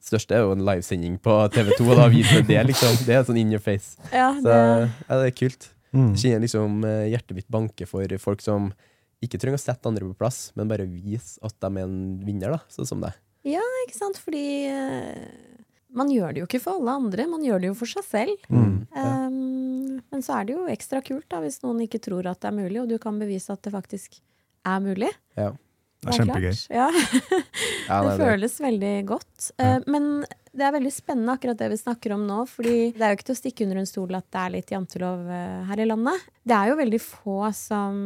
største 0.00 0.32
er 0.32 0.44
jo 0.46 0.52
en 0.56 0.64
livesending 0.64 1.18
på 1.20 1.34
TV2, 1.52 1.84
og 1.90 1.96
da 2.00 2.06
viser 2.08 2.40
det 2.40 2.48
det, 2.54 2.62
liksom. 2.70 2.96
Det 3.04 3.14
er 3.18 3.24
sånn 3.28 3.36
in 3.40 3.52
your 3.52 3.60
face. 3.60 3.98
Ja, 4.12 4.30
Så 4.40 4.44
det, 4.48 4.56
ja, 5.10 5.18
det 5.20 5.26
er 5.28 5.36
kult. 5.36 5.68
Mm. 5.92 6.14
Jeg 6.14 6.20
kjenner 6.22 6.40
liksom 6.46 6.84
eh, 6.88 7.04
hjertet 7.12 7.36
mitt 7.36 7.48
banke 7.52 7.86
for 7.88 8.16
folk 8.18 8.40
som 8.44 8.72
ikke 9.24 9.40
trenger 9.40 9.58
å 9.58 9.62
sette 9.62 9.88
andre 9.88 10.08
på 10.10 10.18
plass, 10.20 10.50
men 10.58 10.68
bare 10.70 10.88
vise 10.88 11.40
at 11.44 11.56
de 11.62 11.70
er 11.70 11.86
en 11.86 11.98
vinner, 12.24 12.52
da, 12.56 12.60
sånn 12.72 12.88
som 12.88 13.02
deg. 13.02 13.16
ikke 13.86 13.96
sant? 13.96 14.18
Fordi 14.20 14.46
uh, 14.68 15.56
man 15.96 16.10
gjør 16.12 16.34
det 16.34 16.42
jo 16.42 16.48
ikke 16.48 16.62
for 16.62 16.80
alle 16.80 16.96
andre, 17.00 17.28
man 17.30 17.44
gjør 17.46 17.62
det 17.62 17.70
jo 17.70 17.76
for 17.78 17.90
seg 17.90 18.06
selv. 18.06 18.48
Mm. 18.52 18.74
Ja. 18.92 19.12
Um, 19.26 20.00
men 20.12 20.24
så 20.24 20.38
er 20.38 20.48
det 20.48 20.56
jo 20.56 20.66
ekstra 20.70 21.00
kult 21.04 21.26
da, 21.32 21.40
hvis 21.44 21.62
noen 21.64 21.84
ikke 21.86 22.02
tror 22.04 22.28
at 22.30 22.42
det 22.42 22.50
er 22.50 22.58
mulig, 22.58 22.80
og 22.82 22.90
du 22.90 22.98
kan 23.02 23.16
bevise 23.20 23.54
at 23.54 23.62
det 23.64 23.72
faktisk 23.74 24.18
er 24.66 24.82
mulig. 24.84 25.12
Ja. 25.38 25.52
Det 26.04 26.12
er 26.12 26.18
kjempegøy. 26.20 26.52
klart. 26.52 26.66
Ja. 26.70 26.90
Ja, 27.86 28.00
det 28.02 28.16
føles 28.18 28.56
veldig 28.58 28.94
godt. 29.06 29.52
Uh, 29.62 29.78
men 29.86 30.24
det 30.56 30.64
er 30.64 30.74
veldig 30.74 30.92
spennende 30.92 31.34
akkurat 31.36 31.58
det 31.60 31.68
vi 31.72 31.78
snakker 31.78 32.14
om 32.16 32.22
nå. 32.26 32.38
fordi 32.48 32.92
det 32.96 33.04
er 33.04 33.12
jo 33.12 33.18
ikke 33.18 33.28
til 33.28 33.36
å 33.36 33.40
stikke 33.40 33.66
under 33.66 33.80
en 33.80 33.88
stol 33.88 34.16
at 34.16 34.26
det 34.32 34.42
er 34.42 34.52
litt 34.54 34.72
jantelov 34.72 35.26
eh, 35.32 35.64
her 35.68 35.82
i 35.82 35.88
landet. 35.88 36.28
Det 36.46 36.56
er 36.56 36.70
jo 36.70 36.78
veldig 36.78 37.00
få 37.02 37.38
som 37.56 37.98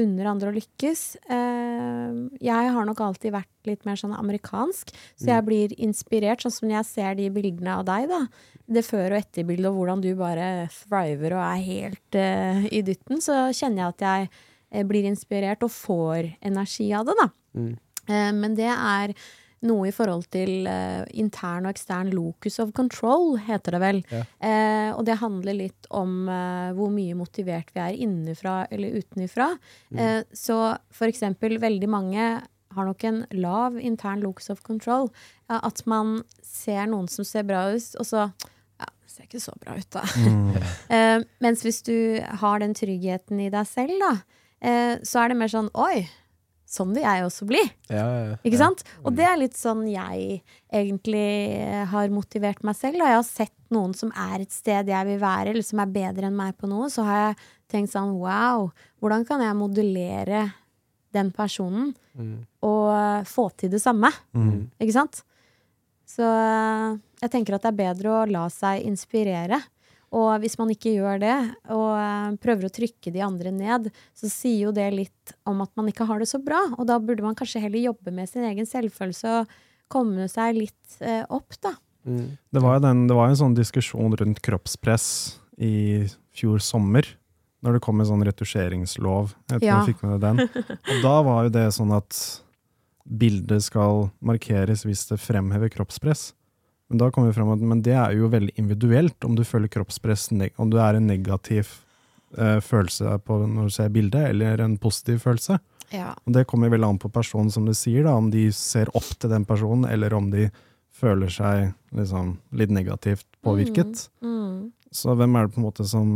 unner 0.00 0.30
andre 0.30 0.52
å 0.52 0.56
lykkes. 0.56 1.02
Eh, 1.36 2.20
jeg 2.46 2.72
har 2.76 2.88
nok 2.88 3.02
alltid 3.04 3.34
vært 3.34 3.68
litt 3.68 3.84
mer 3.88 4.00
sånn 4.00 4.14
amerikansk, 4.16 4.94
så 5.20 5.28
jeg 5.34 5.46
blir 5.48 5.74
inspirert, 5.82 6.44
sånn 6.44 6.54
som 6.54 6.72
jeg 6.72 6.88
ser 6.88 7.18
de 7.18 7.28
bildene 7.34 7.76
av 7.76 7.84
deg, 7.88 8.08
da. 8.08 8.22
Det 8.70 8.86
før- 8.86 9.12
og 9.12 9.20
etterbildet, 9.20 9.68
og 9.68 9.76
hvordan 9.80 10.04
du 10.04 10.14
bare 10.16 10.70
thriver 10.72 11.34
og 11.36 11.42
er 11.42 11.66
helt 11.66 12.16
uh, 12.16 12.64
i 12.70 12.80
dytten, 12.86 13.20
så 13.20 13.50
kjenner 13.50 13.82
jeg 13.82 13.96
at 13.96 14.30
jeg 14.70 14.88
blir 14.88 15.08
inspirert 15.10 15.66
og 15.66 15.74
får 15.74 16.30
energi 16.46 16.88
av 16.96 17.10
det, 17.10 17.18
da. 17.18 17.28
Mm. 17.58 17.72
Men 18.38 18.54
det 18.58 18.70
er 18.70 19.12
noe 19.66 19.88
i 19.90 19.94
forhold 19.94 20.26
til 20.32 20.68
eh, 20.70 21.02
intern 21.20 21.66
og 21.66 21.74
ekstern 21.74 22.12
locus 22.14 22.60
of 22.62 22.72
control, 22.76 23.34
heter 23.44 23.76
det 23.76 23.80
vel. 23.82 23.98
Ja. 24.12 24.22
Eh, 24.40 24.90
og 24.94 25.04
det 25.08 25.18
handler 25.20 25.58
litt 25.58 25.90
om 25.92 26.30
eh, 26.32 26.70
hvor 26.76 26.92
mye 26.94 27.18
motivert 27.18 27.72
vi 27.74 27.82
er 27.84 27.98
innenfra 28.06 28.62
eller 28.72 28.96
utenifra. 29.00 29.50
Eh, 29.92 30.22
så 30.32 30.60
for 30.94 31.10
eksempel, 31.10 31.58
veldig 31.60 31.90
mange 31.92 32.30
har 32.74 32.86
nok 32.86 33.04
en 33.04 33.24
lav 33.34 33.78
intern 33.80 34.22
locus 34.22 34.50
of 34.50 34.62
control. 34.62 35.10
At 35.50 35.82
man 35.90 36.20
ser 36.46 36.86
noen 36.90 37.08
som 37.10 37.26
ser 37.26 37.46
bra 37.48 37.66
ut, 37.74 37.88
og 37.98 38.06
så 38.06 38.28
ja, 38.30 38.88
ser 39.10 39.26
ikke 39.26 39.42
så 39.42 39.54
bra 39.60 39.76
ut, 39.78 39.90
da. 39.92 40.04
Mm. 40.16 40.54
Eh, 40.90 41.22
mens 41.42 41.60
hvis 41.62 41.84
du 41.86 42.18
har 42.42 42.62
den 42.62 42.72
tryggheten 42.74 43.42
i 43.44 43.50
deg 43.52 43.66
selv, 43.68 43.94
da, 44.02 44.14
eh, 44.58 44.94
så 45.06 45.22
er 45.22 45.30
det 45.30 45.36
mer 45.38 45.52
sånn 45.52 45.68
Oi, 45.78 46.02
sånn 46.70 46.92
vil 46.94 47.02
jeg 47.02 47.24
også 47.26 47.46
bli. 47.50 47.60
Ja, 47.90 48.04
ja. 48.30 48.34
Ikke 48.46 48.60
sant? 48.60 48.84
Og 49.02 49.14
det 49.18 49.24
er 49.26 49.38
litt 49.40 49.56
sånn 49.58 49.80
jeg 49.90 50.40
egentlig 50.70 51.24
eh, 51.58 51.84
har 51.90 52.12
motivert 52.14 52.62
meg 52.66 52.76
selv. 52.78 53.00
Da 53.02 53.08
jeg 53.10 53.18
har 53.18 53.26
sett 53.26 53.56
noen 53.74 53.94
som 53.98 54.12
er 54.14 54.44
et 54.44 54.54
sted 54.54 54.88
jeg 54.90 55.08
vil 55.08 55.18
være, 55.22 55.50
eller 55.50 55.66
som 55.66 55.82
er 55.82 55.90
bedre 55.94 56.30
enn 56.30 56.38
meg 56.38 56.54
på 56.60 56.70
noe, 56.70 56.86
så 56.92 57.02
har 57.08 57.18
jeg 57.24 57.40
tenkt 57.74 57.92
sånn 57.94 58.14
wow, 58.18 58.68
hvordan 59.02 59.26
kan 59.26 59.42
jeg 59.42 59.58
modellere 59.58 60.44
den 61.14 61.32
personen 61.34 61.92
Mm. 62.10 62.40
og 62.66 62.88
eh, 62.90 63.20
få 63.24 63.44
til 63.56 63.70
det 63.70 63.78
samme? 63.80 64.08
Mm. 64.34 64.64
Ikke 64.82 64.92
sant? 64.96 65.20
Så 66.10 66.26
eh, 66.26 66.96
jeg 67.22 67.30
tenker 67.30 67.54
at 67.54 67.62
det 67.62 67.70
er 67.70 67.78
bedre 67.78 68.10
å 68.10 68.24
la 68.26 68.48
seg 68.50 68.82
inspirere. 68.84 69.60
Og 70.10 70.30
hvis 70.42 70.56
man 70.58 70.70
ikke 70.74 70.90
gjør 70.96 71.20
det, 71.22 71.34
og 71.70 71.90
eh, 71.94 72.30
prøver 72.42 72.66
å 72.66 72.72
trykke 72.74 73.12
de 73.14 73.20
andre 73.22 73.52
ned, 73.54 73.90
så 74.16 74.30
sier 74.32 74.64
jo 74.66 74.72
det 74.74 74.88
litt 74.94 75.34
om 75.46 75.60
at 75.62 75.70
man 75.78 75.86
ikke 75.92 76.06
har 76.08 76.18
det 76.18 76.26
så 76.26 76.40
bra. 76.42 76.58
Og 76.78 76.88
da 76.90 76.96
burde 76.98 77.22
man 77.22 77.36
kanskje 77.38 77.62
heller 77.62 77.78
jobbe 77.78 78.10
med 78.16 78.26
sin 78.30 78.42
egen 78.48 78.66
selvfølelse 78.66 79.36
og 79.42 79.52
komme 79.90 80.26
seg 80.30 80.58
litt 80.58 80.98
eh, 80.98 81.22
opp, 81.30 81.54
da. 81.62 81.76
Mm. 82.08 82.34
Det 82.50 82.62
var 82.64 82.78
jo 82.78 82.82
den, 82.88 83.06
det 83.06 83.14
var 83.14 83.28
jo 83.28 83.36
en 83.36 83.40
sånn 83.44 83.54
diskusjon 83.58 84.14
rundt 84.18 84.42
kroppspress 84.42 85.06
i 85.62 86.06
fjor 86.34 86.58
sommer, 86.64 87.06
når 87.62 87.76
det 87.76 87.82
kom 87.84 88.00
en 88.00 88.08
sånn 88.08 88.24
retusjeringslov. 88.24 89.34
Jeg 89.50 89.60
vet 89.60 89.62
ikke 89.62 89.66
om 89.66 89.78
Ja. 89.78 89.80
du 89.84 89.90
fikk 89.92 90.02
med 90.06 90.14
deg 90.16 90.22
den. 90.26 90.66
Og 90.96 91.02
da 91.04 91.16
var 91.26 91.42
jo 91.44 91.52
det 91.54 91.66
sånn 91.76 91.92
at 91.94 92.18
bildet 93.04 93.62
skal 93.66 94.08
markeres 94.24 94.84
hvis 94.86 95.06
det 95.10 95.18
fremhever 95.20 95.70
kroppspress. 95.72 96.30
Men 96.90 96.98
da 96.98 97.10
kommer 97.14 97.30
vi 97.30 97.36
frem 97.36 97.52
at 97.54 97.62
men 97.62 97.82
det 97.86 97.94
er 97.94 98.16
jo 98.18 98.30
veldig 98.32 98.56
individuelt 98.58 99.26
om 99.26 99.36
du 99.38 99.44
føler 99.46 99.70
kroppspress, 99.70 100.28
om 100.58 100.72
du 100.72 100.78
er 100.82 100.98
en 100.98 101.06
negativ 101.06 101.68
eh, 102.36 102.58
følelse 102.58 103.14
på 103.22 103.36
når 103.44 103.68
du 103.68 103.74
ser 103.76 103.92
bildet, 103.94 104.32
eller 104.32 104.64
en 104.64 104.74
positiv 104.80 105.20
følelse. 105.22 105.60
Ja. 105.94 106.14
Og 106.26 106.34
det 106.34 106.48
kommer 106.50 106.70
veldig 106.70 106.88
an 106.88 106.98
på 107.02 107.10
personen, 107.14 107.50
som 107.54 107.66
du 107.66 107.74
sier, 107.78 108.02
da, 108.06 108.16
om 108.18 108.30
de 108.34 108.48
ser 108.54 108.90
opp 108.98 109.06
til 109.18 109.30
den 109.30 109.46
personen, 109.46 109.86
eller 109.90 110.14
om 110.18 110.32
de 110.34 110.48
føler 111.00 111.30
seg 111.32 111.70
liksom, 111.96 112.34
litt 112.58 112.72
negativt 112.74 113.26
påvirket. 113.46 114.08
Mm. 114.22 114.72
Så 114.90 115.14
hvem 115.14 115.36
er 115.38 115.46
det 115.46 115.54
på 115.54 115.62
en 115.62 115.68
måte 115.68 115.86
som 115.86 116.12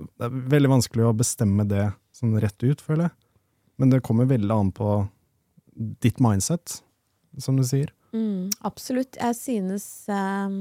Det 0.00 0.26
er 0.26 0.36
veldig 0.52 0.68
vanskelig 0.70 1.04
å 1.08 1.16
bestemme 1.16 1.64
det 1.68 1.90
sånn 2.16 2.36
rett 2.40 2.62
ut, 2.62 2.80
føler 2.80 3.08
jeg. 3.08 3.14
Men 3.80 3.90
det 3.92 4.04
kommer 4.04 4.28
veldig 4.28 4.52
an 4.54 4.70
på 4.72 4.94
ditt 6.04 6.20
mindset, 6.20 6.78
som 7.40 7.58
du 7.58 7.64
sier. 7.64 7.90
Mm, 8.16 8.50
absolutt. 8.66 9.18
Jeg 9.20 9.36
synes 9.38 9.86
eh, 10.10 10.56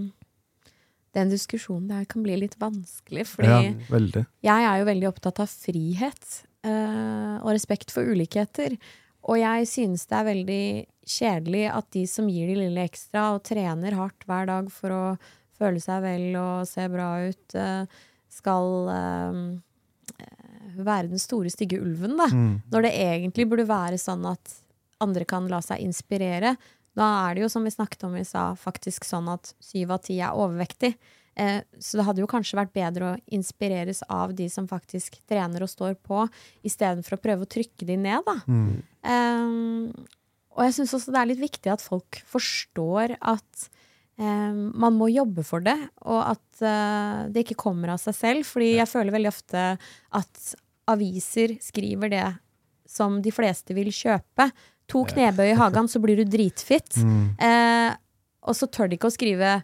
den 1.17 1.31
diskusjonen 1.31 1.89
der 1.89 2.05
kan 2.09 2.23
bli 2.25 2.37
litt 2.43 2.57
vanskelig, 2.61 3.25
fordi 3.33 3.49
Ja. 3.49 4.25
Jeg 4.41 4.69
er 4.69 4.77
jo 4.79 4.89
veldig 4.89 5.09
opptatt 5.09 5.41
av 5.41 5.49
frihet 5.49 6.43
uh, 6.65 7.41
og 7.41 7.53
respekt 7.53 7.91
for 7.91 8.05
ulikheter. 8.05 8.77
Og 9.29 9.39
jeg 9.39 9.67
synes 9.67 10.05
det 10.05 10.17
er 10.17 10.29
veldig 10.29 10.65
kjedelig 11.09 11.65
at 11.73 11.89
de 11.91 12.05
som 12.07 12.29
gir 12.29 12.47
de 12.47 12.59
lille 12.61 12.85
ekstra 12.85 13.33
og 13.35 13.43
trener 13.43 13.97
hardt 13.97 14.25
hver 14.29 14.45
dag 14.49 14.69
for 14.71 14.93
å 14.93 15.03
føle 15.59 15.81
seg 15.83 16.03
vel 16.05 16.37
og 16.39 16.67
se 16.69 16.85
bra 16.87 17.09
ut, 17.25 17.57
uh, 17.57 17.83
skal 18.29 18.69
uh, 18.93 19.41
være 20.79 21.09
den 21.09 21.19
store, 21.19 21.49
stygge 21.51 21.81
ulven, 21.81 22.15
da. 22.19 22.29
Mm. 22.31 22.61
Når 22.71 22.85
det 22.85 22.97
egentlig 23.01 23.49
burde 23.49 23.67
være 23.67 23.97
sånn 23.99 24.23
at 24.29 24.59
andre 25.03 25.25
kan 25.27 25.47
la 25.51 25.61
seg 25.63 25.81
inspirere. 25.83 26.55
Da 26.99 27.07
er 27.23 27.37
det 27.37 27.45
jo, 27.45 27.51
som 27.51 27.63
vi 27.65 27.71
snakket 27.73 28.03
om 28.07 28.17
i 28.19 28.25
stad, 28.27 28.59
faktisk 28.59 29.07
sånn 29.07 29.29
at 29.31 29.53
syv 29.63 29.95
av 29.95 30.03
ti 30.03 30.19
er 30.19 30.35
overvektig. 30.35 30.93
Eh, 31.39 31.61
så 31.79 31.99
det 31.99 32.05
hadde 32.07 32.23
jo 32.23 32.29
kanskje 32.29 32.59
vært 32.59 32.75
bedre 32.75 33.13
å 33.13 33.17
inspireres 33.35 34.01
av 34.11 34.33
de 34.35 34.49
som 34.51 34.67
faktisk 34.67 35.21
trener 35.29 35.63
og 35.63 35.71
står 35.71 35.95
på, 36.03 36.25
istedenfor 36.67 37.15
å 37.15 37.21
prøve 37.23 37.47
å 37.47 37.51
trykke 37.57 37.87
de 37.87 37.99
ned, 37.99 38.25
da. 38.27 38.39
Mm. 38.51 38.79
Eh, 39.13 40.15
og 40.59 40.65
jeg 40.65 40.75
syns 40.75 40.95
også 40.97 41.13
det 41.15 41.21
er 41.21 41.29
litt 41.29 41.43
viktig 41.43 41.71
at 41.71 41.83
folk 41.83 42.19
forstår 42.27 43.15
at 43.15 43.69
eh, 44.19 44.51
man 44.51 44.97
må 44.97 45.07
jobbe 45.13 45.45
for 45.47 45.63
det, 45.63 45.77
og 46.03 46.19
at 46.33 46.63
eh, 46.65 47.21
det 47.31 47.45
ikke 47.45 47.61
kommer 47.63 47.93
av 47.93 48.01
seg 48.03 48.17
selv. 48.17 48.49
Fordi 48.49 48.73
jeg 48.75 48.91
føler 48.91 49.15
veldig 49.15 49.31
ofte 49.31 49.69
at 50.19 50.51
aviser 50.89 51.55
skriver 51.63 52.11
det 52.11 52.27
som 52.89 53.21
de 53.23 53.31
fleste 53.31 53.75
vil 53.77 53.91
kjøpe. 53.93 54.49
To 54.89 55.03
knebøy 55.09 55.51
i 55.51 55.57
hagen, 55.59 55.89
så 55.91 56.01
blir 56.01 56.17
du 56.19 56.25
dritfit. 56.25 56.97
Mm. 56.97 57.35
Eh, 57.45 57.91
og 58.49 58.57
så 58.57 58.69
tør 58.71 58.89
de 58.89 58.97
ikke 58.97 59.11
å 59.11 59.13
skrive 59.13 59.59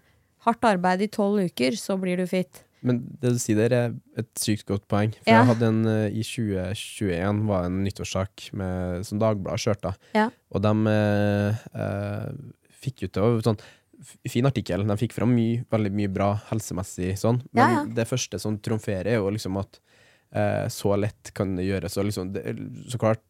'hardt 0.46 0.68
arbeid 0.70 1.02
i 1.02 1.10
tolv 1.10 1.42
uker, 1.48 1.74
så 1.80 1.98
blir 1.98 2.18
du 2.22 2.28
fit'. 2.30 2.62
Men 2.86 3.00
det 3.22 3.32
du 3.34 3.40
sier 3.42 3.58
der, 3.58 3.74
er 3.74 3.94
et 4.22 4.30
sykt 4.38 4.68
godt 4.70 4.86
poeng. 4.92 5.16
For 5.24 5.32
Ja. 5.32 5.40
jeg 5.42 5.50
hadde 5.50 5.70
en 5.72 5.86
eh, 5.90 6.10
i 6.14 6.22
2021 6.22 7.48
var 7.48 7.66
en 7.66 7.84
nyttårssak 7.84 8.54
med, 8.54 9.06
som 9.08 9.18
Dagbladet 9.18 9.64
kjørte. 9.64 9.96
Ja. 10.14 10.30
Og 10.52 10.62
de 10.62 10.74
eh, 10.94 11.64
eh, 11.74 12.30
fikk 12.86 13.08
jo 13.08 13.08
til 13.08 13.42
sånn 13.42 13.60
Fin 14.28 14.46
artikkel. 14.46 14.84
De 14.86 14.96
fikk 15.00 15.14
fram 15.16 15.32
mye, 15.34 15.64
veldig 15.72 15.90
mye 15.96 16.10
bra 16.12 16.34
helsemessig 16.52 17.14
sånn. 17.18 17.40
Men 17.56 17.72
ja. 17.72 17.86
det 17.96 18.06
første 18.10 18.38
som 18.38 18.58
trumferer, 18.60 19.08
er 19.08 19.16
jo 19.16 19.30
liksom 19.32 19.56
at 19.58 19.80
eh, 20.36 20.68
så 20.68 20.98
lett 21.00 21.32
kan 21.34 21.56
det 21.56 21.64
gjøres. 21.66 21.96
Og 21.98 22.06
liksom, 22.10 22.34
det, 22.36 22.44
så 22.92 23.00
klart 23.02 23.24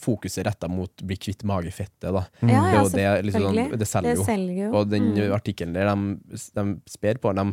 fokuset 0.00 0.46
retta 0.46 0.68
mot 0.72 1.02
bli 1.06 1.16
kvitt 1.20 1.44
magefettet, 1.48 2.08
da. 2.14 2.22
Ja, 2.40 2.62
er 2.64 2.74
ja, 2.78 2.84
det, 2.88 3.08
liksom, 3.28 3.58
det 3.78 3.88
selger 3.88 4.10
Det 4.14 4.18
jo. 4.18 4.24
selger 4.26 4.62
jo. 4.64 4.70
Og 4.80 4.88
den 4.90 5.10
Mm. 5.14 5.32
artikkelen 5.36 5.74
der, 5.76 5.90
de, 5.94 6.38
de 6.56 6.64
sper 6.90 7.20
på 7.22 7.34
de, 7.36 7.46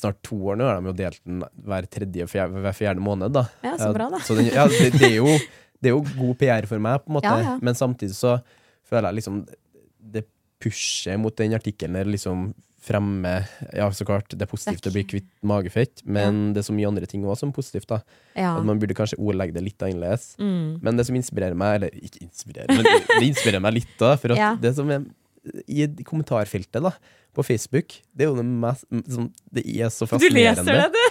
Snart 0.00 0.20
to 0.22 0.36
år 0.52 0.54
nå 0.56 0.64
har 0.68 0.76
de 0.78 0.86
jo 0.86 0.92
delt 0.94 1.18
den 1.26 1.40
hver 1.66 1.86
tredje 1.90 2.26
fjerde, 2.30 2.60
hver 2.62 2.72
fjerde 2.78 3.02
måned. 3.02 3.32
da 3.34 3.42
Ja, 3.66 3.72
så 3.76 3.88
bra, 3.92 4.06
da. 4.12 4.20
så 4.22 4.36
den, 4.38 4.46
ja, 4.46 4.68
det, 4.70 4.92
det, 4.94 5.08
er 5.08 5.16
jo, 5.16 5.26
det 5.82 5.90
er 5.90 5.96
jo 5.96 6.04
god 6.14 6.36
PR 6.38 6.66
for 6.70 6.78
meg, 6.78 7.00
på 7.02 7.10
en 7.10 7.16
måte. 7.18 7.26
Ja, 7.26 7.40
ja. 7.42 7.54
Men 7.60 7.74
samtidig 7.74 8.14
så 8.14 8.36
føler 8.86 9.10
jeg 9.10 9.18
liksom 9.18 9.40
Det 10.14 10.22
pusher 10.62 11.18
mot 11.18 11.34
den 11.36 11.54
artikkelen 11.58 11.98
der 11.98 12.04
liksom 12.06 12.52
fremme 12.80 13.32
Ja, 13.76 13.90
så 13.92 14.06
klart, 14.08 14.28
det 14.32 14.40
er 14.46 14.50
positivt 14.50 14.86
å 14.88 14.92
bli 14.94 15.02
kvitt 15.04 15.28
magefett, 15.44 16.00
men 16.04 16.52
det 16.54 16.62
er 16.62 16.68
så 16.70 16.74
mye 16.76 16.88
andre 16.88 17.06
ting 17.10 17.22
også 17.26 17.44
som 17.44 17.52
er 17.52 17.58
positivt. 17.58 17.88
da 17.92 18.00
Ja. 18.36 18.56
At 18.56 18.64
man 18.64 18.80
burde 18.80 18.96
kanskje 18.96 19.18
ordlegge 19.20 19.52
det 19.54 19.62
litt 19.66 19.78
annerledes. 19.84 20.34
Mm. 20.40 20.80
Men 20.82 20.96
det 20.96 21.06
som 21.06 21.16
inspirerer 21.16 21.54
meg, 21.54 21.76
eller 21.82 21.90
ikke 22.00 22.24
inspirerer, 22.24 22.68
men 22.72 22.84
det 23.20 23.28
inspirerer 23.28 23.60
meg 23.60 23.74
litt, 23.74 23.94
da. 23.98 24.16
For 24.16 24.32
at 24.32 24.38
Ja. 24.38 24.54
det 24.56 24.74
som 24.76 24.90
er 24.90 25.04
i 25.68 25.86
kommentarfeltet 26.04 26.82
da 26.84 26.92
på 27.34 27.44
Facebook, 27.46 27.94
det 28.16 28.26
er 28.26 28.30
jo 28.32 28.36
det 28.36 28.44
mest 28.44 28.84
sånn, 29.08 29.30
Det 29.54 29.62
er 29.66 29.88
så 29.94 30.06
fascinerende. 30.06 30.64
Du 30.64 30.70
leser 30.70 30.90
det, 30.90 30.92
du! 30.92 30.98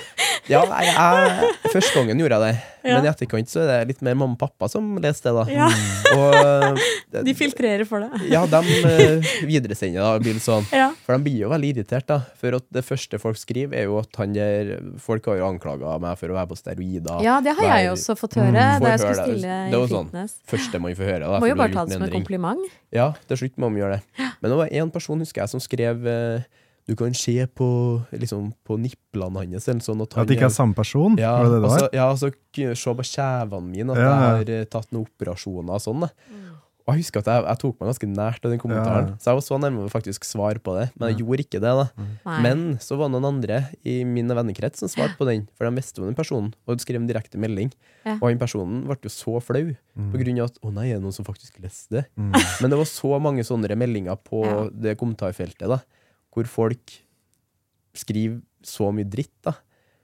Ja, 0.50 0.64
jeg, 0.82 0.94
jeg, 0.96 1.50
første 1.76 1.94
gangen 2.00 2.18
gjorde 2.18 2.38
jeg 2.40 2.42
det, 2.56 2.62
Ja. 2.90 2.96
men 2.96 3.06
i 3.06 3.10
etterkant 3.12 3.50
så 3.52 3.60
er 3.62 3.68
det 3.84 3.90
litt 3.92 4.00
mer 4.02 4.16
mamma 4.18 4.34
og 4.34 4.40
pappa 4.40 4.70
som 4.72 4.96
leser 4.98 5.30
det. 5.30 5.34
da 5.36 5.44
Ja. 5.54 5.68
Og 6.18 6.80
det- 7.12 7.24
De 7.28 7.34
filtrerer 7.38 7.86
for 7.86 8.00
det. 8.02 8.22
Ja, 8.32 8.46
de 8.50 8.58
uh, 8.58 9.30
videresender 9.52 10.02
da, 10.02 10.16
blir 10.24 10.40
sånn. 10.42 10.66
Ja. 10.74 10.88
For 11.06 11.14
de 11.20 11.24
blir 11.28 11.44
jo 11.44 11.50
veldig 11.52 11.70
irritert, 11.76 12.08
da. 12.10 12.22
For 12.40 12.56
at 12.58 12.66
det 12.74 12.82
første 12.88 13.20
folk 13.22 13.38
skriver, 13.38 13.76
er 13.78 13.86
jo 13.92 14.00
at 14.02 14.16
han 14.18 14.34
der 14.34 14.72
Folk 15.04 15.28
har 15.30 15.38
jo 15.38 15.46
anklaga 15.52 16.00
meg 16.02 16.18
for 16.18 16.34
å 16.34 16.38
være 16.40 16.50
på 16.50 16.58
steroider. 16.58 17.22
Ja, 17.26 17.38
det 17.46 17.54
har 17.60 17.68
jeg 17.70 17.86
Være- 17.90 17.94
også 17.94 18.18
fått 18.18 18.40
høre 18.40 18.50
Mm. 18.50 18.82
da 18.82 18.90
jeg 18.96 19.00
skulle 19.04 19.22
stille 19.22 19.42
det. 19.46 19.60
Det 19.70 19.78
var 19.78 19.86
i 19.86 19.94
sånn. 19.94 20.10
fitness. 20.10 20.34
Første 20.50 20.82
man 20.82 20.96
får 20.98 21.06
høre. 21.12 21.26
Da, 21.30 21.40
Må 21.44 21.48
jo 21.52 21.56
bare 21.62 21.74
ta 21.78 21.86
det 21.86 21.94
som 21.94 22.02
en 22.02 22.08
endring. 22.10 22.24
kompliment. 22.26 22.66
Ja, 22.92 23.12
til 23.28 23.38
slutt 23.38 23.56
må 23.62 23.70
man 23.70 23.78
gjøre 23.84 24.00
det. 24.00 24.30
Men 24.42 24.50
det 24.50 24.58
var 24.58 24.68
én 24.82 24.92
person 24.92 25.20
husker 25.22 25.44
jeg 25.44 25.50
som 25.54 25.60
skrev 25.62 26.08
eh, 26.08 26.09
Du 26.90 26.96
kan 26.98 27.14
se 27.14 27.36
på, 27.54 27.66
liksom, 28.18 28.48
på 28.66 28.74
niplene 28.82 29.44
hans 29.44 29.68
eller 29.70 29.84
sånn 29.86 30.00
at 30.02 30.16
han 30.18 30.24
At 30.24 30.28
det 30.32 30.40
ikke 30.40 30.48
er 30.50 30.56
samme 30.56 30.74
person? 30.74 31.18
ja, 31.22 31.36
var 31.38 31.46
det 31.52 31.60
det 31.62 31.68
altså, 31.70 31.90
ja, 31.94 32.08
altså 32.10 32.32
se 32.82 32.94
på 32.98 33.06
kjevene 33.06 33.70
mine 33.70 33.94
at 33.94 34.00
Ja, 34.02 34.08
ja. 34.10 34.16
jeg 34.16 34.40
har 34.40 34.54
eh, 34.56 34.66
tatt 34.74 34.90
noen 34.96 35.06
operasjoner 35.06 35.76
og 35.78 35.84
sånn. 35.86 36.08
Og 36.90 36.96
jeg 36.98 37.04
husker 37.04 37.22
at 37.22 37.28
jeg, 37.30 37.44
jeg 37.46 37.60
tok 37.62 37.76
meg 37.78 37.90
ganske 37.92 38.08
nært 38.10 38.46
av 38.48 38.50
den 38.56 38.62
kommentaren, 38.64 39.10
Ja. 39.12 39.18
så 39.22 39.30
jeg 39.30 39.38
var 39.38 39.44
så 39.46 39.58
nærme 39.62 39.84
å 39.86 39.92
faktisk 39.94 40.26
svare 40.26 40.58
på 40.66 40.74
det. 40.80 40.88
Men 40.98 41.12
jeg 41.12 41.20
gjorde 41.22 41.44
ikke 41.46 41.60
det. 41.62 41.74
da. 41.78 41.86
Nei. 42.26 42.38
Men 42.48 42.64
så 42.82 42.98
var 42.98 43.12
det 43.12 43.14
noen 43.20 43.28
andre 43.30 43.60
i 43.86 44.00
min 44.10 44.34
vennekrets 44.40 44.82
som 44.82 44.90
svarte 44.90 45.14
på 45.20 45.28
den, 45.30 45.46
for 45.54 45.70
de 45.70 45.76
visste 45.78 46.02
om 46.02 46.08
den 46.10 46.18
personen, 46.18 46.50
og 46.66 46.82
skrev 46.82 46.98
en 47.04 47.06
direkte 47.12 47.38
melding. 47.38 47.70
Ja. 48.08 48.16
Og 48.18 48.32
den 48.32 48.42
personen 48.42 48.82
ble 48.90 48.98
jo 49.06 49.14
så 49.14 49.38
flau, 49.46 49.76
Mm. 50.00 50.10
på 50.14 50.18
grunn 50.24 50.40
av 50.42 50.46
at 50.50 50.58
å 50.64 50.74
nei, 50.74 50.88
er 50.90 50.98
det 50.98 51.04
noen 51.04 51.14
som 51.14 51.26
faktisk 51.30 51.62
leste 51.62 51.90
det? 52.00 52.06
Men 52.18 52.70
det 52.74 52.78
var 52.82 52.90
så 52.90 53.22
mange 53.22 53.46
sånne 53.46 53.70
meldinger 53.78 54.18
på 54.26 54.42
Ja. 54.46 54.70
det 54.74 54.98
kommentarfeltet, 54.98 55.68
da, 55.70 55.82
hvor 56.34 56.48
folk 56.50 56.94
skriver 57.98 58.42
så 58.66 58.92
mye 58.94 59.08
dritt, 59.10 59.34
da. 59.46 59.56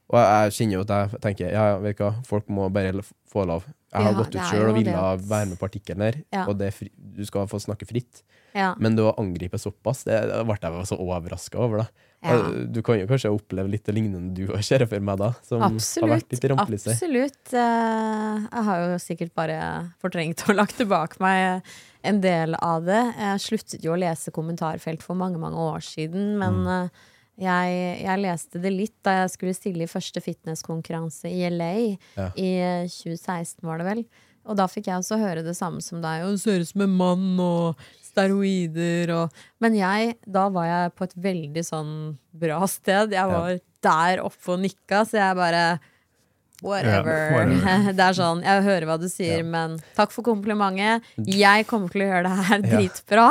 Og 0.06 0.20
jeg, 0.20 0.26
jeg 0.46 0.54
kjenner 0.60 0.76
jo 0.78 0.84
at 0.86 0.92
jeg 0.94 1.22
tenker 1.24 1.48
ja, 1.50 1.64
ja, 1.72 1.78
vet 1.82 1.98
du 1.98 2.04
hva, 2.06 2.12
folk 2.28 2.50
må 2.54 2.68
bare 2.74 2.92
få 3.32 3.46
lov. 3.50 3.64
Jeg 3.90 4.04
har 4.06 4.12
Ja, 4.14 4.18
gått 4.20 4.36
ut 4.36 4.50
sjøl 4.52 4.70
og 4.70 4.76
ville 4.78 4.94
være 5.26 5.48
med 5.50 5.58
på 5.60 5.66
artikkelen 5.70 6.04
her, 6.06 6.18
Ja. 6.36 6.44
og 6.46 6.58
det 6.60 6.74
fri, 6.76 6.90
du 6.98 7.24
skal 7.26 7.48
få 7.50 7.58
snakke 7.64 7.88
fritt. 7.90 8.22
Ja. 8.54 8.74
Men 8.80 8.96
det 8.96 9.04
å 9.04 9.16
angripe 9.20 9.58
såpass, 9.60 10.04
det 10.06 10.20
det 10.30 10.44
ble 10.46 10.58
jeg 10.62 10.88
så 10.92 10.98
overraska 11.02 11.58
over. 11.60 11.78
da. 11.86 11.88
Ja. 12.26 12.66
Du 12.74 12.82
kan 12.86 12.98
jo 13.00 13.06
kanskje 13.10 13.32
oppleve 13.32 13.70
litt 13.70 13.86
det 13.86 13.94
lignende 13.96 14.34
du 14.34 14.48
har 14.52 14.62
ser 14.66 14.80
jeg 14.86 14.90
for 14.92 15.00
meg, 15.06 15.18
da, 15.22 15.32
som 15.46 15.62
har 15.62 16.10
vært 16.16 16.32
litt 16.34 16.48
rampelyset. 16.52 16.94
Absolutt. 16.96 17.54
Eh, 17.54 18.46
Jeg 18.52 18.64
har 18.70 18.84
jo 18.86 18.98
sikkert 19.04 19.34
bare 19.38 19.58
fortrengt 20.02 20.42
og 20.50 20.56
lagt 20.62 20.78
tilbake 20.82 21.20
meg 21.24 21.62
en 22.06 22.22
del 22.22 22.56
av 22.62 22.84
det. 22.86 23.02
Jeg 23.18 23.44
sluttet 23.46 23.84
jo 23.86 23.94
å 23.96 24.00
lese 24.00 24.32
kommentarfelt 24.34 25.02
for 25.06 25.16
mange, 25.18 25.38
mange 25.42 25.58
år 25.58 25.82
siden, 25.86 26.36
men 26.42 26.64
Mm. 26.66 26.72
eh, 26.86 26.90
jeg, 27.36 28.04
jeg 28.06 28.20
leste 28.24 28.62
det 28.64 28.72
litt 28.72 28.94
da 29.04 29.18
jeg 29.26 29.32
skulle 29.34 29.54
stille 29.58 29.84
i 29.84 29.92
første 29.92 30.22
fitnesskonkurranse 30.24 31.28
i 31.28 31.42
LA 31.50 31.98
Ja. 32.16 32.30
i 32.40 32.52
eh, 32.64 32.86
2016, 32.88 33.60
var 33.68 33.78
det 33.82 33.86
vel. 33.90 34.06
Og 34.46 34.56
da 34.60 34.68
fikk 34.70 34.86
jeg 34.88 35.02
også 35.02 35.18
høre 35.20 35.42
det 35.44 35.56
samme 35.58 35.82
som 35.82 36.02
deg. 36.04 36.24
Og 36.28 36.38
ser 36.40 36.62
ut 36.62 36.70
som 36.70 36.82
en 36.86 36.94
mann, 36.96 37.40
og 37.42 37.76
steroider 38.16 39.12
og 39.16 39.44
Men 39.64 39.76
jeg, 39.78 40.16
da 40.26 40.48
var 40.54 40.70
jeg 40.70 40.94
på 40.96 41.08
et 41.10 41.18
veldig 41.28 41.64
sånn 41.66 41.94
bra 42.32 42.62
sted. 42.70 43.14
Jeg 43.16 43.32
var 43.32 43.60
der 43.86 44.24
oppe 44.24 44.56
og 44.56 44.64
nikka, 44.64 45.04
så 45.06 45.20
jeg 45.20 45.38
bare 45.38 45.66
Whatever. 46.66 47.14
Yeah, 47.14 47.36
whatever. 47.36 47.94
Det 47.98 48.06
er 48.08 48.18
sånn, 48.18 48.42
jeg 48.46 48.66
hører 48.66 48.88
hva 48.90 48.98
du 49.02 49.08
sier, 49.12 49.42
yeah. 49.44 49.50
men 49.56 49.78
takk 49.98 50.14
for 50.16 50.26
komplimentet. 50.26 51.06
Jeg 51.30 51.68
kommer 51.70 51.94
til 51.94 52.06
å 52.06 52.10
gjøre 52.10 52.26
det 52.26 52.48
her 52.50 52.64
dritbra. 52.66 53.26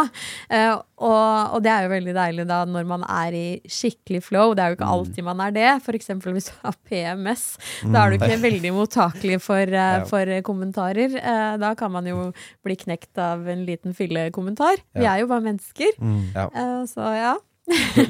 Uh, 0.47 0.74
og, 1.05 1.57
og 1.57 1.64
det 1.64 1.72
er 1.72 1.87
jo 1.87 1.91
veldig 1.91 2.14
deilig 2.16 2.47
da 2.49 2.61
når 2.70 2.87
man 2.89 3.07
er 3.11 3.35
i 3.35 3.47
skikkelig 3.66 4.22
flow. 4.28 4.55
Det 4.55 4.62
er 4.62 4.72
jo 4.72 4.78
ikke 4.78 4.91
alltid 4.97 5.26
man 5.26 5.43
er 5.43 5.57
det. 5.57 5.70
For 5.85 5.99
eksempel 5.99 6.37
hvis 6.37 6.53
du 6.53 6.55
har 6.62 6.78
PMS. 6.87 7.47
Da 7.82 8.05
er 8.05 8.14
du 8.14 8.20
ikke 8.20 8.43
veldig 8.45 8.74
mottakelig 8.76 9.41
for, 9.43 9.74
uh, 9.74 10.05
for 10.11 10.37
kommentarer. 10.47 11.18
Uh, 11.18 11.57
da 11.61 11.74
kan 11.78 11.93
man 11.95 12.07
jo 12.09 12.28
bli 12.64 12.78
knekt 12.85 13.18
av 13.20 13.49
en 13.51 13.66
liten 13.66 13.97
fyllekommentar. 13.97 14.85
Vi 14.95 15.09
er 15.09 15.24
jo 15.24 15.30
bare 15.30 15.45
mennesker. 15.49 15.99
Eh, 15.99 16.85
så 16.91 17.11
ja. 17.18 17.35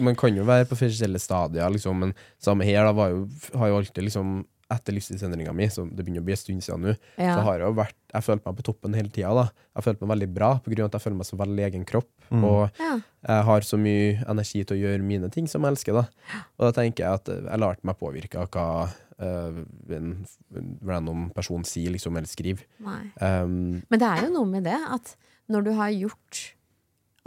Man 0.03 0.17
kan 0.19 0.35
jo 0.35 0.47
være 0.47 0.67
på 0.67 0.79
forskjellige 0.79 1.23
stadier, 1.23 1.71
liksom, 1.71 2.01
men 2.03 2.15
samme 2.43 2.67
her 2.67 2.83
da, 2.89 2.95
var 2.97 3.13
jo, 3.13 3.21
har 3.55 3.71
jo 3.71 3.79
alltid 3.79 4.09
liksom 4.09 4.41
etter 4.71 4.93
livsstilsendringa 4.97 5.53
mi, 5.53 5.67
som 5.69 5.91
det 5.91 6.05
begynner 6.05 6.23
å 6.23 6.25
bli 6.25 6.33
en 6.33 6.41
stund 6.41 6.63
siden 6.65 6.81
nå, 6.87 6.95
Ja. 7.19 7.37
så 7.37 7.43
har 7.45 7.59
jeg 7.59 7.67
jo 7.69 7.75
vært 7.75 7.95
Jeg 8.15 8.23
følte 8.23 8.47
meg 8.47 8.57
på 8.57 8.63
toppen 8.63 8.95
hele 8.95 9.09
tida. 9.11 9.35
da. 9.35 9.51
Jeg 9.75 9.83
følte 9.85 10.07
meg 10.07 10.11
veldig 10.19 10.35
bra, 10.35 10.51
på 10.63 10.71
grunn 10.71 10.85
av 10.85 10.87
at 10.87 10.93
jeg 10.93 11.03
føler 11.03 11.17
meg 11.19 11.27
så 11.27 11.37
veldig 11.37 11.65
egen 11.67 11.85
kropp. 11.85 12.11
Og 12.31 12.71
Ja. 12.79 13.01
jeg 13.27 13.45
har 13.45 13.61
så 13.61 13.77
mye 13.77 14.25
energi 14.31 14.65
til 14.65 14.77
å 14.77 14.81
gjøre 14.81 15.03
mine 15.03 15.31
ting 15.33 15.47
som 15.49 15.63
jeg 15.63 15.73
elsker. 15.73 15.93
da. 15.95 16.09
Og 16.61 16.73
da 16.73 16.81
tenker 16.81 17.03
jeg 17.03 17.13
at 17.13 17.27
jeg 17.27 17.59
lar 17.59 17.77
meg 17.83 17.99
påvirke 17.99 18.37
av 18.39 18.49
hva 18.51 18.89
uh, 19.21 19.65
en, 19.91 20.27
random 20.85 21.31
person 21.35 21.63
sier 21.65 21.91
liksom, 21.91 22.17
eller 22.17 22.27
skriver. 22.27 22.63
Nei. 22.81 23.11
Um, 23.21 23.83
Men 23.91 23.99
det 23.99 24.03
er 24.09 24.23
jo 24.27 24.33
noe 24.33 24.47
med 24.47 24.65
det 24.65 24.79
at 24.91 25.17
når 25.51 25.65
du 25.65 25.73
har 25.73 25.91
gjort 25.91 26.55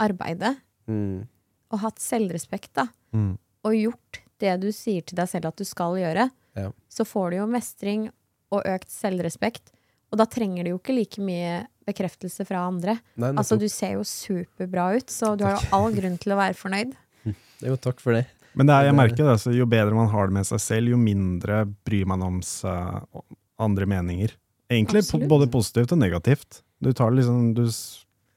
arbeidet 0.00 0.56
mm, 0.88 1.26
og 1.72 1.78
hatt 1.84 1.98
selvrespekt, 2.00 2.72
da, 2.74 2.86
Mm. 3.12 3.38
og 3.64 3.72
gjort 3.72 4.20
det 4.38 4.60
du 4.60 4.68
sier 4.72 5.02
til 5.04 5.16
deg 5.16 5.28
selv 5.28 5.46
at 5.48 5.56
du 5.56 5.64
skal 5.64 5.96
gjøre, 5.96 6.30
Ja. 6.58 6.70
så 6.92 7.04
får 7.06 7.30
du 7.30 7.36
jo 7.40 7.46
mestring 7.50 8.08
og 8.54 8.64
økt 8.66 8.90
selvrespekt. 8.90 9.72
Og 10.10 10.16
da 10.20 10.24
trenger 10.24 10.64
du 10.64 10.70
jo 10.72 10.78
ikke 10.80 10.94
like 10.96 11.20
mye 11.20 11.66
bekreftelse 11.88 12.44
fra 12.48 12.62
andre. 12.68 12.98
nei, 13.20 13.32
Altså, 13.36 13.58
du 13.60 13.66
ser 13.68 13.98
jo 13.98 14.04
superbra 14.08 14.90
ut, 14.96 15.10
så 15.12 15.34
du 15.36 15.44
har 15.44 15.58
jo 15.58 15.68
all 15.76 15.92
grunn 15.92 16.16
til 16.20 16.32
å 16.32 16.40
være 16.40 16.56
fornøyd. 16.56 16.94
Jo, 17.60 17.74
takk 17.76 17.98
for 18.00 18.14
det. 18.14 18.24
Men 18.54 18.68
det 18.68 18.74
er, 18.74 18.84
jeg 18.86 18.94
merker 18.94 19.16
det, 19.24 19.32
altså, 19.34 19.50
jo 19.52 19.64
bedre 19.66 19.94
man 19.96 20.08
har 20.12 20.28
det 20.30 20.36
med 20.38 20.46
seg 20.46 20.60
selv, 20.62 20.92
jo 20.92 20.96
mindre 20.98 21.64
bryr 21.86 22.06
man 22.06 22.22
om 22.22 22.36
seg, 22.46 23.02
om 23.12 23.24
andre 23.66 23.86
meninger. 23.90 24.32
Egentlig 24.70 25.02
po 25.10 25.18
både 25.30 25.48
positivt 25.50 25.92
og 25.92 25.98
negativt. 25.98 26.60
Du 26.78 26.92
tar 26.94 27.10
liksom, 27.16 27.52
du, 27.58 27.64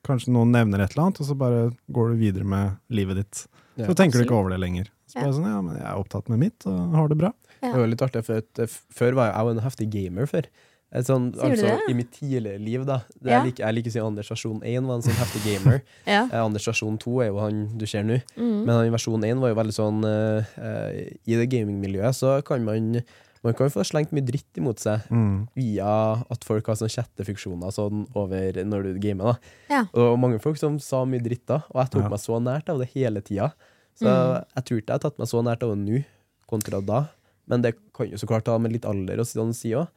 kanskje 0.08 0.34
noen 0.34 0.52
nevner 0.56 0.82
et 0.82 0.96
eller 0.96 1.06
annet, 1.12 1.22
og 1.22 1.30
så 1.30 1.38
bare 1.38 1.62
går 1.94 2.14
du 2.16 2.22
videre 2.24 2.48
med 2.50 2.78
livet 2.90 3.22
ditt. 3.22 3.44
Ja. 3.78 3.86
Så 3.88 3.96
tenker 3.98 4.18
du 4.20 4.26
ikke 4.26 4.40
over 4.42 4.50
det 4.56 4.60
lenger. 4.64 4.90
Så 5.06 5.20
Ja. 5.20 5.28
bare 5.28 5.38
sånn, 5.38 5.50
ja, 5.54 5.62
men 5.62 5.78
jeg 5.78 5.86
er 5.86 6.02
opptatt 6.02 6.30
med 6.34 6.40
mitt, 6.42 6.66
og 6.66 6.96
har 6.98 7.08
det 7.14 7.18
bra. 7.22 7.32
Ja. 7.62 7.72
Det 7.72 7.80
var 7.80 7.88
litt 7.88 8.02
artig, 8.02 8.24
for 8.26 8.38
at, 8.42 8.60
eh, 8.60 8.66
før 8.94 9.14
var 9.16 9.32
jeg, 9.32 9.42
jo 9.46 9.50
en 9.50 9.60
heftig 9.66 9.90
gamer 9.94 10.26
før. 10.28 10.46
Sånn, 10.92 11.30
Sier 11.34 11.56
du 11.56 11.56
altså, 11.56 11.68
det? 11.72 11.90
I 11.90 11.94
mitt 11.96 12.12
tidligere 12.12 12.60
liv, 12.60 12.86
da. 12.86 12.98
Det 13.22 13.30
Ja. 13.32 13.38
jeg, 13.44 13.54
liker, 13.54 13.64
jeg 13.64 13.76
liker 13.76 13.90
å 13.90 13.94
si 13.94 14.00
Anders 14.00 14.30
versjon 14.30 14.62
1 14.62 14.86
var 14.88 14.96
en 14.96 15.02
sånn 15.02 15.20
heftig 15.22 15.42
gamer. 15.46 15.82
Ja. 16.06 16.26
Eh, 16.28 16.44
Anders 16.44 16.66
versjon 16.68 16.98
2 17.00 17.22
er 17.24 17.28
jo 17.30 17.40
han 17.40 17.78
du 17.78 17.86
ser 17.88 18.04
nå. 18.04 18.18
Mm. 18.36 18.66
Men 18.66 18.70
han 18.76 18.86
i 18.88 18.90
versjon 18.90 19.24
1 19.24 19.40
var 19.40 19.54
jo 19.54 19.56
veldig 19.56 19.76
sånn 19.78 20.04
eh, 20.04 20.46
eh, 20.60 21.18
I 21.28 21.38
det 21.40 21.48
gamingmiljøet 21.50 22.14
så 22.18 22.44
kan 22.44 22.66
man 22.66 23.02
man 23.44 23.56
kan 23.56 23.70
jo 23.70 23.80
få 23.80 23.86
slengt 23.88 24.12
mye 24.14 24.22
dritt 24.22 24.54
imot 24.60 24.78
seg 24.78 25.02
Mm. 25.10 25.48
via 25.56 26.22
at 26.30 26.44
folk 26.44 26.68
har 26.68 26.76
sånn 26.76 26.92
chattefunksjoner 26.94 27.72
sånn 27.74 28.04
over 28.14 28.52
når 28.54 28.84
du 28.84 29.00
gamer. 29.00 29.24
da. 29.24 29.38
Ja. 29.70 29.86
Og 29.96 30.20
mange 30.20 30.40
folk 30.40 30.58
som 30.58 30.78
sa 30.78 31.06
mye 31.06 31.24
dritt 31.24 31.48
da, 31.48 31.64
og 31.72 31.82
jeg 31.82 31.90
tok 31.92 32.04
Ja. 32.04 32.10
meg 32.10 32.20
så 32.20 32.38
nært 32.44 32.70
av 32.70 32.78
det 32.78 32.90
hele 32.94 33.22
tida. 33.22 33.54
Så 33.98 34.06
Mm. 34.06 34.46
jeg 34.56 34.66
tror 34.66 34.78
ikke 34.78 34.88
jeg 34.88 34.94
har 34.94 35.00
tatt 35.10 35.18
meg 35.20 35.28
så 35.28 35.42
nært 35.42 35.64
av 35.64 35.70
det 35.74 35.80
nå 35.80 36.04
kontra 36.48 36.86
da. 36.86 37.08
Men 37.52 37.62
det 37.66 37.76
kan 37.94 38.08
jo 38.10 38.18
så 38.22 38.30
klart 38.30 38.48
ha 38.50 38.58
med 38.62 38.72
litt 38.74 38.88
alder 38.88 39.22
sånn 39.28 39.52
å 39.54 39.58
si 39.58 39.74
òg. 39.78 39.92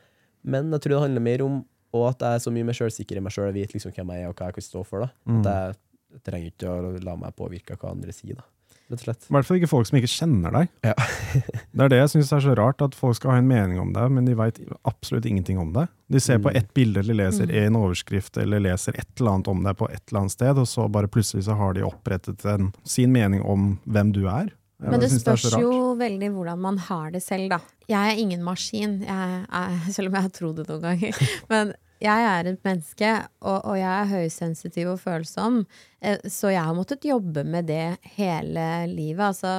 Men 0.45 0.73
jeg 0.75 0.83
tror 0.85 0.97
det 0.99 1.05
handler 1.07 1.25
mer 1.31 1.47
om 1.47 1.63
og 1.95 2.09
at 2.11 2.25
jeg 2.27 2.35
er 2.35 2.43
så 2.43 2.51
mye 2.51 2.67
mer 2.67 2.75
sjølsikker 2.75 3.21
i 3.21 3.21
meg 3.23 3.31
sjøl 3.33 3.53
og 3.53 3.55
vet 3.55 3.71
liksom 3.73 3.93
hvem 3.95 4.09
jeg 4.11 4.25
er 4.25 4.31
og 4.33 4.35
hva 4.41 4.49
jeg 4.51 4.57
kan 4.57 4.65
stå 4.67 4.81
for. 4.85 5.05
da. 5.07 5.13
Mm. 5.31 5.37
At 5.41 5.47
jeg 5.53 5.77
jeg 6.15 6.23
trenger 6.27 6.51
ikke 6.53 6.71
å 6.71 6.91
la 7.03 7.15
meg 7.19 7.33
påvirke 7.35 7.75
av 7.75 7.79
hva 7.83 7.91
andre 7.91 8.13
sier, 8.15 8.37
da. 8.39 8.45
Rett 8.91 9.01
og 9.01 9.03
slett. 9.03 9.25
I 9.27 9.33
hvert 9.35 9.47
fall 9.49 9.57
ikke 9.59 9.69
folk 9.71 9.87
som 9.89 9.97
ikke 9.99 10.11
kjenner 10.13 10.53
deg. 10.55 10.69
Ja. 10.87 10.93
det 11.75 11.83
er 11.87 11.91
det 11.91 11.99
jeg 11.99 12.11
syns 12.13 12.31
er 12.37 12.43
så 12.45 12.55
rart, 12.55 12.83
at 12.85 12.95
folk 12.95 13.17
skal 13.19 13.33
ha 13.33 13.39
en 13.41 13.49
mening 13.51 13.81
om 13.83 13.91
deg, 13.97 14.13
men 14.15 14.27
de 14.29 14.35
veit 14.39 14.61
absolutt 14.87 15.27
ingenting 15.27 15.59
om 15.59 15.73
deg. 15.75 15.89
De 16.15 16.21
ser 16.23 16.39
på 16.39 16.53
Mm. 16.53 16.59
ett 16.61 16.75
bilde 16.75 17.01
eller 17.03 17.15
leser 17.19 17.47
Mm. 17.51 17.55
en 17.65 17.79
overskrift 17.81 18.37
eller 18.39 18.61
leser 18.63 18.95
et 18.99 19.09
eller 19.19 19.31
annet 19.33 19.49
om 19.49 19.63
deg 19.65 19.77
på 19.81 19.89
et 19.91 20.03
eller 20.11 20.21
annet 20.21 20.37
sted, 20.37 20.59
og 20.59 20.67
så 20.71 20.87
bare 20.91 21.09
plutselig 21.11 21.45
så 21.49 21.57
har 21.59 21.75
de 21.75 21.83
opprettet 21.83 22.45
en, 22.47 22.73
sin 22.85 23.11
mening 23.13 23.43
om 23.43 23.79
hvem 23.87 24.13
du 24.13 24.27
er. 24.29 24.53
Jeg 24.83 24.91
Men 24.91 25.01
det 25.01 25.09
spørs 25.13 25.45
det 25.55 25.61
jo 25.63 25.95
veldig 26.01 26.29
hvordan 26.35 26.59
man 26.61 26.79
har 26.89 27.11
det 27.15 27.23
selv, 27.23 27.49
da. 27.55 27.61
Jeg 27.89 28.11
er 28.15 28.21
ingen 28.21 28.43
maskin, 28.45 29.01
jeg 29.07 29.47
er, 29.47 29.79
selv 29.95 30.11
om 30.11 30.19
jeg 30.19 30.27
har 30.27 30.35
trodd 30.35 30.57
det 30.61 30.69
noen 30.69 30.83
ganger. 30.83 31.21
Men 31.53 31.73
jeg 32.03 32.25
er 32.29 32.51
et 32.51 32.59
menneske, 32.67 33.11
og, 33.47 33.59
og 33.71 33.77
jeg 33.79 33.93
er 34.03 34.11
høysensitiv 34.11 34.91
og 34.93 34.99
følsom. 35.01 35.61
eh, 36.03 36.19
Så 36.29 36.51
jeg 36.53 36.61
har 36.67 36.75
måttet 36.77 37.07
jobbe 37.07 37.45
med 37.49 37.71
det 37.71 37.97
hele 38.19 38.65
livet. 38.91 39.23
Altså, 39.31 39.55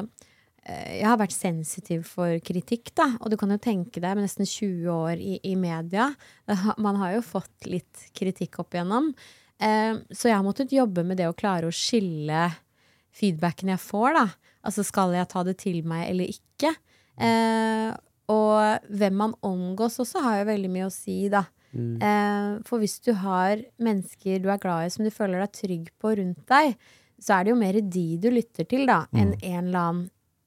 eh, 0.68 1.00
jeg 1.00 1.08
har 1.08 1.18
vært 1.24 1.34
sensitiv 1.34 2.04
for 2.12 2.36
kritikk, 2.46 2.92
da. 3.00 3.08
Og 3.22 3.32
du 3.32 3.38
kan 3.40 3.56
jo 3.56 3.58
tenke 3.58 4.04
deg, 4.04 4.12
med 4.20 4.28
nesten 4.28 4.46
20 4.46 4.92
år 4.94 5.16
i, 5.24 5.40
i 5.48 5.56
media 5.56 6.12
Man 6.78 7.00
har 7.02 7.16
jo 7.16 7.24
fått 7.26 7.66
litt 7.72 8.10
kritikk 8.14 8.60
opp 8.62 8.76
igjennom. 8.76 9.14
Eh, 9.58 9.96
Så 10.12 10.28
jeg 10.30 10.36
har 10.38 10.46
måttet 10.46 10.76
jobbe 10.76 11.08
med 11.08 11.18
det 11.24 11.32
å 11.32 11.34
klare 11.40 11.72
å 11.72 11.74
skille 11.74 12.50
feedbacken 13.16 13.72
jeg 13.72 13.80
får, 13.82 14.14
da. 14.20 14.28
Altså 14.66 14.86
skal 14.86 15.14
jeg 15.16 15.30
ta 15.32 15.44
det 15.48 15.58
til 15.62 15.82
meg 15.88 16.08
eller 16.10 16.32
ikke? 16.34 16.74
Eh, 17.22 17.92
og 18.34 18.90
hvem 18.90 19.20
man 19.22 19.36
omgås 19.46 20.00
også 20.02 20.24
har 20.26 20.40
jo 20.42 20.50
veldig 20.50 20.72
mye 20.74 20.88
å 20.88 20.94
si, 20.94 21.20
da. 21.30 21.46
Mm. 21.76 21.96
Eh, 22.02 22.52
for 22.68 22.82
hvis 22.82 22.98
du 23.06 23.12
har 23.20 23.62
mennesker 23.84 24.42
du 24.42 24.50
er 24.52 24.62
glad 24.62 24.88
i 24.88 24.94
som 24.94 25.06
du 25.06 25.12
føler 25.14 25.44
deg 25.44 25.56
trygg 25.58 25.90
på 26.02 26.16
rundt 26.20 26.44
deg, 26.50 26.76
så 27.22 27.38
er 27.38 27.46
det 27.46 27.54
jo 27.54 27.60
mer 27.60 27.80
de 27.80 28.08
du 28.22 28.30
lytter 28.34 28.68
til, 28.68 28.86
da, 28.90 29.04
enn 29.16 29.34
en 29.38 29.68
eller 29.68 29.82
annen 29.82 30.06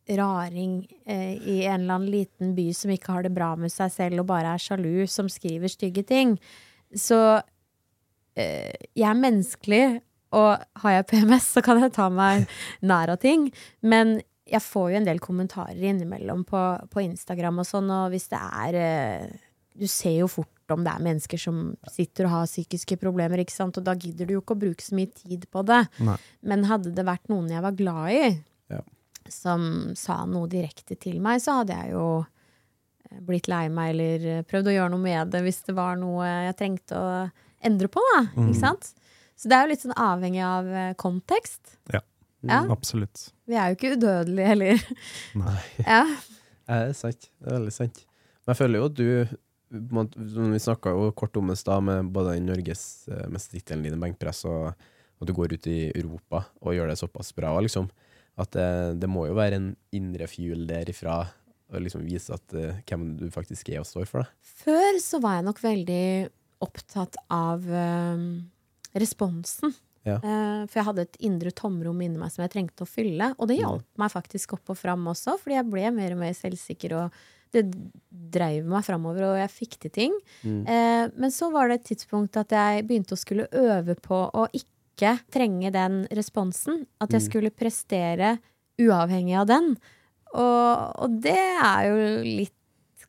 raring 0.08 0.86
eh, 1.04 1.36
i 1.36 1.64
en 1.66 1.82
eller 1.82 1.98
annen 1.98 2.10
liten 2.10 2.54
by 2.56 2.70
som 2.76 2.92
ikke 2.94 3.12
har 3.12 3.26
det 3.26 3.34
bra 3.36 3.50
med 3.60 3.72
seg 3.72 3.92
selv 3.92 4.22
og 4.22 4.30
bare 4.30 4.54
er 4.56 4.62
sjalu, 4.62 5.06
som 5.10 5.28
skriver 5.28 5.68
stygge 5.68 6.04
ting. 6.08 6.36
Så 6.96 7.18
eh, 8.38 8.72
jeg 8.96 9.08
er 9.10 9.20
menneskelig, 9.20 9.82
og 10.36 10.64
har 10.82 10.92
jeg 10.98 11.06
PMS, 11.12 11.46
så 11.56 11.62
kan 11.64 11.80
jeg 11.80 11.92
ta 11.96 12.08
meg 12.12 12.46
nær 12.84 13.14
av 13.14 13.20
ting. 13.22 13.48
Men 13.80 14.18
jeg 14.48 14.60
får 14.64 14.90
jo 14.92 14.96
en 15.00 15.06
del 15.08 15.18
kommentarer 15.20 15.82
innimellom 15.90 16.42
på, 16.48 16.60
på 16.92 17.02
Instagram 17.04 17.60
og 17.62 17.66
sånn, 17.68 17.88
og 17.92 18.10
hvis 18.14 18.28
det 18.32 18.40
er 18.40 18.78
eh, 18.80 19.26
Du 19.78 19.86
ser 19.86 20.16
jo 20.22 20.26
fort 20.26 20.72
om 20.74 20.82
det 20.84 20.90
er 20.92 21.04
mennesker 21.04 21.38
som 21.40 21.58
sitter 21.88 22.26
og 22.26 22.32
har 22.32 22.48
psykiske 22.48 22.96
problemer, 23.00 23.38
ikke 23.40 23.54
sant, 23.54 23.76
og 23.78 23.84
da 23.86 23.94
gidder 23.96 24.26
du 24.28 24.34
jo 24.34 24.40
ikke 24.42 24.56
å 24.56 24.60
bruke 24.66 24.84
så 24.84 24.96
mye 24.98 25.08
tid 25.16 25.46
på 25.54 25.62
det. 25.68 25.78
Nei. 26.04 26.16
Men 26.44 26.64
hadde 26.68 26.90
det 26.96 27.04
vært 27.08 27.28
noen 27.32 27.48
jeg 27.54 27.62
var 27.64 27.76
glad 27.78 28.10
i, 28.12 28.24
Ja. 28.74 28.80
som 29.32 29.94
sa 29.96 30.24
noe 30.28 30.48
direkte 30.48 30.96
til 31.00 31.20
meg, 31.24 31.40
så 31.40 31.60
hadde 31.62 31.76
jeg 31.78 31.92
jo 31.94 32.04
eh, 33.08 33.20
blitt 33.24 33.48
lei 33.48 33.68
meg 33.72 33.94
eller 33.94 34.26
eh, 34.38 34.42
prøvd 34.48 34.68
å 34.72 34.76
gjøre 34.76 34.92
noe 34.96 35.04
med 35.06 35.32
det 35.32 35.44
hvis 35.46 35.62
det 35.68 35.76
var 35.78 35.96
noe 36.00 36.26
jeg 36.26 36.56
trengte 36.60 36.98
å 37.00 37.12
endre 37.64 37.88
på, 37.92 38.04
da. 38.14 38.20
Ikke 38.44 38.58
sant? 38.60 38.90
Så 39.38 39.50
det 39.50 39.56
er 39.56 39.66
jo 39.66 39.72
litt 39.72 39.84
sånn 39.84 39.98
avhengig 40.02 40.42
av 40.42 40.68
eh, 40.68 40.94
kontekst. 40.98 41.78
Ja. 41.94 42.02
Absolutt. 42.70 43.28
Vi 43.50 43.56
er 43.58 43.70
jo 43.70 43.78
ikke 43.78 43.94
udødelige 43.96 44.50
heller. 44.52 44.82
Nei. 45.38 45.56
ja. 45.86 46.02
Ja, 46.68 46.82
det 46.84 46.92
er 46.92 46.96
sant. 46.98 47.28
Det 47.38 47.50
er 47.50 47.58
veldig 47.58 47.74
sant. 47.74 48.02
Men 48.44 48.52
jeg 48.52 48.60
føler 48.62 48.80
jo 48.80 48.88
at 48.88 48.98
du 48.98 49.38
Vi 49.68 50.60
snakka 50.64 50.94
jo 50.96 51.08
kort 51.12 51.36
om 51.36 51.50
det 51.50 51.58
i 51.58 51.60
stad, 51.60 51.82
med 51.84 52.12
både 52.14 52.38
norgesmestertittelen 52.40 53.82
din 53.84 53.98
i 53.98 54.00
benkpress, 54.00 54.46
og 54.48 54.70
at 54.72 55.28
du 55.28 55.34
går 55.36 55.52
ut 55.58 55.66
i 55.68 55.90
Europa 55.90 56.46
og 56.62 56.72
gjør 56.72 56.88
det 56.88 56.96
såpass 56.96 57.34
bra. 57.36 57.50
Liksom. 57.60 57.90
At 58.40 58.54
det, 58.56 58.70
det 59.02 59.10
må 59.10 59.26
jo 59.28 59.36
være 59.36 59.58
en 59.58 59.68
indre 59.92 60.28
fuel 60.30 60.64
derifra 60.70 61.18
å 61.68 61.82
liksom 61.84 62.06
vise 62.08 62.32
at, 62.32 62.54
uh, 62.56 62.80
hvem 62.88 63.10
du 63.18 63.26
faktisk 63.34 63.68
er 63.74 63.82
og 63.82 63.88
står 63.90 64.08
for. 64.08 64.24
Da. 64.24 64.52
Før 64.64 65.00
så 65.04 65.20
var 65.20 65.36
jeg 65.36 65.48
nok 65.50 65.60
veldig 65.60 66.04
opptatt 66.64 67.18
av 67.30 67.66
eh, 67.68 68.22
responsen. 69.00 69.74
Ja. 70.06 70.16
Eh, 70.22 70.66
for 70.70 70.78
jeg 70.80 70.86
hadde 70.86 71.02
et 71.04 71.16
indre 71.26 71.50
tomrom 71.52 71.98
inni 72.00 72.16
meg 72.20 72.30
som 72.32 72.44
jeg 72.44 72.52
trengte 72.54 72.84
å 72.86 72.88
fylle. 72.88 73.34
Og 73.38 73.48
det 73.50 73.58
hjalp 73.58 73.84
meg 74.00 74.12
faktisk 74.14 74.54
opp 74.56 74.70
og 74.72 74.78
fram 74.78 75.04
også, 75.10 75.34
fordi 75.40 75.58
jeg 75.58 75.68
ble 75.70 75.90
mer 75.92 76.14
og 76.16 76.22
mer 76.22 76.32
selvsikker. 76.38 76.96
og 76.96 77.12
det 77.50 77.62
dreiv 78.10 78.66
meg 78.68 78.84
framover, 78.84 79.22
og 79.24 79.38
jeg 79.40 79.48
fikk 79.48 79.78
til 79.80 79.90
ting. 79.90 80.16
Mm. 80.44 80.66
Eh, 80.68 81.04
men 81.16 81.30
så 81.32 81.50
var 81.50 81.68
det 81.68 81.78
et 81.80 81.86
tidspunkt 81.96 82.36
at 82.36 82.50
jeg 82.52 82.84
begynte 82.84 83.16
å 83.16 83.20
skulle 83.20 83.48
øve 83.56 83.94
på 83.96 84.18
å 84.36 84.44
ikke 84.52 85.14
trenge 85.32 85.70
den 85.72 86.06
responsen. 86.12 86.86
At 87.00 87.08
jeg 87.10 87.22
Mm. 87.22 87.28
skulle 87.30 87.50
prestere 87.50 88.38
uavhengig 88.78 89.34
av 89.40 89.46
den. 89.46 89.78
Og, 90.34 90.92
og 91.00 91.20
det 91.22 91.38
er 91.38 91.88
jo 91.88 92.22
litt 92.24 92.57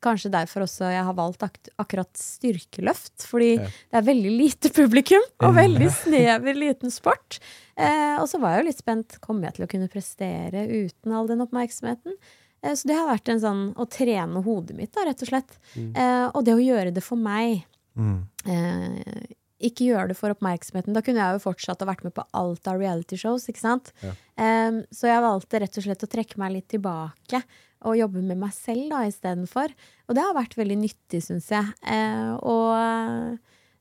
Kanskje 0.00 0.30
derfor 0.32 0.64
også 0.64 0.88
jeg 0.90 1.04
har 1.04 1.14
valgt 1.18 1.42
ak 1.44 1.58
akkurat 1.82 2.10
styrkeløft. 2.16 3.26
Fordi 3.28 3.50
Ja. 3.58 3.64
det 3.66 3.98
er 4.00 4.06
veldig 4.08 4.32
lite 4.38 4.70
publikum, 4.72 5.24
og 5.40 5.54
veldig 5.54 5.90
snever 5.92 6.54
liten 6.56 6.90
sport. 6.90 7.38
Eh, 7.76 8.16
og 8.20 8.26
så 8.28 8.40
var 8.40 8.54
jeg 8.56 8.62
jo 8.64 8.68
litt 8.70 8.78
spent. 8.80 9.20
Kommer 9.20 9.48
jeg 9.48 9.54
til 9.54 9.66
å 9.66 9.70
kunne 9.70 9.90
prestere 9.92 10.66
uten 10.68 11.12
all 11.12 11.26
den 11.28 11.40
oppmerksomheten? 11.44 12.16
Eh, 12.62 12.72
så 12.72 12.86
det 12.88 12.96
har 12.96 13.08
vært 13.08 13.28
en 13.32 13.40
sånn 13.40 13.74
å 13.76 13.86
trene 13.88 14.42
hodet 14.44 14.76
mitt, 14.76 14.92
da, 14.92 15.04
rett 15.08 15.22
og 15.22 15.28
slett. 15.28 15.58
Eh, 15.76 16.30
og 16.34 16.44
det 16.44 16.54
å 16.56 16.64
gjøre 16.64 16.92
det 16.94 17.02
for 17.02 17.16
meg. 17.16 17.64
Mm. 17.96 18.24
Eh, 18.46 19.26
ikke 19.60 19.84
gjøre 19.92 20.08
det 20.08 20.16
for 20.16 20.32
oppmerksomheten. 20.32 20.94
Da 20.96 21.02
kunne 21.04 21.20
jeg 21.20 21.36
jo 21.36 21.50
fortsatt 21.52 21.80
ha 21.84 21.86
vært 21.88 22.04
med 22.04 22.14
på 22.16 22.24
alt 22.32 22.66
av 22.68 22.78
reality 22.80 23.16
shows, 23.20 23.44
ikke 23.48 23.60
sant? 23.60 23.92
Ja. 24.02 24.12
Eh, 24.40 24.70
så 24.92 25.08
jeg 25.08 25.20
valgte 25.24 25.60
rett 25.60 25.76
og 25.76 25.84
slett 25.84 26.04
å 26.04 26.08
trekke 26.08 26.38
meg 26.40 26.52
litt 26.52 26.68
tilbake 26.72 27.42
og 27.86 27.98
jobbe 27.98 28.22
med 28.24 28.40
meg 28.42 28.52
selv 28.56 28.90
da 28.92 29.04
istedenfor. 29.08 29.72
Og 30.08 30.16
det 30.16 30.24
har 30.24 30.36
vært 30.36 30.58
veldig 30.58 30.80
nyttig, 30.82 31.22
syns 31.24 31.50
jeg. 31.52 31.70
Eh, 31.88 32.34
og 32.40 33.38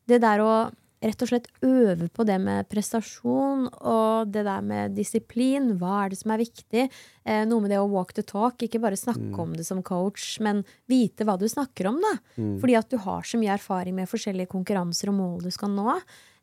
det 0.10 0.22
der 0.24 0.43
å 0.43 0.54
rett 1.00 1.22
og 1.24 1.30
slett 1.30 1.47
øve 1.64 2.10
på 2.12 2.26
det 2.28 2.36
med 2.43 2.68
prestasjon 2.72 3.68
og 3.70 4.32
det 4.34 4.43
der 4.47 4.64
med 4.66 4.95
disiplin, 4.97 5.72
hva 5.80 6.04
er 6.04 6.12
det 6.12 6.20
som 6.20 6.34
er 6.36 6.43
viktig? 6.43 6.88
Eh, 7.24 7.45
noe 7.47 7.64
med 7.64 7.72
det 7.72 7.80
å 7.80 7.88
walk 7.91 8.12
the 8.18 8.26
talk, 8.28 8.60
ikke 8.60 8.82
bare 8.84 9.00
snakke 9.00 9.39
om 9.39 9.54
det 9.56 9.66
som 9.68 9.82
coach, 9.86 10.26
men 10.43 10.66
vite 10.91 11.28
hva 11.28 11.38
du 11.39 11.47
snakker 11.47 11.88
om, 11.91 12.02
da. 12.04 12.14
Fordi 12.60 12.76
at 12.80 12.89
du 12.91 12.97
har 13.06 13.24
så 13.24 13.39
mye 13.39 13.56
erfaring 13.56 13.95
med 13.95 14.12
forskjellige 14.12 14.52
konkurranser 14.52 15.14
og 15.14 15.18
mål 15.22 15.47
du 15.47 15.52
skal 15.56 15.72
nå. 15.72 15.95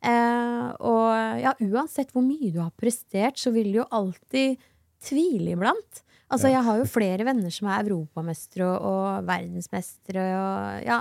Eh, 0.07 0.65
og 0.81 1.43
ja, 1.43 1.53
uansett 1.61 2.13
hvor 2.15 2.25
mye 2.25 2.53
du 2.55 2.61
har 2.63 2.73
prestert, 2.73 3.37
så 3.37 3.53
vil 3.53 3.73
du 3.73 3.83
jo 3.83 3.91
alltid 3.91 4.57
tvile 5.05 5.53
iblant. 5.53 6.03
Altså, 6.27 6.49
jeg 6.51 6.63
har 6.67 6.79
jo 6.81 6.87
flere 6.91 7.25
venner 7.27 7.53
som 7.55 7.69
er 7.71 7.85
europamestere 7.85 8.67
og, 8.67 8.87
og 8.91 9.27
verdensmestere 9.29 10.25
og 10.35 10.87
ja, 10.87 10.97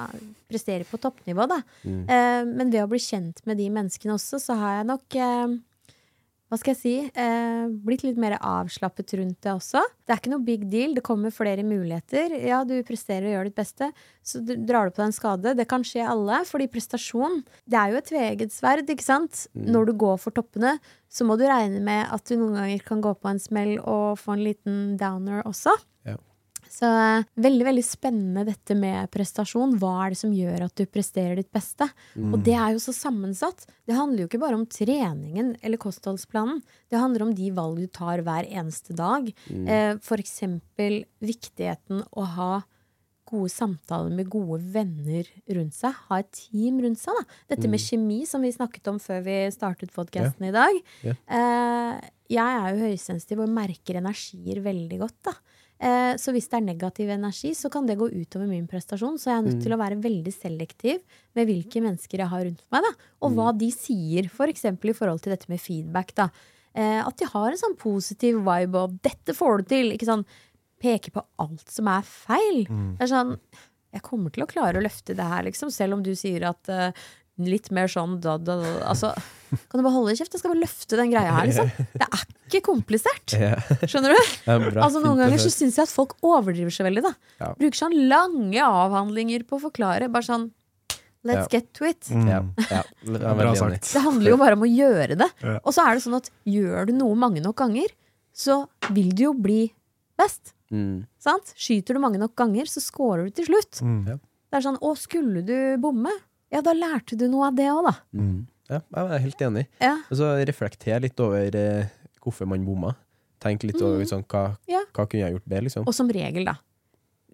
presterer 0.52 0.86
på 0.86 1.00
toppnivå, 1.02 1.48
da. 1.50 1.62
Eh, 2.06 2.44
men 2.46 2.70
ved 2.70 2.84
å 2.84 2.90
bli 2.92 3.02
kjent 3.02 3.42
med 3.50 3.58
de 3.58 3.72
menneskene 3.74 4.14
også, 4.20 4.38
så 4.44 4.58
har 4.60 4.78
jeg 4.80 4.90
nok 4.92 5.18
eh, 5.18 5.56
hva 6.56 6.62
skal 6.62 6.72
jeg 6.72 6.80
si, 6.80 6.94
eh, 7.20 7.66
blitt 7.84 8.06
litt 8.06 8.20
mer 8.22 8.38
avslappet 8.40 9.12
rundt 9.20 9.42
det 9.44 9.52
også. 9.52 9.82
Det 10.08 10.14
er 10.14 10.22
ikke 10.22 10.32
noe 10.32 10.46
big 10.48 10.62
deal, 10.72 10.94
det 10.96 11.04
kommer 11.04 11.34
flere 11.36 11.66
muligheter. 11.68 12.32
Ja, 12.40 12.64
du 12.64 12.78
presterer 12.88 13.28
og 13.28 13.34
gjør 13.34 13.50
ditt 13.50 13.58
beste, 13.60 13.90
så 14.24 14.40
du 14.40 14.56
drar 14.64 14.88
du 14.88 14.96
på 14.96 15.04
deg 15.04 15.10
en 15.10 15.18
skade. 15.18 15.56
Det 15.60 15.68
kan 15.68 15.84
skje 15.84 16.08
alle, 16.08 16.46
fordi 16.48 16.70
prestasjon, 16.72 17.44
det 17.68 17.80
er 17.82 17.92
jo 17.92 18.00
et 18.00 18.08
tveegget 18.08 18.56
sverd, 18.56 18.88
ikke 18.88 19.04
sant? 19.04 19.48
Når 19.52 19.92
du 19.92 19.94
går 20.00 20.16
for 20.24 20.32
toppene, 20.32 20.78
så 21.12 21.28
må 21.28 21.36
du 21.36 21.44
regne 21.44 21.84
med 21.84 22.08
at 22.08 22.24
du 22.24 22.38
noen 22.38 22.56
ganger 22.56 22.88
kan 22.88 23.04
gå 23.04 23.12
på 23.20 23.34
en 23.34 23.42
smell 23.42 23.76
og 23.82 24.16
få 24.22 24.38
en 24.38 24.46
liten 24.48 24.80
downer 25.02 25.44
også. 25.44 25.76
Ja. 26.08 26.16
Så 26.76 26.90
eh, 26.90 27.24
veldig, 27.40 27.66
veldig 27.70 27.84
spennende 27.88 28.44
dette 28.50 28.76
med 28.76 29.08
prestasjon. 29.14 29.78
Hva 29.80 29.94
er 30.06 30.14
det 30.16 30.20
som 30.20 30.34
gjør 30.36 30.66
at 30.68 30.76
du 30.76 30.84
presterer 30.92 31.40
ditt 31.40 31.52
beste? 31.56 31.88
Og 32.20 32.38
det 32.44 32.56
er 32.60 32.76
jo 32.76 32.84
så 32.84 32.92
sammensatt. 32.96 33.66
Det 33.88 33.96
handler 33.96 34.26
jo 34.26 34.30
ikke 34.30 34.42
bare 34.44 34.60
om 34.60 34.68
treningen 34.68 35.56
eller 35.62 35.80
kostholdsplanen. 35.82 36.62
Det 36.92 37.00
handler 37.00 37.28
om 37.30 37.34
de 37.38 37.50
valg 37.56 37.80
du 37.80 37.88
tar 37.88 38.24
hver 38.28 38.48
eneste 38.52 38.96
dag. 38.98 39.32
Eh, 39.72 39.94
for 40.04 40.22
eksempel 40.22 41.06
viktigheten 41.24 42.04
å 42.12 42.28
ha 42.36 42.54
gode 43.26 43.50
samtaler 43.50 44.12
med 44.14 44.28
gode 44.30 44.60
venner 44.76 45.26
rundt 45.56 45.74
seg. 45.74 45.96
Ha 46.10 46.20
et 46.22 46.30
team 46.38 46.78
rundt 46.84 47.00
seg. 47.02 47.16
Da. 47.18 47.40
Dette 47.56 47.66
med 47.72 47.82
kjemi, 47.82 48.20
som 48.30 48.44
vi 48.46 48.52
snakket 48.54 48.92
om 48.92 49.00
før 49.02 49.24
vi 49.26 49.38
startet 49.56 49.94
podkasten 49.96 50.46
i 50.46 50.54
dag. 50.54 50.78
Eh, 51.26 52.10
jeg 52.36 52.42
er 52.62 52.70
jo 52.76 52.86
høysensitiv 52.90 53.42
og 53.46 53.50
merker 53.54 53.98
energier 54.02 54.62
veldig 54.66 55.00
godt. 55.02 55.18
da. 55.32 55.34
Eh, 55.76 56.14
så 56.22 56.32
hvis 56.32 56.48
det 56.52 56.60
er 56.60 56.66
negativ 56.70 57.10
energi, 57.12 57.52
så 57.58 57.70
kan 57.72 57.88
det 57.88 57.98
gå 58.00 58.08
utover 58.14 58.48
min 58.48 58.68
prestasjon. 58.72 59.20
Så 59.20 59.30
jeg 59.32 59.38
er 59.38 59.48
nødt 59.50 59.64
til 59.66 59.76
å 59.76 59.80
være 59.82 60.00
veldig 60.04 60.34
selektiv 60.34 61.04
med 61.36 61.50
hvilke 61.50 61.84
mennesker 61.84 62.24
jeg 62.24 62.32
har 62.32 62.46
rundt 62.48 62.64
meg. 62.72 62.88
Da. 62.88 63.10
Og 63.26 63.36
hva 63.36 63.52
de 63.58 63.70
sier, 63.76 64.30
f.eks. 64.32 64.68
For 64.72 64.92
i 64.92 64.98
forhold 64.98 65.24
til 65.26 65.36
dette 65.36 65.52
med 65.52 65.62
feedback. 65.62 66.16
Da. 66.18 66.30
Eh, 66.76 67.00
at 67.04 67.20
de 67.20 67.30
har 67.32 67.52
en 67.52 67.62
sånn 67.62 67.78
positiv 67.80 68.42
vibe 68.46 68.82
og 68.82 69.00
'dette 69.04 69.36
får 69.36 69.64
du 69.64 69.70
til'. 69.76 69.94
Ikke 69.96 70.12
sånn 70.12 70.26
peke 70.82 71.12
på 71.12 71.24
alt 71.40 71.70
som 71.72 71.88
er 71.88 72.04
feil. 72.04 72.66
Det 73.00 73.08
er 73.08 73.16
sånn 73.16 73.40
Jeg 73.96 74.04
kommer 74.04 74.30
til 74.30 74.44
å 74.44 74.48
klare 74.52 74.76
å 74.76 74.84
løfte 74.84 75.16
det 75.16 75.24
her, 75.24 75.44
liksom. 75.48 75.72
Selv 75.72 75.94
om 75.96 76.04
du 76.04 76.12
sier 76.20 76.44
at 76.44 76.68
eh, 76.68 76.92
litt 77.42 77.72
mer 77.76 77.90
sånn 77.92 78.20
da, 78.24 78.38
da, 78.40 78.56
da. 78.62 78.74
Altså, 78.88 79.10
kan 79.70 79.80
du 79.80 79.84
bare 79.84 79.94
holde 79.96 80.16
kjeft? 80.16 80.34
Jeg 80.36 80.42
skal 80.42 80.54
bare 80.54 80.62
løfte 80.64 80.98
den 81.00 81.12
greia 81.12 81.34
her, 81.36 81.48
liksom. 81.50 81.72
Det 82.00 82.06
er 82.08 82.24
ikke 82.48 82.62
komplisert. 82.70 83.36
Skjønner 83.90 84.14
du? 84.16 84.20
Bra, 84.46 84.86
Altså 84.86 85.02
Noen 85.04 85.20
ganger 85.20 85.42
så 85.42 85.52
syns 85.52 85.76
jeg 85.80 85.88
at 85.88 85.92
folk 85.94 86.16
overdriver 86.26 86.72
så 86.74 86.86
veldig. 86.88 87.04
da 87.06 87.14
Ja. 87.42 87.50
Bruker 87.60 87.80
sånn 87.82 87.96
lange 88.12 88.62
avhandlinger 88.64 89.44
på 89.50 89.60
å 89.60 89.66
forklare. 89.68 90.12
Bare 90.12 90.28
sånn 90.28 90.52
Let's 91.26 91.48
Ja. 91.50 91.58
get 91.58 91.74
to 91.74 91.86
it. 91.90 92.06
Mm. 92.14 92.52
Sagt. 93.58 93.94
Det 93.94 94.02
handler 94.04 94.30
jo 94.30 94.38
bare 94.38 94.54
om 94.54 94.62
å 94.62 94.70
gjøre 94.70 95.16
det. 95.18 95.28
Ja. 95.42 95.56
Og 95.66 95.74
så 95.74 95.82
er 95.88 95.96
det 95.98 96.04
sånn 96.06 96.18
at 96.20 96.30
gjør 96.46 96.86
du 96.86 96.94
noe 96.94 97.16
mange 97.18 97.42
nok 97.42 97.58
ganger, 97.64 97.90
så 98.30 98.68
vil 98.94 99.10
du 99.18 99.24
jo 99.24 99.32
bli 99.34 99.74
best. 100.22 100.54
Mm. 100.70 101.08
Sant? 101.18 101.50
Skyter 101.58 101.98
du 101.98 102.02
mange 102.04 102.22
nok 102.22 102.36
ganger, 102.38 102.70
så 102.70 102.78
scorer 102.84 103.26
du 103.26 103.34
til 103.40 103.50
slutt. 103.50 103.82
Mm. 103.82 104.06
Det 104.06 104.60
er 104.60 104.66
sånn, 104.68 104.78
å, 104.86 104.94
skulle 105.00 105.42
du 105.46 105.56
bomme? 105.82 106.14
Ja, 106.56 106.62
da 106.64 106.74
lærte 106.78 107.18
du 107.20 107.26
noe 107.32 107.50
av 107.52 107.58
det 107.58 107.68
òg, 107.72 107.82
da. 107.90 107.96
Mm. 108.16 108.46
Ja, 108.72 108.80
jeg 108.96 109.12
er 109.18 109.24
helt 109.28 109.42
enig. 109.46 109.66
Ja. 109.84 109.96
Så 110.10 110.30
reflekter 110.48 111.04
litt 111.04 111.20
over 111.22 111.56
eh, 111.60 111.90
hvorfor 112.24 112.48
man 112.50 112.64
bomma. 112.66 112.96
Tenk 113.44 113.62
litt 113.68 113.78
over 113.84 114.02
sånn, 114.10 114.24
hva, 114.32 114.46
Mm. 114.56 114.72
Ja. 114.72 114.80
hva 114.96 115.06
kunne 115.06 115.22
jeg 115.28 115.36
gjort 115.36 115.46
bedre, 115.52 115.66
liksom. 115.68 115.86
Og 115.86 115.94
som 115.94 116.08
regel, 116.10 116.48
da, 116.48 116.56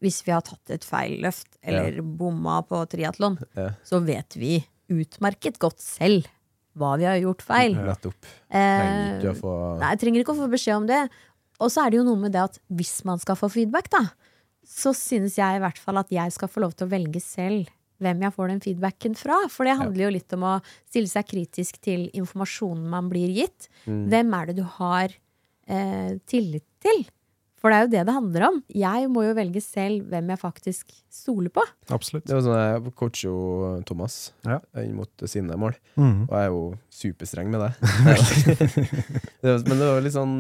hvis 0.02 0.24
vi 0.26 0.34
har 0.34 0.42
tatt 0.44 0.74
et 0.74 0.84
feil 0.84 1.22
løft, 1.24 1.48
eller 1.64 2.02
bomma 2.02 2.60
på 2.68 2.82
triatlon, 2.90 3.38
Ja. 3.56 3.70
så 3.86 4.02
vet 4.04 4.36
vi 4.36 4.66
utmerket 4.92 5.60
godt 5.62 5.80
selv 5.80 6.26
hva 6.76 6.98
vi 6.98 7.06
har 7.08 7.20
gjort 7.22 7.42
feil. 7.46 7.76
Nettopp. 7.76 8.16
Trenger 8.52 9.20
ikke 9.22 9.30
Eh, 9.30 9.36
å 9.36 9.40
få 9.40 9.54
Nei, 9.80 9.96
trenger 10.02 10.22
ikke 10.26 10.34
å 10.36 10.40
få 10.42 10.50
beskjed 10.52 10.76
om 10.82 10.88
det. 10.88 11.10
Og 11.62 11.70
så 11.70 11.86
er 11.86 11.92
det 11.92 11.98
jo 12.02 12.04
noe 12.04 12.18
med 12.20 12.32
det 12.34 12.42
at 12.42 12.60
hvis 12.74 13.06
man 13.06 13.20
skal 13.20 13.36
få 13.36 13.50
feedback, 13.52 13.90
da, 13.92 14.10
så 14.66 14.92
synes 14.96 15.36
jeg 15.38 15.56
i 15.58 15.60
hvert 15.64 15.78
fall 15.78 15.98
at 16.00 16.10
jeg 16.10 16.32
skal 16.34 16.48
få 16.50 16.62
lov 16.64 16.74
til 16.76 16.88
å 16.88 16.92
velge 16.92 17.22
selv 17.22 17.68
hvem 18.02 18.26
jeg 18.26 18.36
får 18.36 18.52
den 18.52 18.62
feedbacken 18.64 19.18
fra. 19.20 19.38
For 19.54 19.68
det 19.68 19.78
handler 19.80 20.08
jo 20.08 20.14
litt 20.18 20.36
om 20.38 20.46
å 20.50 20.58
stille 20.90 21.12
seg 21.12 21.30
kritisk 21.30 21.82
til 21.86 22.08
informasjonen 22.18 22.90
man 22.92 23.10
blir 23.12 23.32
gitt. 23.36 23.70
Mm. 23.86 24.06
Hvem 24.12 24.38
er 24.38 24.50
det 24.50 24.58
du 24.60 24.66
har 24.80 25.14
eh, 25.14 26.18
tillit 26.30 26.68
til? 26.84 27.06
For 27.62 27.70
det 27.70 27.78
er 27.78 27.84
jo 27.86 27.90
det 27.94 28.02
det 28.08 28.14
handler 28.16 28.44
om. 28.48 28.56
Jeg 28.74 29.10
må 29.14 29.22
jo 29.28 29.34
velge 29.38 29.62
selv 29.62 30.08
hvem 30.10 30.32
jeg 30.34 30.40
faktisk 30.42 30.94
stoler 31.14 31.52
på. 31.54 31.62
Absolutt. 31.94 32.26
Det 32.26 32.34
var 32.34 32.42
sånn 32.42 32.58
Jeg 32.88 32.94
coacher 32.98 33.28
jo 33.28 33.84
Thomas 33.86 34.32
Ja. 34.48 34.60
inn 34.82 34.96
mot 34.98 35.10
sine 35.30 35.54
mål, 35.62 35.76
Mm. 35.96 36.24
og 36.26 36.34
jeg 36.34 36.42
er 36.42 36.50
jo 36.50 36.64
superstreng 36.90 37.52
med 37.54 37.62
det. 37.62 37.72
det 39.42 39.50
var, 39.52 39.62
men 39.68 39.78
det 39.78 39.88
var 39.92 40.02
litt 40.02 40.16
sånn 40.16 40.36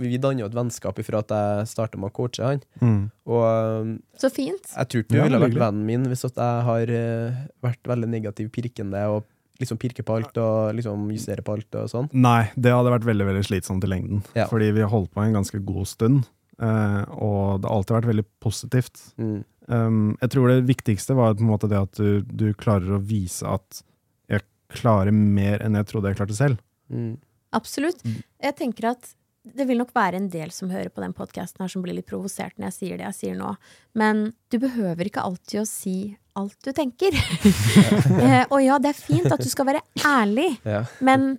vi 0.00 0.18
danner 0.18 0.44
jo 0.44 0.48
et 0.50 0.56
vennskap 0.58 0.98
ifra 1.02 1.22
at 1.22 1.30
jeg 1.34 1.68
starta 1.70 1.98
med 2.00 2.10
å 2.10 2.16
coache 2.16 2.42
han. 2.44 2.62
Mm. 2.82 3.10
Og 3.30 3.44
eh, 3.46 3.94
Så 4.20 4.30
fint. 4.34 4.66
jeg 4.74 4.88
tror 4.90 5.04
ikke 5.04 5.14
du 5.14 5.18
Ja, 5.20 5.24
ville 5.28 5.42
vært 5.46 5.60
vennen 5.62 5.86
min 5.86 6.06
hvis 6.10 6.24
at 6.26 6.34
jeg 6.42 6.66
har 6.68 6.90
eh, 6.98 7.40
vært 7.64 7.82
veldig 7.86 8.10
negativ 8.10 8.50
pirkende 8.54 9.06
og 9.14 9.24
liksom 9.62 9.78
pirke 9.78 10.02
på 10.02 10.16
alt 10.18 10.36
og 10.42 10.74
liksom 10.74 11.06
justere 11.14 11.42
på 11.46 11.54
alt 11.54 11.76
og 11.78 11.86
sånn. 11.92 12.08
Nei, 12.12 12.50
det 12.58 12.72
hadde 12.74 12.90
vært 12.90 13.06
veldig 13.06 13.28
veldig 13.30 13.44
slitsomt 13.46 13.84
i 13.86 13.90
lengden. 13.92 14.24
Ja. 14.34 14.48
Fordi 14.50 14.72
vi 14.74 14.82
har 14.82 14.90
holdt 14.90 15.12
på 15.14 15.22
en 15.22 15.36
ganske 15.36 15.60
god 15.64 15.86
stund, 15.86 16.24
eh, 16.26 16.43
og 16.58 17.60
det 17.60 17.68
har 17.68 17.74
alltid 17.74 17.96
vært 17.96 18.10
veldig 18.12 18.24
positivt. 18.44 19.02
Mm. 19.18 19.40
Um, 19.66 20.00
jeg 20.20 20.30
tror 20.34 20.50
det 20.52 20.68
viktigste 20.68 21.16
var 21.16 21.34
på 21.34 21.44
en 21.44 21.50
måte 21.50 21.70
det 21.72 21.80
at 21.80 21.98
du, 21.98 22.20
du 22.28 22.50
klarer 22.58 22.94
å 22.94 23.02
vise 23.02 23.48
at 23.48 23.80
jeg 24.30 24.44
klarer 24.76 25.14
mer 25.14 25.64
enn 25.64 25.78
jeg 25.80 25.88
trodde 25.90 26.12
jeg 26.12 26.20
klarte 26.20 26.36
selv. 26.36 26.60
Mm. 26.92 27.16
Absolutt. 27.56 28.02
Jeg 28.42 28.56
tenker 28.58 28.90
at 28.92 29.14
det 29.44 29.66
vil 29.68 29.76
nok 29.76 29.92
være 29.92 30.16
en 30.16 30.30
del 30.32 30.50
som 30.56 30.70
hører 30.72 30.88
på 30.88 31.02
den 31.04 31.12
podkasten 31.16 31.60
her 31.60 31.68
som 31.68 31.82
blir 31.84 31.96
litt 31.96 32.08
provosert 32.08 32.56
når 32.56 32.70
jeg 32.70 32.76
sier 32.78 33.00
det 33.00 33.04
jeg 33.10 33.16
sier 33.18 33.34
nå. 33.36 33.50
Men 33.98 34.30
du 34.48 34.56
behøver 34.62 35.10
ikke 35.10 35.24
alltid 35.24 35.60
å 35.60 35.66
si 35.68 35.96
alt 36.34 36.56
du 36.64 36.72
tenker. 36.74 37.14
eh, 38.24 38.44
og 38.48 38.58
ja, 38.64 38.78
det 38.82 38.94
er 38.94 38.98
fint 38.98 39.28
at 39.30 39.42
du 39.44 39.50
skal 39.50 39.68
være 39.68 39.84
ærlig, 40.00 40.48
Ja. 40.64 40.82
men 41.04 41.34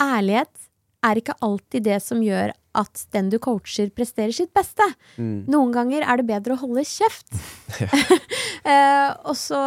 ærlighet 0.00 0.68
er 1.06 1.20
ikke 1.20 1.36
alltid 1.44 1.84
det 1.86 1.98
som 2.04 2.22
gjør 2.24 2.54
at 2.76 3.04
den 3.14 3.30
du 3.32 3.38
coacher, 3.42 3.90
presterer 3.94 4.34
sitt 4.36 4.52
beste. 4.56 4.84
Mm. 5.16 5.46
Noen 5.50 5.74
ganger 5.74 6.06
er 6.06 6.20
det 6.20 6.28
bedre 6.28 6.56
å 6.56 6.60
holde 6.60 6.84
kjeft. 6.86 7.36
eh, 8.70 9.10
og 9.26 9.36
så, 9.38 9.60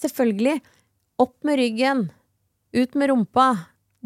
selvfølgelig, 0.00 0.58
opp 1.22 1.36
med 1.46 1.60
ryggen, 1.60 2.06
ut 2.76 2.98
med 2.98 3.12
rumpa. 3.12 3.50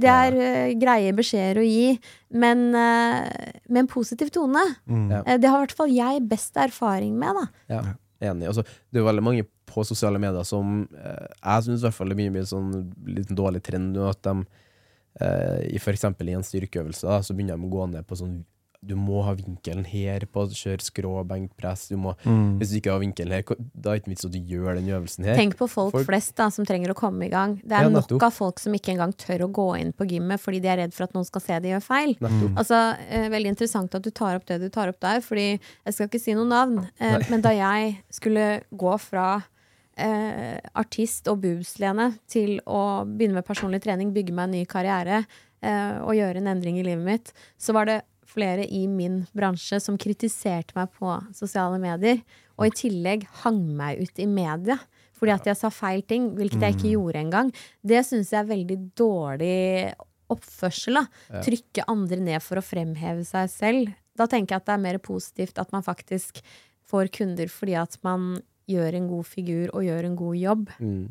Det 0.02 0.08
er 0.08 0.36
eh, 0.40 0.74
greie 0.80 1.12
beskjeder 1.14 1.60
å 1.60 1.66
gi, 1.66 1.96
men 2.40 2.70
uh, 2.72 3.28
med 3.68 3.82
en 3.82 3.90
positiv 3.90 4.30
tone. 4.32 4.62
Mm. 4.88 5.10
Ja. 5.12 5.20
Eh, 5.26 5.40
det 5.40 5.50
har 5.52 5.60
i 5.60 5.66
hvert 5.66 5.76
fall 5.76 5.92
jeg 5.92 6.22
best 6.30 6.56
erfaring 6.60 7.18
med, 7.20 7.36
da. 7.36 7.74
Ja, 7.74 7.82
enig. 8.30 8.48
Altså, 8.48 8.64
det 8.64 8.98
er 8.98 9.04
jo 9.04 9.10
veldig 9.10 9.26
mange 9.26 9.46
på 9.72 9.84
sosiale 9.88 10.18
medier 10.20 10.44
som 10.44 10.82
Jeg 10.92 11.64
syns 11.64 11.80
i 11.80 11.86
hvert 11.86 11.96
fall 11.96 12.10
det 12.10 12.16
er 12.16 12.18
mye, 12.18 12.32
mye 12.34 12.48
sånn 12.48 12.72
litt 13.08 13.30
dårlig 13.32 13.62
trend 13.64 13.94
nå, 13.96 14.08
at 14.10 14.20
de 14.26 14.34
eh, 15.20 15.74
i 15.74 15.78
for 15.78 15.92
eksempel 15.92 16.28
i 16.28 16.32
en 16.38 16.42
styrkeøvelse, 16.46 17.02
da, 17.08 17.20
så 17.20 17.34
begynner 17.34 17.56
de 17.58 17.66
å 17.68 17.70
gå 17.70 17.90
ned 17.90 18.06
på 18.06 18.16
sånn 18.16 18.44
Du 18.84 18.96
må 18.98 19.20
ha 19.22 19.30
vinkelen 19.38 19.84
her 19.86 20.24
på 20.26 20.42
å 20.42 20.48
kjøre 20.50 20.82
skrå 20.82 21.10
benkpress. 21.24 21.84
Du 21.88 21.94
må, 21.96 22.16
Mm. 22.26 22.58
Hvis 22.58 22.70
du 22.72 22.80
ikke 22.80 22.90
har 22.90 22.98
vinkelen 22.98 23.30
her, 23.30 23.42
da 23.78 23.92
er 23.92 24.00
det 24.00 24.02
ikke 24.02 24.10
vits 24.10 24.24
at 24.26 24.32
du 24.32 24.40
gjør 24.40 24.74
den 24.74 24.88
øvelsen 24.90 25.24
her. 25.24 25.36
Tenk 25.36 25.54
på 25.56 25.68
folk, 25.70 25.92
Folk- 25.92 26.06
flest 26.08 26.34
da, 26.34 26.48
som 26.50 26.66
trenger 26.66 26.90
å 26.90 26.96
komme 26.98 27.22
i 27.26 27.28
gang. 27.30 27.60
Det 27.62 27.70
er 27.78 27.82
Ja, 27.86 27.88
nok 27.88 28.20
av 28.20 28.32
folk 28.34 28.58
som 28.58 28.72
ikke 28.74 28.90
engang 28.96 29.12
tør 29.14 29.46
å 29.46 29.52
gå 29.52 29.78
inn 29.78 29.92
på 29.92 30.04
gymmet 30.10 30.40
fordi 30.42 30.60
de 30.60 30.66
er 30.66 30.76
redd 30.78 30.92
for 30.92 31.04
at 31.04 31.12
noen 31.14 31.24
skal 31.24 31.40
se 31.40 31.60
de 31.60 31.68
gjør 31.68 31.80
feil. 31.86 32.16
Nettopp. 32.18 32.56
Altså, 32.58 32.96
eh, 33.08 33.28
Veldig 33.28 33.54
interessant 33.54 33.94
at 33.94 34.02
du 34.02 34.10
tar 34.10 34.34
opp 34.34 34.46
det 34.46 34.58
du 34.60 34.68
tar 34.68 34.88
opp 34.88 34.98
der, 34.98 35.20
fordi 35.20 35.60
jeg 35.86 35.94
skal 35.94 36.08
ikke 36.08 36.20
si 36.20 36.34
noe 36.34 36.48
navn, 36.50 36.90
eh, 36.98 37.20
men 37.30 37.40
da 37.40 37.50
jeg 37.50 37.98
skulle 38.10 38.62
gå 38.74 38.98
fra 38.98 39.44
eh, 40.02 40.58
artist 40.78 41.28
og 41.30 41.40
boobs-Lene 41.44 42.12
til 42.30 42.58
å 42.66 43.02
begynne 43.06 43.38
med 43.38 43.46
personlig 43.46 43.82
trening, 43.84 44.12
bygge 44.14 44.34
meg 44.34 44.48
en 44.48 44.56
ny 44.58 44.62
karriere 44.68 45.22
eh, 45.22 45.98
og 46.02 46.16
gjøre 46.18 46.42
en 46.42 46.50
endring 46.54 46.80
i 46.80 46.86
livet 46.86 47.06
mitt, 47.06 47.32
så 47.56 47.74
var 47.76 47.88
det 47.88 48.00
flere 48.32 48.64
i 48.64 48.86
min 48.88 49.22
bransje 49.36 49.78
som 49.82 49.98
kritiserte 50.00 50.76
meg 50.76 50.92
på 50.96 51.12
sosiale 51.36 51.80
medier, 51.82 52.22
og 52.56 52.68
i 52.68 52.76
tillegg 52.82 53.26
hang 53.42 53.60
meg 53.76 54.00
ut 54.02 54.22
i 54.22 54.28
media. 54.28 54.78
Fordi 55.18 55.34
at 55.36 55.46
jeg 55.46 55.58
sa 55.60 55.70
feil 55.70 56.02
ting, 56.08 56.32
hvilket 56.34 56.64
jeg 56.64 56.74
ikke 56.74 56.94
gjorde 56.96 57.20
engang. 57.20 57.52
Det 57.86 58.00
syns 58.02 58.32
jeg 58.32 58.40
er 58.40 58.48
veldig 58.48 58.78
dårlig 58.98 59.58
oppførsel. 60.32 60.98
Da. 60.98 61.42
Trykke 61.46 61.84
andre 61.92 62.18
ned 62.18 62.42
for 62.42 62.58
å 62.58 62.64
fremheve 62.64 63.22
seg 63.28 63.50
selv. 63.52 63.92
Da 64.18 64.26
tenker 64.26 64.56
jeg 64.56 64.64
at 64.64 64.70
det 64.70 64.74
er 64.74 64.86
mer 64.88 64.98
positivt 65.04 65.60
at 65.62 65.70
man 65.74 65.84
faktisk 65.86 66.42
får 66.90 67.12
kunder 67.14 67.48
fordi 67.52 67.76
at 67.78 67.94
man 68.04 68.34
gjør 68.72 68.98
en 68.98 69.10
god 69.10 69.28
figur 69.28 69.72
og 69.72 69.84
gjør 69.86 70.08
en 70.08 70.16
god 70.18 70.38
jobb. 70.40 70.70
Mm. 70.82 71.02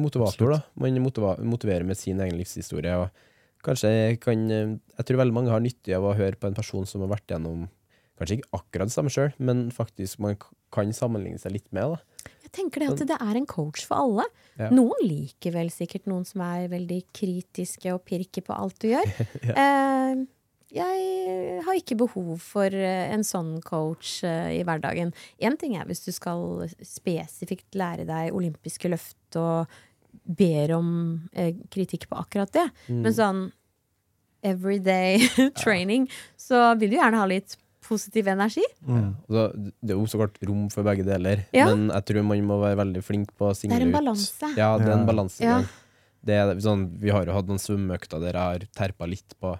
Motivator, 0.00 0.54
da. 0.54 0.60
Man 0.78 1.00
motiverer 1.02 1.84
med 1.86 1.98
sin 1.98 2.20
egen 2.22 2.38
livshistorie. 2.38 2.94
Og 3.00 3.10
kanskje 3.66 4.16
kan 4.22 4.46
eh, 4.50 4.78
Jeg 4.98 5.06
tror 5.06 5.22
veldig 5.24 5.36
mange 5.36 5.52
har 5.52 5.62
nytte 5.62 5.96
av 5.96 6.06
å 6.06 6.16
høre 6.16 6.38
på 6.38 6.48
en 6.48 6.56
person 6.56 6.86
som 6.86 7.04
har 7.04 7.12
vært 7.16 7.34
gjennom 7.34 7.68
Kanskje 8.20 8.36
ikke 8.36 8.52
akkurat 8.52 8.90
det 8.90 8.92
samme 8.92 9.08
sjøl, 9.08 9.30
men 9.40 9.70
faktisk 9.72 10.20
man 10.20 10.34
kan 10.74 10.90
sammenligne 10.92 11.40
seg 11.40 11.54
litt 11.54 11.70
med. 11.72 11.94
da. 11.94 12.28
Jeg 12.44 12.52
tenker 12.52 12.82
det 12.82 12.90
at 12.92 13.02
det 13.08 13.16
er 13.16 13.38
en 13.38 13.46
coach 13.48 13.86
for 13.88 13.96
alle. 13.96 14.26
Ja. 14.58 14.68
Noen 14.74 15.00
liker 15.00 15.54
vel 15.54 15.70
sikkert 15.72 16.04
noen 16.10 16.26
som 16.28 16.42
er 16.44 16.66
veldig 16.68 16.98
kritiske 17.16 17.94
og 17.94 18.02
pirker 18.04 18.44
på 18.44 18.52
alt 18.52 18.76
du 18.84 18.90
gjør. 18.90 19.08
eh, 19.64 20.20
jeg 20.72 21.60
har 21.66 21.78
ikke 21.78 21.96
behov 21.98 22.36
for 22.42 22.70
eh, 22.74 23.10
en 23.14 23.24
sånn 23.26 23.56
coach 23.66 24.20
eh, 24.26 24.58
i 24.60 24.64
hverdagen. 24.66 25.12
Én 25.42 25.56
ting 25.60 25.76
er 25.76 25.86
hvis 25.88 26.04
du 26.06 26.12
skal 26.14 26.66
spesifikt 26.86 27.74
lære 27.78 28.06
deg 28.08 28.34
olympiske 28.36 28.90
løft 28.92 29.38
og 29.40 29.70
ber 30.26 30.74
om 30.76 30.90
eh, 31.32 31.54
kritikk 31.70 32.08
på 32.10 32.18
akkurat 32.22 32.52
det. 32.54 32.68
Mm. 32.88 33.00
Men 33.06 33.16
sånn 33.16 33.42
everyday 34.42 35.18
training, 35.62 36.06
så 36.40 36.70
vil 36.80 36.94
du 36.94 36.96
gjerne 37.00 37.20
ha 37.20 37.26
litt 37.28 37.56
positiv 37.84 38.28
energi. 38.30 38.64
Mm. 38.86 39.12
Ja, 39.32 39.46
det 39.56 39.94
er 39.94 39.98
jo 39.98 40.06
så 40.08 40.20
klart 40.20 40.38
rom 40.46 40.68
for 40.72 40.86
begge 40.86 41.04
deler, 41.06 41.44
Ja. 41.56 41.66
men 41.72 41.88
jeg 41.90 42.06
tror 42.10 42.26
man 42.28 42.42
må 42.46 42.60
være 42.62 42.78
veldig 42.84 43.02
flink 43.04 43.32
på 43.36 43.50
å 43.50 43.54
Det 43.56 43.72
er 43.72 43.82
en 43.82 43.90
ut. 43.90 43.96
balanse. 43.98 44.52
Ja, 44.56 44.76
det 44.78 44.88
er 44.88 44.98
en 44.98 45.30
Ja. 45.40 45.62
Det 46.22 46.34
er 46.36 46.54
sånn, 46.60 46.86
vi 47.00 47.08
har 47.10 47.24
jo 47.24 47.32
hatt 47.32 47.48
noen 47.48 47.58
svømmeøkter 47.58 48.20
der 48.20 48.36
jeg 48.36 48.42
har 48.44 48.66
terpa 48.76 49.08
litt 49.08 49.34
på 49.40 49.54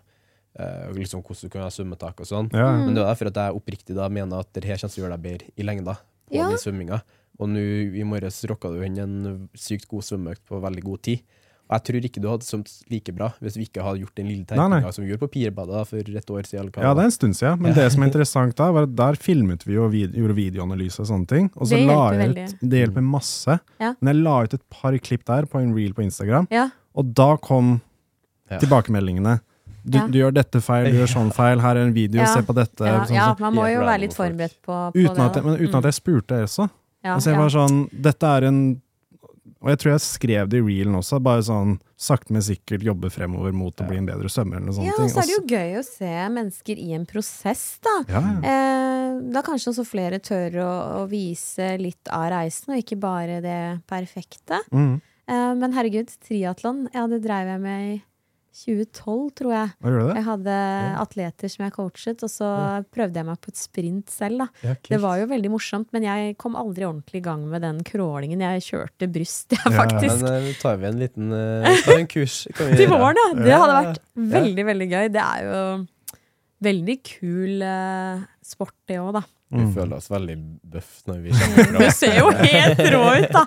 eh, 0.59 0.91
liksom 0.97 1.23
hvordan 1.23 1.43
du 1.43 1.49
kan 1.53 1.63
ha 1.63 1.71
svømmetak 1.71 2.21
og 2.21 2.27
sånn. 2.27 2.51
Ja. 2.53 2.71
Mm. 2.73 2.85
Men 2.87 2.95
det 2.95 3.03
er 3.05 3.11
derfor 3.15 3.27
at 3.31 3.35
jeg 3.45 3.55
oppriktig 3.61 3.97
da 3.97 4.09
mener 4.09 4.41
at 4.41 4.53
det 4.53 4.65
her 4.65 4.77
kommer 4.77 4.95
til 4.95 5.03
å 5.03 5.07
gjøre 5.07 5.17
deg 5.19 5.27
bedre 5.29 5.51
i 5.57 5.63
lengda 5.63 5.95
på 6.31 6.35
Ja. 6.37 6.49
den 6.49 6.59
svømminga. 6.59 7.03
Og 7.41 7.49
nå 7.49 7.61
i 7.97 8.03
morges 8.05 8.45
rocka 8.45 8.69
du 8.69 8.83
inn 8.85 8.99
en 8.99 9.49
sykt 9.57 9.87
god 9.89 10.03
svømmeøkt 10.05 10.43
på 10.47 10.61
veldig 10.61 10.83
god 10.85 11.03
tid. 11.03 11.23
Og 11.71 11.77
jeg 11.79 11.85
tror 11.87 12.05
ikke 12.05 12.21
du 12.21 12.27
hadde 12.29 12.43
svømt 12.43 12.71
like 12.91 13.13
bra 13.15 13.29
hvis 13.41 13.55
vi 13.57 13.63
ikke 13.69 13.81
hadde 13.87 14.01
gjort 14.03 14.17
den 14.19 14.27
lille 14.27 14.45
terpinga 14.45 14.91
som 14.93 15.05
vi 15.05 15.13
gjorde 15.13 15.23
på 15.23 15.31
Pirbadet 15.31 15.87
for 15.87 15.99
et 16.03 16.31
år 16.35 16.43
siden. 16.43 16.71
Ja, 16.83 16.93
det 16.95 17.01
er 17.05 17.07
en 17.07 17.15
stund 17.15 17.37
siden. 17.39 17.61
Men 17.63 17.75
det 17.75 17.93
som 17.93 18.03
er 18.03 18.07
interessant 18.11 18.57
da, 18.59 18.73
var 18.75 18.83
at 18.89 18.97
der 18.99 19.15
filmet 19.15 19.63
vi 19.65 19.77
og 19.79 19.93
vid 19.93 20.13
gjorde 20.19 20.35
videoanalyse 20.35 20.99
og 21.01 21.07
sånne 21.07 21.29
ting. 21.31 21.47
Og 21.55 21.69
så 21.71 21.79
Det 21.79 21.87
la 21.87 21.95
hjelper 22.11 22.19
jeg 22.19 22.29
veldig. 22.35 22.49
ut, 22.51 22.69
det 22.75 22.81
hjelper 22.83 23.07
masse. 23.07 23.61
Ja. 23.79 23.95
Men 24.01 24.15
jeg 24.17 24.25
la 24.25 24.35
ut 24.43 24.55
et 24.59 24.69
par 24.69 24.93
klipp 24.99 25.25
der 25.25 25.47
på 25.47 25.61
en 25.63 25.73
reel 25.73 25.95
på 25.95 26.03
Instagram, 26.03 26.49
Ja. 26.51 26.71
og 26.97 27.15
da 27.15 27.37
kom 27.37 27.81
Ja. 28.51 28.59
tilbakemeldingene. 28.59 29.41
Du, 29.85 29.99
Ja. 29.99 30.07
du 30.07 30.19
gjør 30.19 30.35
dette 30.35 30.61
feil, 30.61 30.91
du 30.93 30.99
gjør 31.01 31.09
sånn 31.15 31.33
feil, 31.33 31.61
her 31.61 31.77
er 31.77 31.87
en 31.87 31.93
video, 31.95 32.21
Ja. 32.21 32.27
se 32.35 32.43
på 32.43 32.55
dette. 32.55 32.85
Ja, 32.85 33.05
sånn, 33.05 33.15
ja, 33.17 33.35
man 33.41 33.55
må 33.55 33.65
jo 33.73 33.81
være 33.81 34.01
litt 34.01 34.15
forberedt 34.15 34.57
på, 34.63 34.93
på 34.93 34.99
Uten 34.99 35.15
det. 35.17 35.25
at, 35.31 35.35
jeg, 35.35 35.45
men 35.45 35.57
uten 35.61 35.75
at 35.79 35.85
jeg 35.85 35.95
spurte 36.03 36.43
også. 36.45 36.71
Ja, 37.03 37.15
Altså 37.17 37.31
jeg 37.31 37.35
ja. 37.35 37.41
var 37.41 37.49
sånn, 37.51 37.89
dette 38.03 38.23
er 38.37 38.45
en 38.51 38.83
Og 39.63 39.69
jeg 39.69 39.79
tror 39.79 39.91
jeg 39.93 40.01
skrev 40.01 40.49
det 40.49 40.57
i 40.57 40.63
reelen 40.65 40.95
også, 40.97 41.19
bare 41.21 41.43
sånn 41.45 41.79
sakte, 41.99 42.31
men 42.33 42.41
sikkert 42.41 42.81
jobbe 42.81 43.11
fremover 43.13 43.53
mot 43.53 43.77
å 43.77 43.87
bli 43.87 43.99
en 43.99 44.07
bedre 44.07 44.25
svømmer 44.33 44.57
eller 44.57 44.71
noe 44.71 44.73
sånt. 44.73 44.87
Ja, 44.87 45.09
så 45.09 45.21
er 45.21 45.27
det 45.29 45.35
jo 45.37 45.57
gøy 45.57 45.75
å 45.77 45.85
se 45.85 46.13
mennesker 46.33 46.79
i 46.81 46.95
en 46.97 47.05
prosess, 47.05 47.79
da. 47.85 48.05
Ja, 48.09 48.23
ja. 48.41 48.41
Eh, 48.41 49.21
da 49.35 49.43
kanskje 49.43 49.69
også 49.75 49.85
flere 49.85 50.19
tør 50.19 50.57
å, 50.65 51.03
å 51.05 51.09
vise 51.11 51.77
litt 51.77 52.09
av 52.09 52.31
reisen, 52.33 52.73
og 52.73 52.81
ikke 52.81 52.99
bare 52.99 53.43
det 53.45 53.83
perfekte. 53.87 54.63
Mm. 54.73 54.95
Eh, 55.29 55.55
men 55.61 55.73
herregud, 55.77 56.09
triatlon, 56.27 56.89
ja, 56.95 57.07
det 57.07 57.21
dreiv 57.23 57.47
jeg 57.53 57.61
med 57.61 57.95
i 57.99 58.03
2012, 58.61 59.31
tror 59.41 59.55
jeg. 59.55 59.71
Hva 59.81 59.91
gjorde 59.91 60.03
du 60.03 60.11
det? 60.11 60.17
Jeg 60.19 60.27
hadde 60.27 60.57
atleter 61.01 61.53
som 61.53 61.65
jeg 61.65 61.75
coachet, 61.75 62.25
og 62.27 62.33
så 62.33 62.51
prøvde 62.93 63.21
jeg 63.21 63.29
meg 63.29 63.41
på 63.41 63.53
et 63.53 63.61
sprint 63.61 64.13
selv, 64.13 64.45
da. 64.45 64.49
Ja, 64.67 64.75
Det 64.91 65.01
var 65.03 65.21
jo 65.21 65.29
veldig 65.31 65.53
morsomt, 65.53 65.89
men 65.97 66.07
jeg 66.07 66.37
kom 66.41 66.59
aldri 66.61 66.87
ordentlig 66.89 67.23
i 67.23 67.25
gang 67.25 67.47
med 67.51 67.65
den 67.67 67.81
crawlingen. 67.87 68.45
Jeg 68.45 68.67
kjørte 68.69 69.11
bryst, 69.13 69.51
jeg, 69.57 69.63
Ja, 69.65 69.75
faktisk. 69.79 70.25
Men 70.27 70.51
eh, 70.51 70.53
tar 70.61 70.81
vi 70.81 70.91
en 70.91 71.01
liten 71.01 71.33
uh, 71.35 71.71
tar 71.87 71.99
en 71.99 72.11
kurs. 72.11 72.43
Vi 72.53 72.71
Til 72.81 72.93
våren, 72.93 73.19
ja. 73.21 73.33
Det 73.41 73.59
hadde 73.65 73.81
vært 73.81 74.05
veldig, 74.37 74.69
veldig 74.73 74.91
gøy. 74.93 75.11
Det 75.17 75.27
er 75.27 75.49
jo 75.49 75.61
veldig 76.71 76.97
kul 77.15 77.65
uh, 77.65 78.25
sport, 78.45 78.77
det 78.91 79.01
òg, 79.01 79.15
da. 79.21 79.25
Vi 79.51 79.59
Mm. 79.65 79.71
føler 79.75 79.97
oss 79.97 80.07
veldig 80.09 80.35
bøff 80.71 80.91
når 81.11 81.17
vi 81.25 81.31
kommer 81.35 81.71
Du 81.73 81.79
fra 81.81 81.91
ser 81.91 82.19
jo 82.21 82.29
helt 82.31 82.79
rå 82.95 83.01
ut, 83.19 83.31
da! 83.35 83.41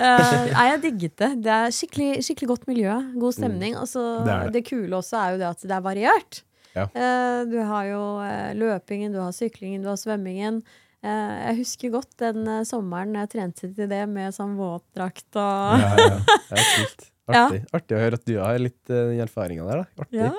Eh, 0.00 0.36
nei, 0.54 0.66
jeg 0.70 0.80
digget 0.86 1.16
det. 1.20 1.28
Det 1.44 1.52
er 1.56 1.74
skikkelig, 1.76 2.10
skikkelig 2.24 2.48
godt 2.54 2.64
miljø. 2.70 2.94
God 3.20 3.34
stemning. 3.36 3.76
Og 3.76 3.84
så 3.90 4.04
Det 4.24 4.36
det. 4.46 4.52
det 4.56 4.62
kule 4.70 4.96
også 4.96 5.18
er 5.20 5.34
jo 5.34 5.38
det 5.42 5.48
at 5.50 5.60
det 5.68 5.76
er 5.76 5.84
variert. 5.84 6.40
Ja. 6.76 6.86
Uh, 6.94 7.44
du 7.50 7.58
har 7.66 7.84
jo 7.90 8.02
eh, 8.24 8.54
løpingen, 8.56 9.12
du 9.12 9.18
har 9.20 9.32
syklingen, 9.36 9.82
du 9.84 9.88
har 9.90 9.98
svømmingen. 10.00 10.62
Eh, 11.02 11.36
jeg 11.50 11.56
husker 11.60 11.90
godt 11.92 12.12
den 12.20 12.44
sommeren 12.68 13.14
jeg 13.20 13.30
trente 13.32 13.68
til 13.74 13.88
det 13.90 14.02
med 14.08 14.32
sånn 14.36 14.52
våtdrakt 14.56 15.36
og 15.40 15.80
Ja, 15.80 15.96
ja. 15.96 16.18
Det 16.24 16.60
er 16.60 16.68
kult. 16.76 17.06
Ja. 17.30 17.44
Artig. 17.46 17.60
Artig 17.76 17.94
å 17.94 17.98
høre 18.02 18.16
at 18.18 18.24
du 18.26 18.32
har 18.42 18.56
litt 18.58 18.90
uh, 18.90 19.12
erfaringer 19.22 19.68
der. 19.68 19.82
da. 19.84 20.02
Artig. 20.02 20.18
Ja, 20.18 20.32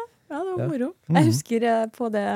det 0.52 0.58
var 0.60 0.68
Ja. 0.68 0.70
moro. 0.76 0.92
Mhm. 1.08 1.18
Jeg 1.18 1.30
husker 1.32 1.64
eh, 1.72 1.86
på 1.96 2.12
det 2.14 2.28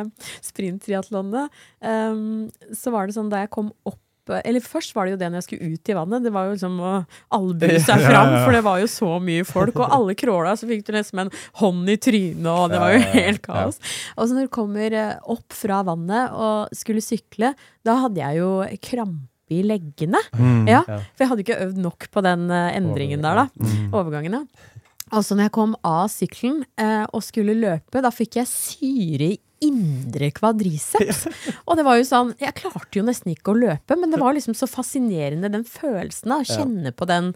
sprinttriatlonet, 0.46 1.50
um, 1.84 2.50
så 2.74 2.92
var 2.96 3.08
det 3.08 3.16
sånn 3.18 3.30
da 3.32 3.44
jeg 3.44 3.52
kom 3.54 3.70
opp 3.86 4.00
eh, 4.32 4.42
eller 4.50 4.64
først 4.64 4.96
var 4.96 5.06
det 5.06 5.14
jo 5.16 5.20
det 5.22 5.28
når 5.30 5.42
jeg 5.42 5.48
skulle 5.50 5.74
ut 5.76 5.92
i 5.92 5.98
vannet. 5.98 6.24
Det 6.26 6.32
var 6.34 6.48
jo 6.48 6.56
liksom 6.56 6.80
å 6.82 6.94
albue 7.38 7.78
seg 7.84 8.02
fram, 8.08 8.32
for 8.46 8.56
det 8.58 8.64
var 8.66 8.80
jo 8.82 8.88
så 8.90 9.12
mye 9.22 9.46
folk. 9.46 9.76
Og 9.78 9.92
alle 10.00 10.16
kråla, 10.18 10.56
så 10.58 10.66
fikk 10.70 10.86
du 10.88 10.94
nesten 10.96 11.20
en 11.26 11.30
hånd 11.62 11.92
i 11.94 11.98
trynet, 12.02 12.50
og 12.50 12.74
det 12.74 12.80
var 12.82 12.96
jo 12.96 13.04
helt 13.14 13.42
kaos. 13.46 13.78
Og 14.18 14.26
så 14.28 14.34
når 14.34 14.48
du 14.50 14.56
kommer 14.58 14.98
eh, 14.98 15.14
opp 15.36 15.54
fra 15.54 15.84
vannet 15.86 16.34
og 16.34 16.74
skulle 16.76 17.06
sykle, 17.06 17.54
da 17.86 18.00
hadde 18.06 18.24
jeg 18.24 18.42
jo 18.42 18.52
krampe 18.82 19.30
i 19.54 19.60
leggene. 19.62 20.18
Mm. 20.34 20.64
Ja, 20.66 20.80
Ja. 20.90 20.98
for 21.14 21.22
jeg 21.22 21.30
hadde 21.30 21.44
ikke 21.46 21.62
øvd 21.68 21.78
nok 21.78 22.08
på 22.10 22.24
den 22.26 22.48
endringen 22.50 23.22
der, 23.22 23.44
da. 23.44 23.50
Mm. 23.62 23.92
Overgangen, 23.94 24.40
ja. 24.40 24.72
Og 25.14 25.22
så 25.26 25.36
når 25.38 25.50
jeg 25.50 25.54
kom 25.54 25.76
av 25.86 26.08
sykkelen 26.10 26.64
eh, 26.82 27.04
og 27.14 27.22
skulle 27.26 27.54
løpe, 27.58 28.02
da 28.02 28.10
fikk 28.14 28.40
jeg 28.40 28.50
syre 28.50 29.28
i 29.36 29.40
indre 29.66 30.32
kvadriceps. 30.36 31.26
Og 31.68 31.78
det 31.80 31.86
var 31.88 31.96
jo 32.00 32.06
sånn 32.06 32.34
Jeg 32.42 32.56
klarte 32.58 33.00
jo 33.00 33.06
nesten 33.08 33.32
ikke 33.32 33.54
å 33.54 33.58
løpe, 33.58 33.96
men 33.98 34.12
det 34.12 34.20
var 34.22 34.36
liksom 34.36 34.58
så 34.58 34.68
fascinerende, 34.70 35.52
den 35.54 35.64
følelsen 35.68 36.34
av 36.36 36.44
å 36.44 36.50
kjenne 36.50 36.92
på 36.92 37.08
den 37.10 37.32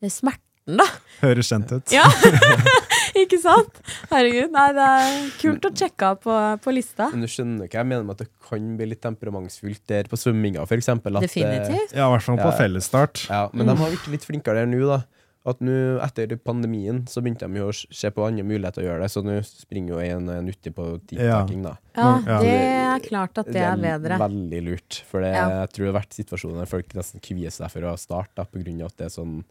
eh, 0.00 0.12
smerten, 0.12 0.78
da. 0.78 0.86
Høres 1.24 1.50
kjent 1.50 1.72
ut. 1.74 1.92
Ja! 1.92 2.06
ikke 3.24 3.38
sant? 3.42 3.80
Herregud. 4.12 4.52
Nei, 4.54 4.68
det 4.76 4.84
er 4.84 5.18
kult 5.40 5.66
å 5.68 5.72
sjekke 5.76 6.12
av 6.12 6.20
på, 6.22 6.36
på 6.64 6.74
lista. 6.74 7.08
Men 7.12 7.24
du 7.26 7.30
skjønner 7.30 7.68
ikke, 7.68 7.80
jeg 7.82 7.90
mener 7.90 8.06
med 8.06 8.16
at 8.16 8.24
det 8.24 8.30
kan 8.48 8.70
bli 8.78 8.88
litt 8.92 9.02
temperamentsfullt 9.04 9.82
der 9.90 10.08
på 10.10 10.20
svømminga, 10.20 10.64
eksempel. 10.78 11.18
eh, 11.18 11.26
Definitivt. 11.26 11.96
Ja, 11.96 12.08
i 12.08 12.14
hvert 12.14 12.26
fall 12.28 12.40
på 12.40 12.48
Ja. 12.50 12.56
fellesstart. 12.60 13.26
Ja, 13.30 13.42
men 13.52 13.70
de 13.70 13.76
har 13.80 13.92
blitt 13.92 14.08
litt 14.14 14.26
flinkere 14.28 14.62
der 14.62 14.70
nå, 14.70 14.80
da. 14.88 15.02
At 15.46 15.58
nå, 15.60 15.72
etter 16.00 16.30
pandemien, 16.40 17.02
så 17.04 17.20
begynte 17.20 17.44
de 17.52 17.58
jo 17.60 17.66
å 17.68 17.72
se 17.76 18.08
på 18.10 18.22
andre 18.24 18.42
muligheter 18.48 18.80
å 18.80 18.86
gjøre 18.86 19.02
det, 19.04 19.10
så 19.12 19.20
nå 19.20 19.34
springer 19.44 19.92
jo 19.92 19.98
en, 20.00 20.28
en 20.32 20.46
uti 20.48 20.70
på 20.72 20.86
teamtaking, 21.10 21.62
da. 21.66 21.74
Ja, 21.94 22.06
Ja. 22.24 22.38
det 22.40 22.54
er 22.54 23.02
klart 23.04 23.36
at 23.42 23.50
det 23.52 23.60
er 23.60 23.76
bedre. 23.76 24.16
veldig 24.22 24.62
lurt, 24.64 25.02
for 25.04 25.20
det, 25.20 25.34
Ja. 25.34 25.48
jeg 25.66 25.68
tror 25.74 25.84
det 25.84 25.92
har 25.92 26.00
vært 26.00 26.16
situasjoner 26.16 26.58
der 26.64 26.70
folk 26.72 26.88
nesten 26.96 27.20
kvier 27.20 27.52
seg 27.52 27.70
for 27.70 27.80
å 27.82 27.92
starte, 28.00 28.32
da, 28.36 28.44
på 28.48 28.62
grunn 28.64 28.80
av 28.80 28.86
at 28.86 28.96
det 28.96 29.06
er 29.06 29.14
sånn 29.20 29.44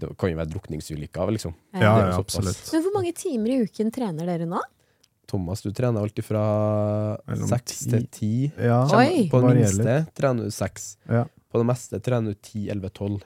Det 0.00 0.08
kan 0.16 0.30
jo 0.30 0.36
være 0.38 0.48
drukningsulykker, 0.48 1.28
liksom. 1.36 1.52
Ja, 1.74 1.78
Det 1.78 2.04
er 2.06 2.10
ja, 2.12 2.16
absolutt. 2.16 2.72
Men 2.72 2.82
hvor 2.86 2.94
mange 2.94 3.12
timer 3.14 3.48
i 3.52 3.58
uken 3.66 3.90
trener 3.92 4.24
dere 4.24 4.46
nå? 4.48 4.62
Thomas, 5.28 5.60
du 5.60 5.70
trener 5.76 6.00
alltid 6.00 6.24
fra 6.24 7.18
seks 7.46 7.84
til 7.90 8.06
ti. 8.10 8.30
Ja! 8.56 8.86
På 8.88 9.42
det 9.44 9.56
minste 9.60 10.06
trener 10.16 10.44
du 10.48 10.50
seks. 10.50 10.96
Ja. 11.06 11.26
På 11.52 11.60
det 11.60 11.66
meste 11.68 12.00
trener 12.00 12.32
du 12.32 12.40
ti, 12.40 12.70
elleve, 12.72 12.88
tolv. 12.96 13.20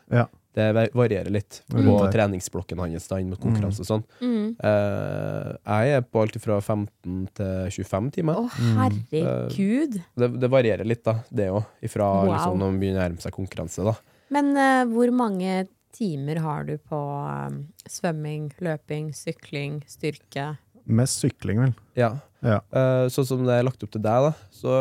Det 0.55 0.69
varierer 0.95 1.31
litt 1.35 1.61
på 1.67 1.81
mm. 1.83 2.13
treningsblokken 2.15 2.79
hans 2.79 3.09
da, 3.11 3.19
inn 3.19 3.33
mot 3.33 3.41
konkurranse 3.43 3.83
og 3.83 3.89
sånn. 3.89 4.05
Mm. 4.23 4.53
Uh, 4.61 5.55
jeg 5.59 5.97
er 5.97 6.05
på 6.07 6.23
alt 6.23 6.39
fra 6.43 6.61
15 6.61 7.17
til 7.41 7.73
25 7.83 8.11
timer. 8.15 8.39
Å, 8.39 8.45
oh, 8.47 8.59
herregud. 8.79 9.99
Det, 10.15 10.29
det 10.39 10.51
varierer 10.53 10.87
litt, 10.87 11.03
da, 11.07 11.19
det 11.31 11.51
òg. 11.51 11.65
Ifra 11.85 12.11
Wow. 12.15 12.31
liksom, 12.31 12.61
når 12.61 12.71
man 12.71 12.83
begynner 12.83 13.01
å 13.01 13.07
nærme 13.09 13.25
seg 13.25 13.35
konkurranse. 13.35 13.87
da. 13.87 13.97
Men 14.35 14.53
uh, 14.55 14.85
hvor 14.93 15.11
mange 15.15 15.65
timer 15.95 16.41
har 16.43 16.67
du 16.69 16.77
på 16.79 17.01
um, 17.01 17.59
svømming, 17.91 18.49
løping, 18.63 19.11
sykling, 19.17 19.81
styrke? 19.91 20.53
Mest 20.85 21.23
sykling, 21.23 21.61
vel. 21.65 21.75
Ja. 21.99 22.13
Ja. 22.45 22.61
Eh, 22.77 23.07
sånn 23.13 23.27
som 23.29 23.45
det 23.47 23.57
er 23.57 23.67
lagt 23.67 23.83
opp 23.85 23.93
til 23.95 24.03
deg, 24.05 24.29
da. 24.29 24.33
Så 24.53 24.75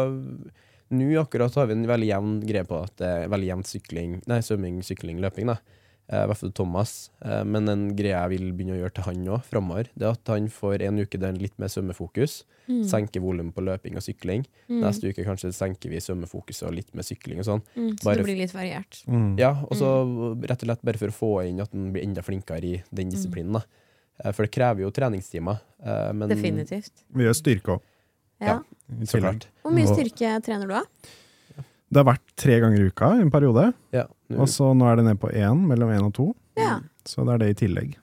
nå 0.94 1.08
akkurat 1.22 1.54
har 1.60 1.68
vi 1.70 1.74
en 1.74 1.88
veldig 1.90 2.08
jevn 2.10 2.34
greie 2.48 2.66
på 2.70 2.84
at 2.84 2.96
det 3.02 3.08
er 3.08 3.28
veldig 3.34 3.48
jevnt 3.52 3.68
sykling, 3.72 4.20
nei, 4.30 4.40
svømming, 4.46 4.82
sykling, 4.86 5.20
løping. 5.24 5.48
da. 5.48 5.58
Eh, 6.12 6.24
I 6.24 6.28
hvert 6.28 6.38
fall 6.38 6.52
Thomas. 6.52 7.10
Eh, 7.24 7.44
men 7.48 7.68
en 7.72 7.84
greie 7.96 8.12
jeg 8.16 8.30
vil 8.34 8.50
begynne 8.54 8.76
å 8.76 8.80
gjøre 8.82 8.94
til 8.98 9.04
han 9.08 9.22
òg 9.38 9.44
framover, 9.48 9.88
det 9.96 10.04
er 10.08 10.12
at 10.18 10.28
han 10.34 10.50
får 10.52 10.82
en 10.84 11.00
uke 11.00 11.18
der 11.20 11.32
litt 11.40 11.56
mer 11.58 11.68
svømmefokus. 11.72 12.44
Mm. 12.68 12.84
Senker 12.88 13.20
volumet 13.24 13.54
på 13.56 13.64
løping 13.64 13.96
og 13.96 14.04
sykling. 14.04 14.44
Mm. 14.70 14.82
Neste 14.84 15.10
uke 15.12 15.24
kanskje 15.28 15.52
senker 15.56 15.90
vi 15.92 16.00
svømmefokuset 16.04 16.68
og 16.68 16.76
litt 16.76 16.92
med 16.96 17.04
sykling 17.08 17.40
og 17.40 17.46
sånn. 17.48 17.64
Mm, 17.76 17.90
så 18.00 18.04
bare 18.08 18.20
det 18.22 18.28
blir 18.28 18.38
litt 18.40 18.54
variert. 18.56 19.00
Mm. 19.08 19.38
Ja, 19.40 19.54
og 19.64 19.76
så 19.80 19.90
rett 20.44 20.64
og 20.64 20.68
slett 20.70 20.84
bare 20.84 20.98
for 21.02 21.08
å 21.12 21.18
få 21.18 21.32
inn 21.50 21.60
at 21.64 21.72
han 21.76 21.92
blir 21.96 22.04
enda 22.04 22.22
flinkere 22.24 22.64
i 22.64 22.84
den 22.92 23.08
Mm. 23.08 23.12
disiplinen. 23.16 23.54
da. 23.54 23.64
Eh, 24.24 24.32
For 24.32 24.44
det 24.46 24.52
krever 24.52 24.80
jo 24.84 24.92
treningstimer. 24.92 25.60
eh, 25.84 26.12
Men 26.14 26.30
Definitivt. 26.30 26.92
Vi 27.16 27.24
gjør 27.24 27.34
styrke 27.36 27.78
òg. 27.78 27.82
Ja. 28.42 28.60
Så 29.10 29.22
klart. 29.22 29.48
Hvor 29.64 29.76
mye 29.76 29.90
styrke 29.90 30.32
trener 30.46 30.70
du, 30.70 30.74
da? 30.76 31.64
Det 31.94 32.02
har 32.02 32.08
vært 32.10 32.34
tre 32.40 32.58
ganger 32.64 32.82
i 32.82 32.90
uka 32.90 33.12
i 33.20 33.22
en 33.22 33.32
periode, 33.34 33.68
Ja, 33.94 34.08
og 34.34 34.48
så 34.50 34.72
nå 34.74 34.88
er 34.90 34.98
det 34.98 35.06
ned 35.06 35.20
på 35.22 35.30
én, 35.30 35.68
mellom 35.70 35.92
én 35.94 36.08
og 36.08 36.14
to. 36.18 36.28
Ja. 36.58 36.80
Så 37.06 37.26
det 37.28 37.36
er 37.36 37.44
det 37.44 37.50
i 37.54 37.60
tillegg. 37.66 37.96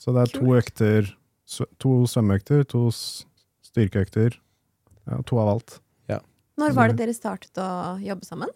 Så 0.00 0.14
det 0.16 0.22
er 0.24 0.32
to 0.38 0.54
økter, 0.56 1.10
to 1.82 1.94
svømmeøkter, 2.08 2.64
to 2.70 2.86
styrkeøkter. 2.94 4.38
Ja, 5.04 5.20
to 5.28 5.40
av 5.42 5.56
alt. 5.56 5.80
Når 6.54 6.74
var 6.76 6.92
det 6.92 7.00
dere 7.00 7.14
startet 7.16 7.58
å 7.58 7.96
jobbe 8.02 8.26
sammen? 8.26 8.52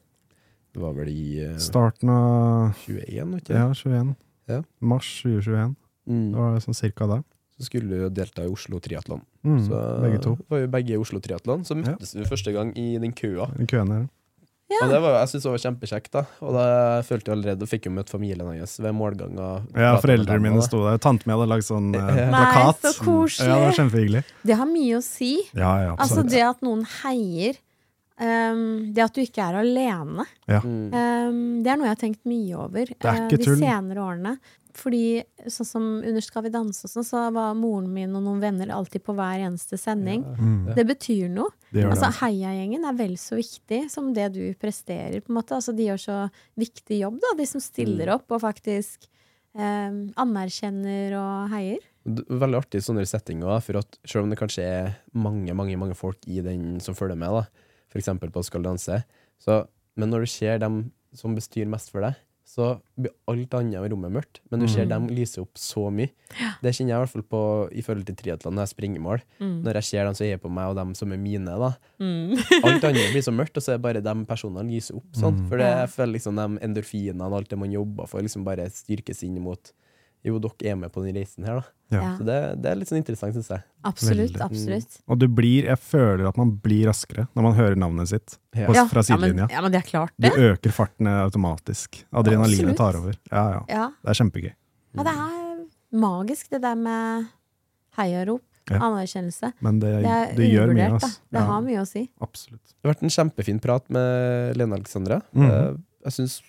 det 0.79 0.83
var 0.85 0.95
vel 0.95 1.09
i 1.11 1.41
uh, 1.43 1.57
Starten 1.59 2.11
av 2.13 2.77
21, 2.85 3.33
vet 3.35 3.49
ikke 3.49 3.57
ja, 3.57 3.71
21. 3.75 4.13
Ja. 4.49 4.59
Mars 4.79 5.09
2021. 5.25 5.73
Mm. 6.09 6.27
Det 6.31 6.39
var 6.39 6.61
sånn 6.63 6.79
cirka 6.79 7.09
da. 7.11 7.19
Så 7.59 7.67
skulle 7.67 7.89
du 7.91 8.09
delta 8.15 8.45
i 8.45 8.47
Oslo 8.53 8.79
Triatlon. 8.79 9.21
Mm, 9.45 9.59
Så 9.67 9.79
begge 10.03 10.21
to. 10.23 10.37
var 10.49 10.61
jo 10.63 10.69
begge 10.71 10.95
i 10.95 10.97
Oslo 11.01 11.19
Triatlon. 11.21 11.65
Så 11.67 11.75
Ja. 11.75 11.83
møttes 11.93 12.15
vi 12.15 12.23
første 12.25 12.53
gang 12.55 12.71
i 12.79 12.99
den 12.99 13.13
køa. 13.13 13.49
I 13.61 13.67
køen 13.67 13.91
her. 13.91 14.09
Ja. 14.71 14.85
Og 14.85 14.91
det 14.93 15.01
var, 15.01 15.15
jeg 15.25 15.29
syntes 15.31 15.43
det 15.43 15.51
var 15.51 15.63
kjempekjekt. 15.65 16.11
da 16.13 16.23
Og 16.45 16.53
da 16.53 17.01
følte 17.03 17.25
jeg 17.33 17.37
allerede 17.39 17.67
fikk 17.67 17.87
jo 17.87 17.91
møtt 17.91 18.11
familien 18.13 18.47
hans 18.47 18.77
ved 18.79 18.93
målganga. 18.93 19.65
Ja, 19.75 19.97
foreldrene 19.97 20.43
mine 20.45 20.61
sto 20.63 20.85
der. 20.85 20.99
Tanten 20.99 21.25
min 21.27 21.39
hadde 21.39 21.49
lagd 21.49 21.65
sånn 21.65 21.95
eh, 21.97 22.29
Nei, 22.31 22.45
plakat. 22.53 22.83
så 22.83 22.93
koselig. 23.03 23.49
Ja, 23.49 23.55
det 23.57 23.65
var 23.65 23.79
kjempehyggelig. 23.81 24.25
Det 24.45 24.55
har 24.61 24.67
mye 24.67 24.99
å 24.99 25.03
si. 25.03 25.33
Ja, 25.57 25.73
ja, 25.87 25.97
Altså 25.97 26.23
det 26.29 26.43
at 26.45 26.61
noen 26.61 26.85
heier. 27.03 27.57
um, 28.21 28.93
det 28.93 29.03
at 29.05 29.15
du 29.15 29.21
ikke 29.23 29.43
er 29.49 29.59
alene. 29.63 30.27
ja. 30.49 30.61
Um, 30.61 31.63
det 31.63 31.71
er 31.73 31.77
noe 31.79 31.87
jeg 31.89 31.95
har 31.97 32.03
tenkt 32.05 32.25
mye 32.29 32.55
over 32.59 32.85
ikke 32.93 33.29
de 33.31 33.37
tull. 33.39 33.57
senere 33.57 34.05
årene. 34.05 34.39
Fordi 34.79 35.25
sånn 35.51 35.67
som 35.67 35.87
under 36.07 36.23
Skal 36.23 36.45
vi 36.47 36.51
danse 36.55 36.85
og 36.87 36.91
sånn, 36.93 37.05
så 37.09 37.25
var 37.35 37.57
moren 37.59 37.89
min 37.93 38.15
og 38.15 38.23
noen 38.23 38.39
venner 38.41 38.71
alltid 38.71 39.03
på 39.03 39.15
hver 39.19 39.43
eneste 39.49 39.75
sending. 39.81 40.23
Mm, 40.39 40.75
Det 40.77 40.85
betyr 40.87 41.29
noe. 41.35 41.51
det 41.73 41.85
Altså. 41.89 42.13
Heiagjengen 42.21 42.85
er 42.87 42.95
vel 42.95 43.17
så 43.19 43.35
viktig 43.41 43.91
som 43.91 44.13
det 44.15 44.33
du 44.35 44.55
presterer. 44.55 45.21
på 45.21 45.31
en 45.33 45.39
måte. 45.41 45.57
Altså, 45.59 45.75
de 45.75 45.89
gjør 45.89 45.99
så 46.05 46.19
viktig 46.57 47.01
jobb, 47.01 47.19
da, 47.21 47.35
de 47.37 47.47
som 47.47 47.61
stiller 47.61 48.07
Mm. 48.07 48.15
opp 48.15 48.31
og 48.31 48.41
faktisk 48.43 49.09
eh, 49.59 49.91
anerkjenner 50.17 51.15
og 51.19 51.51
heier. 51.51 51.79
Er 52.07 52.39
Veldig 52.41 52.59
artig 52.63 52.79
i 52.81 52.85
sånne 52.87 53.05
settinger, 53.09 53.49
da, 53.49 53.59
for 53.65 53.81
at 53.81 53.99
selv 54.07 54.25
om 54.25 54.31
det 54.31 54.39
kanskje 54.39 54.63
er 54.65 54.95
mange 55.13 55.53
mange, 55.57 55.77
mange 55.81 55.97
folk 55.99 56.19
i 56.29 56.41
den 56.45 56.79
som 56.81 56.95
følger 56.95 57.17
med, 57.19 57.29
da, 57.29 57.43
for 57.91 57.99
eksempel 58.01 58.31
på 58.31 58.45
Skal 58.47 58.63
danse, 58.63 59.03
så, 59.43 59.67
men 59.97 60.11
når 60.11 60.21
du 60.21 60.27
ser 60.27 60.59
dem 60.63 60.93
som 61.17 61.35
bestyr 61.35 61.67
mest 61.67 61.91
for 61.91 62.01
deg, 62.05 62.15
så 62.49 62.79
blir 62.97 63.13
alt 63.29 63.53
annet 63.59 63.77
i 63.77 63.89
rommet 63.93 64.13
mørkt. 64.15 64.39
Men 64.51 64.61
du 64.63 64.67
ser 64.73 64.87
Mm. 64.87 64.89
dem 64.89 65.09
lyser 65.13 65.43
opp 65.43 65.55
så 65.61 65.91
mye. 65.93 66.09
Det 66.63 66.73
kjenner 66.73 66.95
jeg 66.95 66.97
i 66.97 67.03
hvert 67.05 67.13
fall 67.13 67.27
på 67.29 67.43
i 67.77 67.83
forhold 67.85 68.07
til 68.09 68.17
triatlon 68.17 68.55
når 68.57 68.65
jeg 68.65 68.73
springer 68.73 69.01
mål. 69.05 69.21
Mm. 69.39 69.63
Når 69.67 69.75
jeg 69.75 69.85
ser 69.85 70.05
dem 70.09 70.15
som 70.17 70.27
er 70.27 70.39
på 70.41 70.51
meg, 70.51 70.71
og 70.71 70.77
dem 70.81 70.95
som 70.95 71.13
er 71.13 71.19
mine. 71.21 71.45
da 71.45 71.75
Mm. 72.01 72.33
Alt 72.65 72.85
annet 72.89 73.13
blir 73.13 73.21
så 73.23 73.35
mørkt, 73.37 73.57
og 73.57 73.63
så 73.63 73.73
er 73.75 73.77
det 73.77 73.83
bare 73.83 74.01
de 74.01 74.25
personene 74.25 74.65
lyser 74.71 74.97
opp. 74.97 75.13
Sånn. 75.13 75.37
Mm. 75.45 75.49
For 75.51 75.57
det, 75.59 75.67
jeg 75.69 75.89
føler 75.93 76.13
liksom 76.17 76.35
de 76.41 76.59
endorfinene 76.65 77.21
og 77.29 77.35
alt 77.43 77.49
det 77.51 77.59
man 77.59 77.71
jobber 77.71 78.09
for, 78.09 78.21
liksom 78.23 78.45
bare 78.45 78.71
styrkes 78.73 79.23
inn 79.29 79.39
mot 79.45 79.73
Jo, 80.29 80.39
dere 80.45 80.71
er 80.73 80.77
med 80.79 80.93
på 80.95 81.03
den 81.05 81.17
reisen 81.17 81.47
her, 81.49 81.61
da. 81.63 81.75
Ja. 81.95 82.03
Så 82.19 82.25
det, 82.29 82.37
det 82.63 82.69
er 82.71 82.77
litt 82.77 82.91
sånn 82.91 82.99
interessant, 83.01 83.33
syns 83.39 83.49
jeg. 83.55 83.63
Absolutt. 83.89 84.35
Veldig. 84.35 84.45
absolutt. 84.45 84.99
Og 85.09 85.19
du 85.23 85.25
blir, 85.33 85.65
jeg 85.71 85.81
føler 85.81 86.27
at 86.29 86.37
man 86.37 86.51
blir 86.65 86.85
raskere 86.91 87.25
når 87.33 87.47
man 87.49 87.57
hører 87.57 87.79
navnet 87.81 88.11
sitt 88.13 88.37
Ja. 88.55 88.67
på, 88.69 88.75
fra 88.91 89.03
sidelinja. 89.07 89.47
ja, 89.47 89.49
men, 89.49 89.55
ja, 89.57 89.63
men 89.65 89.73
det 89.73 89.81
er 89.81 89.89
klart, 89.89 90.13
Du 90.21 90.29
øker 90.29 90.75
farten 90.77 91.09
automatisk. 91.09 92.03
Adrenalinet 92.13 92.75
Absolutt. 92.75 92.77
tar 92.83 93.01
over. 93.01 93.17
Ja, 93.33 93.45
ja. 93.57 93.63
Ja. 93.73 93.87
Det 94.05 94.13
er 94.13 94.21
kjempegøy. 94.23 94.53
ja, 94.99 95.03
det 95.09 95.15
er 95.17 95.65
magisk, 96.05 96.51
det 96.53 96.61
der 96.63 96.75
med 96.77 97.27
heiarop. 97.97 98.43
Ja. 98.69 98.83
Anerkjennelse. 98.85 99.49
Men 99.65 99.79
det, 99.81 99.95
Det 100.05 100.11
er 100.13 100.35
det 100.37 100.47
gjør 100.53 100.75
mye, 100.77 100.91
Altså. 100.93 101.09
Det 101.33 101.39
Ja, 101.41 101.47
har 101.49 101.63
mye 101.65 101.81
å 101.81 101.87
si. 101.89 102.03
absolutt. 102.21 102.61
Det 102.69 102.85
har 102.85 102.93
vært 102.93 103.03
en 103.03 103.15
kjempefin 103.17 103.61
prat 103.65 103.89
med 103.89 104.57
Lene 104.61 104.77
Alexandra. 104.77 105.23
Mm. 105.33 105.47
Eh, 105.49 105.77
Jeg 106.05 106.13
syns 106.13 106.43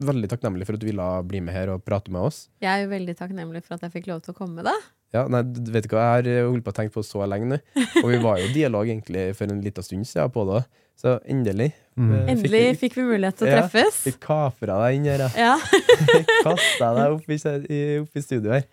veldig 0.00 0.28
takknemlig 0.32 0.66
for 0.68 0.76
at 0.76 0.82
du 0.82 0.86
ville 0.88 1.06
bli 1.28 1.40
med 1.40 1.54
her 1.54 1.70
og 1.74 1.84
prate 1.86 2.10
med 2.12 2.20
oss. 2.28 2.48
Jeg 2.60 2.68
er 2.72 2.84
jo 2.84 2.90
veldig 2.92 3.14
takknemlig 3.18 3.62
for 3.64 3.76
at 3.78 3.86
jeg 3.86 3.92
fikk 3.94 4.06
lov 4.10 4.22
til 4.26 4.34
å 4.34 4.38
komme, 4.38 4.62
da. 4.66 4.74
Ja, 5.14 5.22
nei, 5.30 5.40
du 5.46 5.70
vet 5.72 5.86
ikke 5.86 5.96
hva, 5.96 6.18
Jeg 6.20 6.42
har 6.42 6.48
holdt 6.50 6.64
på 6.66 6.72
å 6.74 6.76
tenke 6.76 6.92
på 6.96 7.04
så 7.06 7.22
lenge 7.30 7.46
nå. 7.48 7.58
Og 8.02 8.08
vi 8.10 8.18
var 8.20 8.40
jo 8.42 8.48
i 8.50 8.52
dialog 8.52 8.88
egentlig 8.90 9.28
for 9.38 9.46
en 9.48 9.62
liten 9.64 9.86
stund 9.86 10.04
siden 10.08 10.32
på 10.34 10.44
det. 10.50 10.64
Så 10.96 11.14
endelig. 11.28 11.70
Mm. 11.96 12.10
Fikk 12.12 12.30
Endelig 12.32 12.60
fikk 12.66 12.80
fikk 12.82 12.94
vi 12.98 13.04
mulighet 13.12 13.36
til 13.38 13.46
å 13.46 13.50
Ja. 13.50 13.62
treffes. 13.68 14.02
vi 14.04 14.12
kapra 14.20 14.78
deg 14.82 14.96
inn 14.98 15.04
her, 15.08 15.26
ja. 15.36 15.54
Kasta 16.44 16.90
deg 16.96 17.14
opp 17.16 17.28
i, 17.30 17.38
i, 17.72 17.80
opp 18.02 18.16
i 18.16 18.22
studio 18.24 18.52
her. 18.56 18.64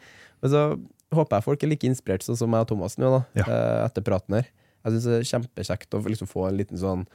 Men 0.41 0.51
så 0.53 0.63
håper 1.13 1.38
jeg 1.39 1.45
folk 1.45 1.63
er 1.63 1.71
like 1.71 1.88
inspirert 1.88 2.26
sånn 2.26 2.39
som 2.39 2.49
meg 2.51 2.65
og 2.65 2.71
Thomas 2.74 2.97
nå, 2.99 3.11
da, 3.13 3.21
Ja. 3.39 3.45
eh, 3.47 3.86
etter 3.86 4.05
praten 4.05 4.39
her. 4.39 4.49
Jeg 4.84 4.95
syns 4.97 5.05
det 5.07 5.19
er 5.21 5.30
kjempekjekt 5.32 5.95
å 5.95 6.01
liksom 6.03 6.28
få 6.28 6.47
en 6.49 6.57
liten 6.59 6.80
sånn 6.80 7.05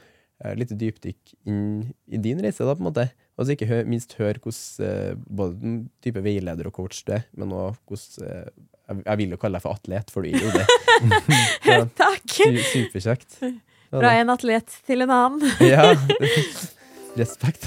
eh, 0.43 0.55
lite 0.57 0.77
dypdykk 0.79 1.35
inn 1.51 1.91
i 2.07 2.17
din 2.17 2.39
reise, 2.41 2.63
da, 2.65 2.73
på 2.73 2.81
en 2.85 2.89
måte. 2.93 3.09
Og 3.39 3.47
så 3.47 3.55
ikke 3.55 3.69
hø 3.69 3.77
minst 3.87 4.17
høre 4.19 4.41
hvordan 4.43 4.89
eh, 4.89 5.13
både 5.15 5.55
den 5.61 5.77
type 6.03 6.23
veileder 6.23 6.67
og 6.67 6.75
coach 6.75 7.05
du 7.07 7.13
er, 7.15 7.23
men 7.39 7.55
òg 7.55 7.79
hvordan 7.87 8.27
eh, 8.27 8.49
jeg, 9.05 9.17
vil 9.21 9.35
jo 9.35 9.39
kalle 9.39 9.59
deg 9.59 9.63
for 9.63 9.77
atlet, 9.77 10.11
for 10.11 10.25
du 10.25 10.33
er 10.33 10.43
jo 10.43 10.51
det. 10.55 10.65
ja, 11.69 11.83
Takk! 11.99 12.35
superkjekt. 12.73 13.37
Ja, 13.45 13.53
Fra 13.93 14.11
en 14.17 14.33
atlet 14.33 14.75
til 14.85 15.05
en 15.05 15.15
annen. 15.15 15.55
Ja. 15.71 15.93
Respekt. 17.17 17.65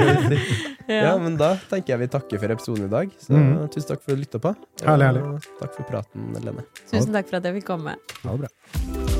ja, 0.88 1.12
men 1.20 1.36
da 1.38 1.52
tenker 1.70 1.92
jeg 1.92 2.00
vi 2.00 2.08
takker 2.10 2.40
for 2.40 2.56
episoden 2.56 2.88
i 2.88 2.90
dag. 2.90 3.12
Så 3.20 3.36
mm. 3.36 3.52
tusen 3.74 3.92
takk 3.92 4.02
for 4.02 4.14
at 4.14 4.18
du 4.18 4.24
lytta 4.24 4.42
på. 4.42 4.54
Herlig, 4.82 5.10
herlig. 5.10 5.24
Og 5.28 5.60
takk 5.60 5.76
for 5.76 5.92
praten, 5.92 6.28
Lene. 6.40 6.66
Tusen 6.86 7.14
takk 7.14 7.30
for 7.30 7.42
at 7.42 7.50
jeg 7.50 7.60
fikk 7.60 7.72
komme. 7.74 7.98
Ha 8.24 8.36
det 8.36 8.46
bra. 8.48 9.19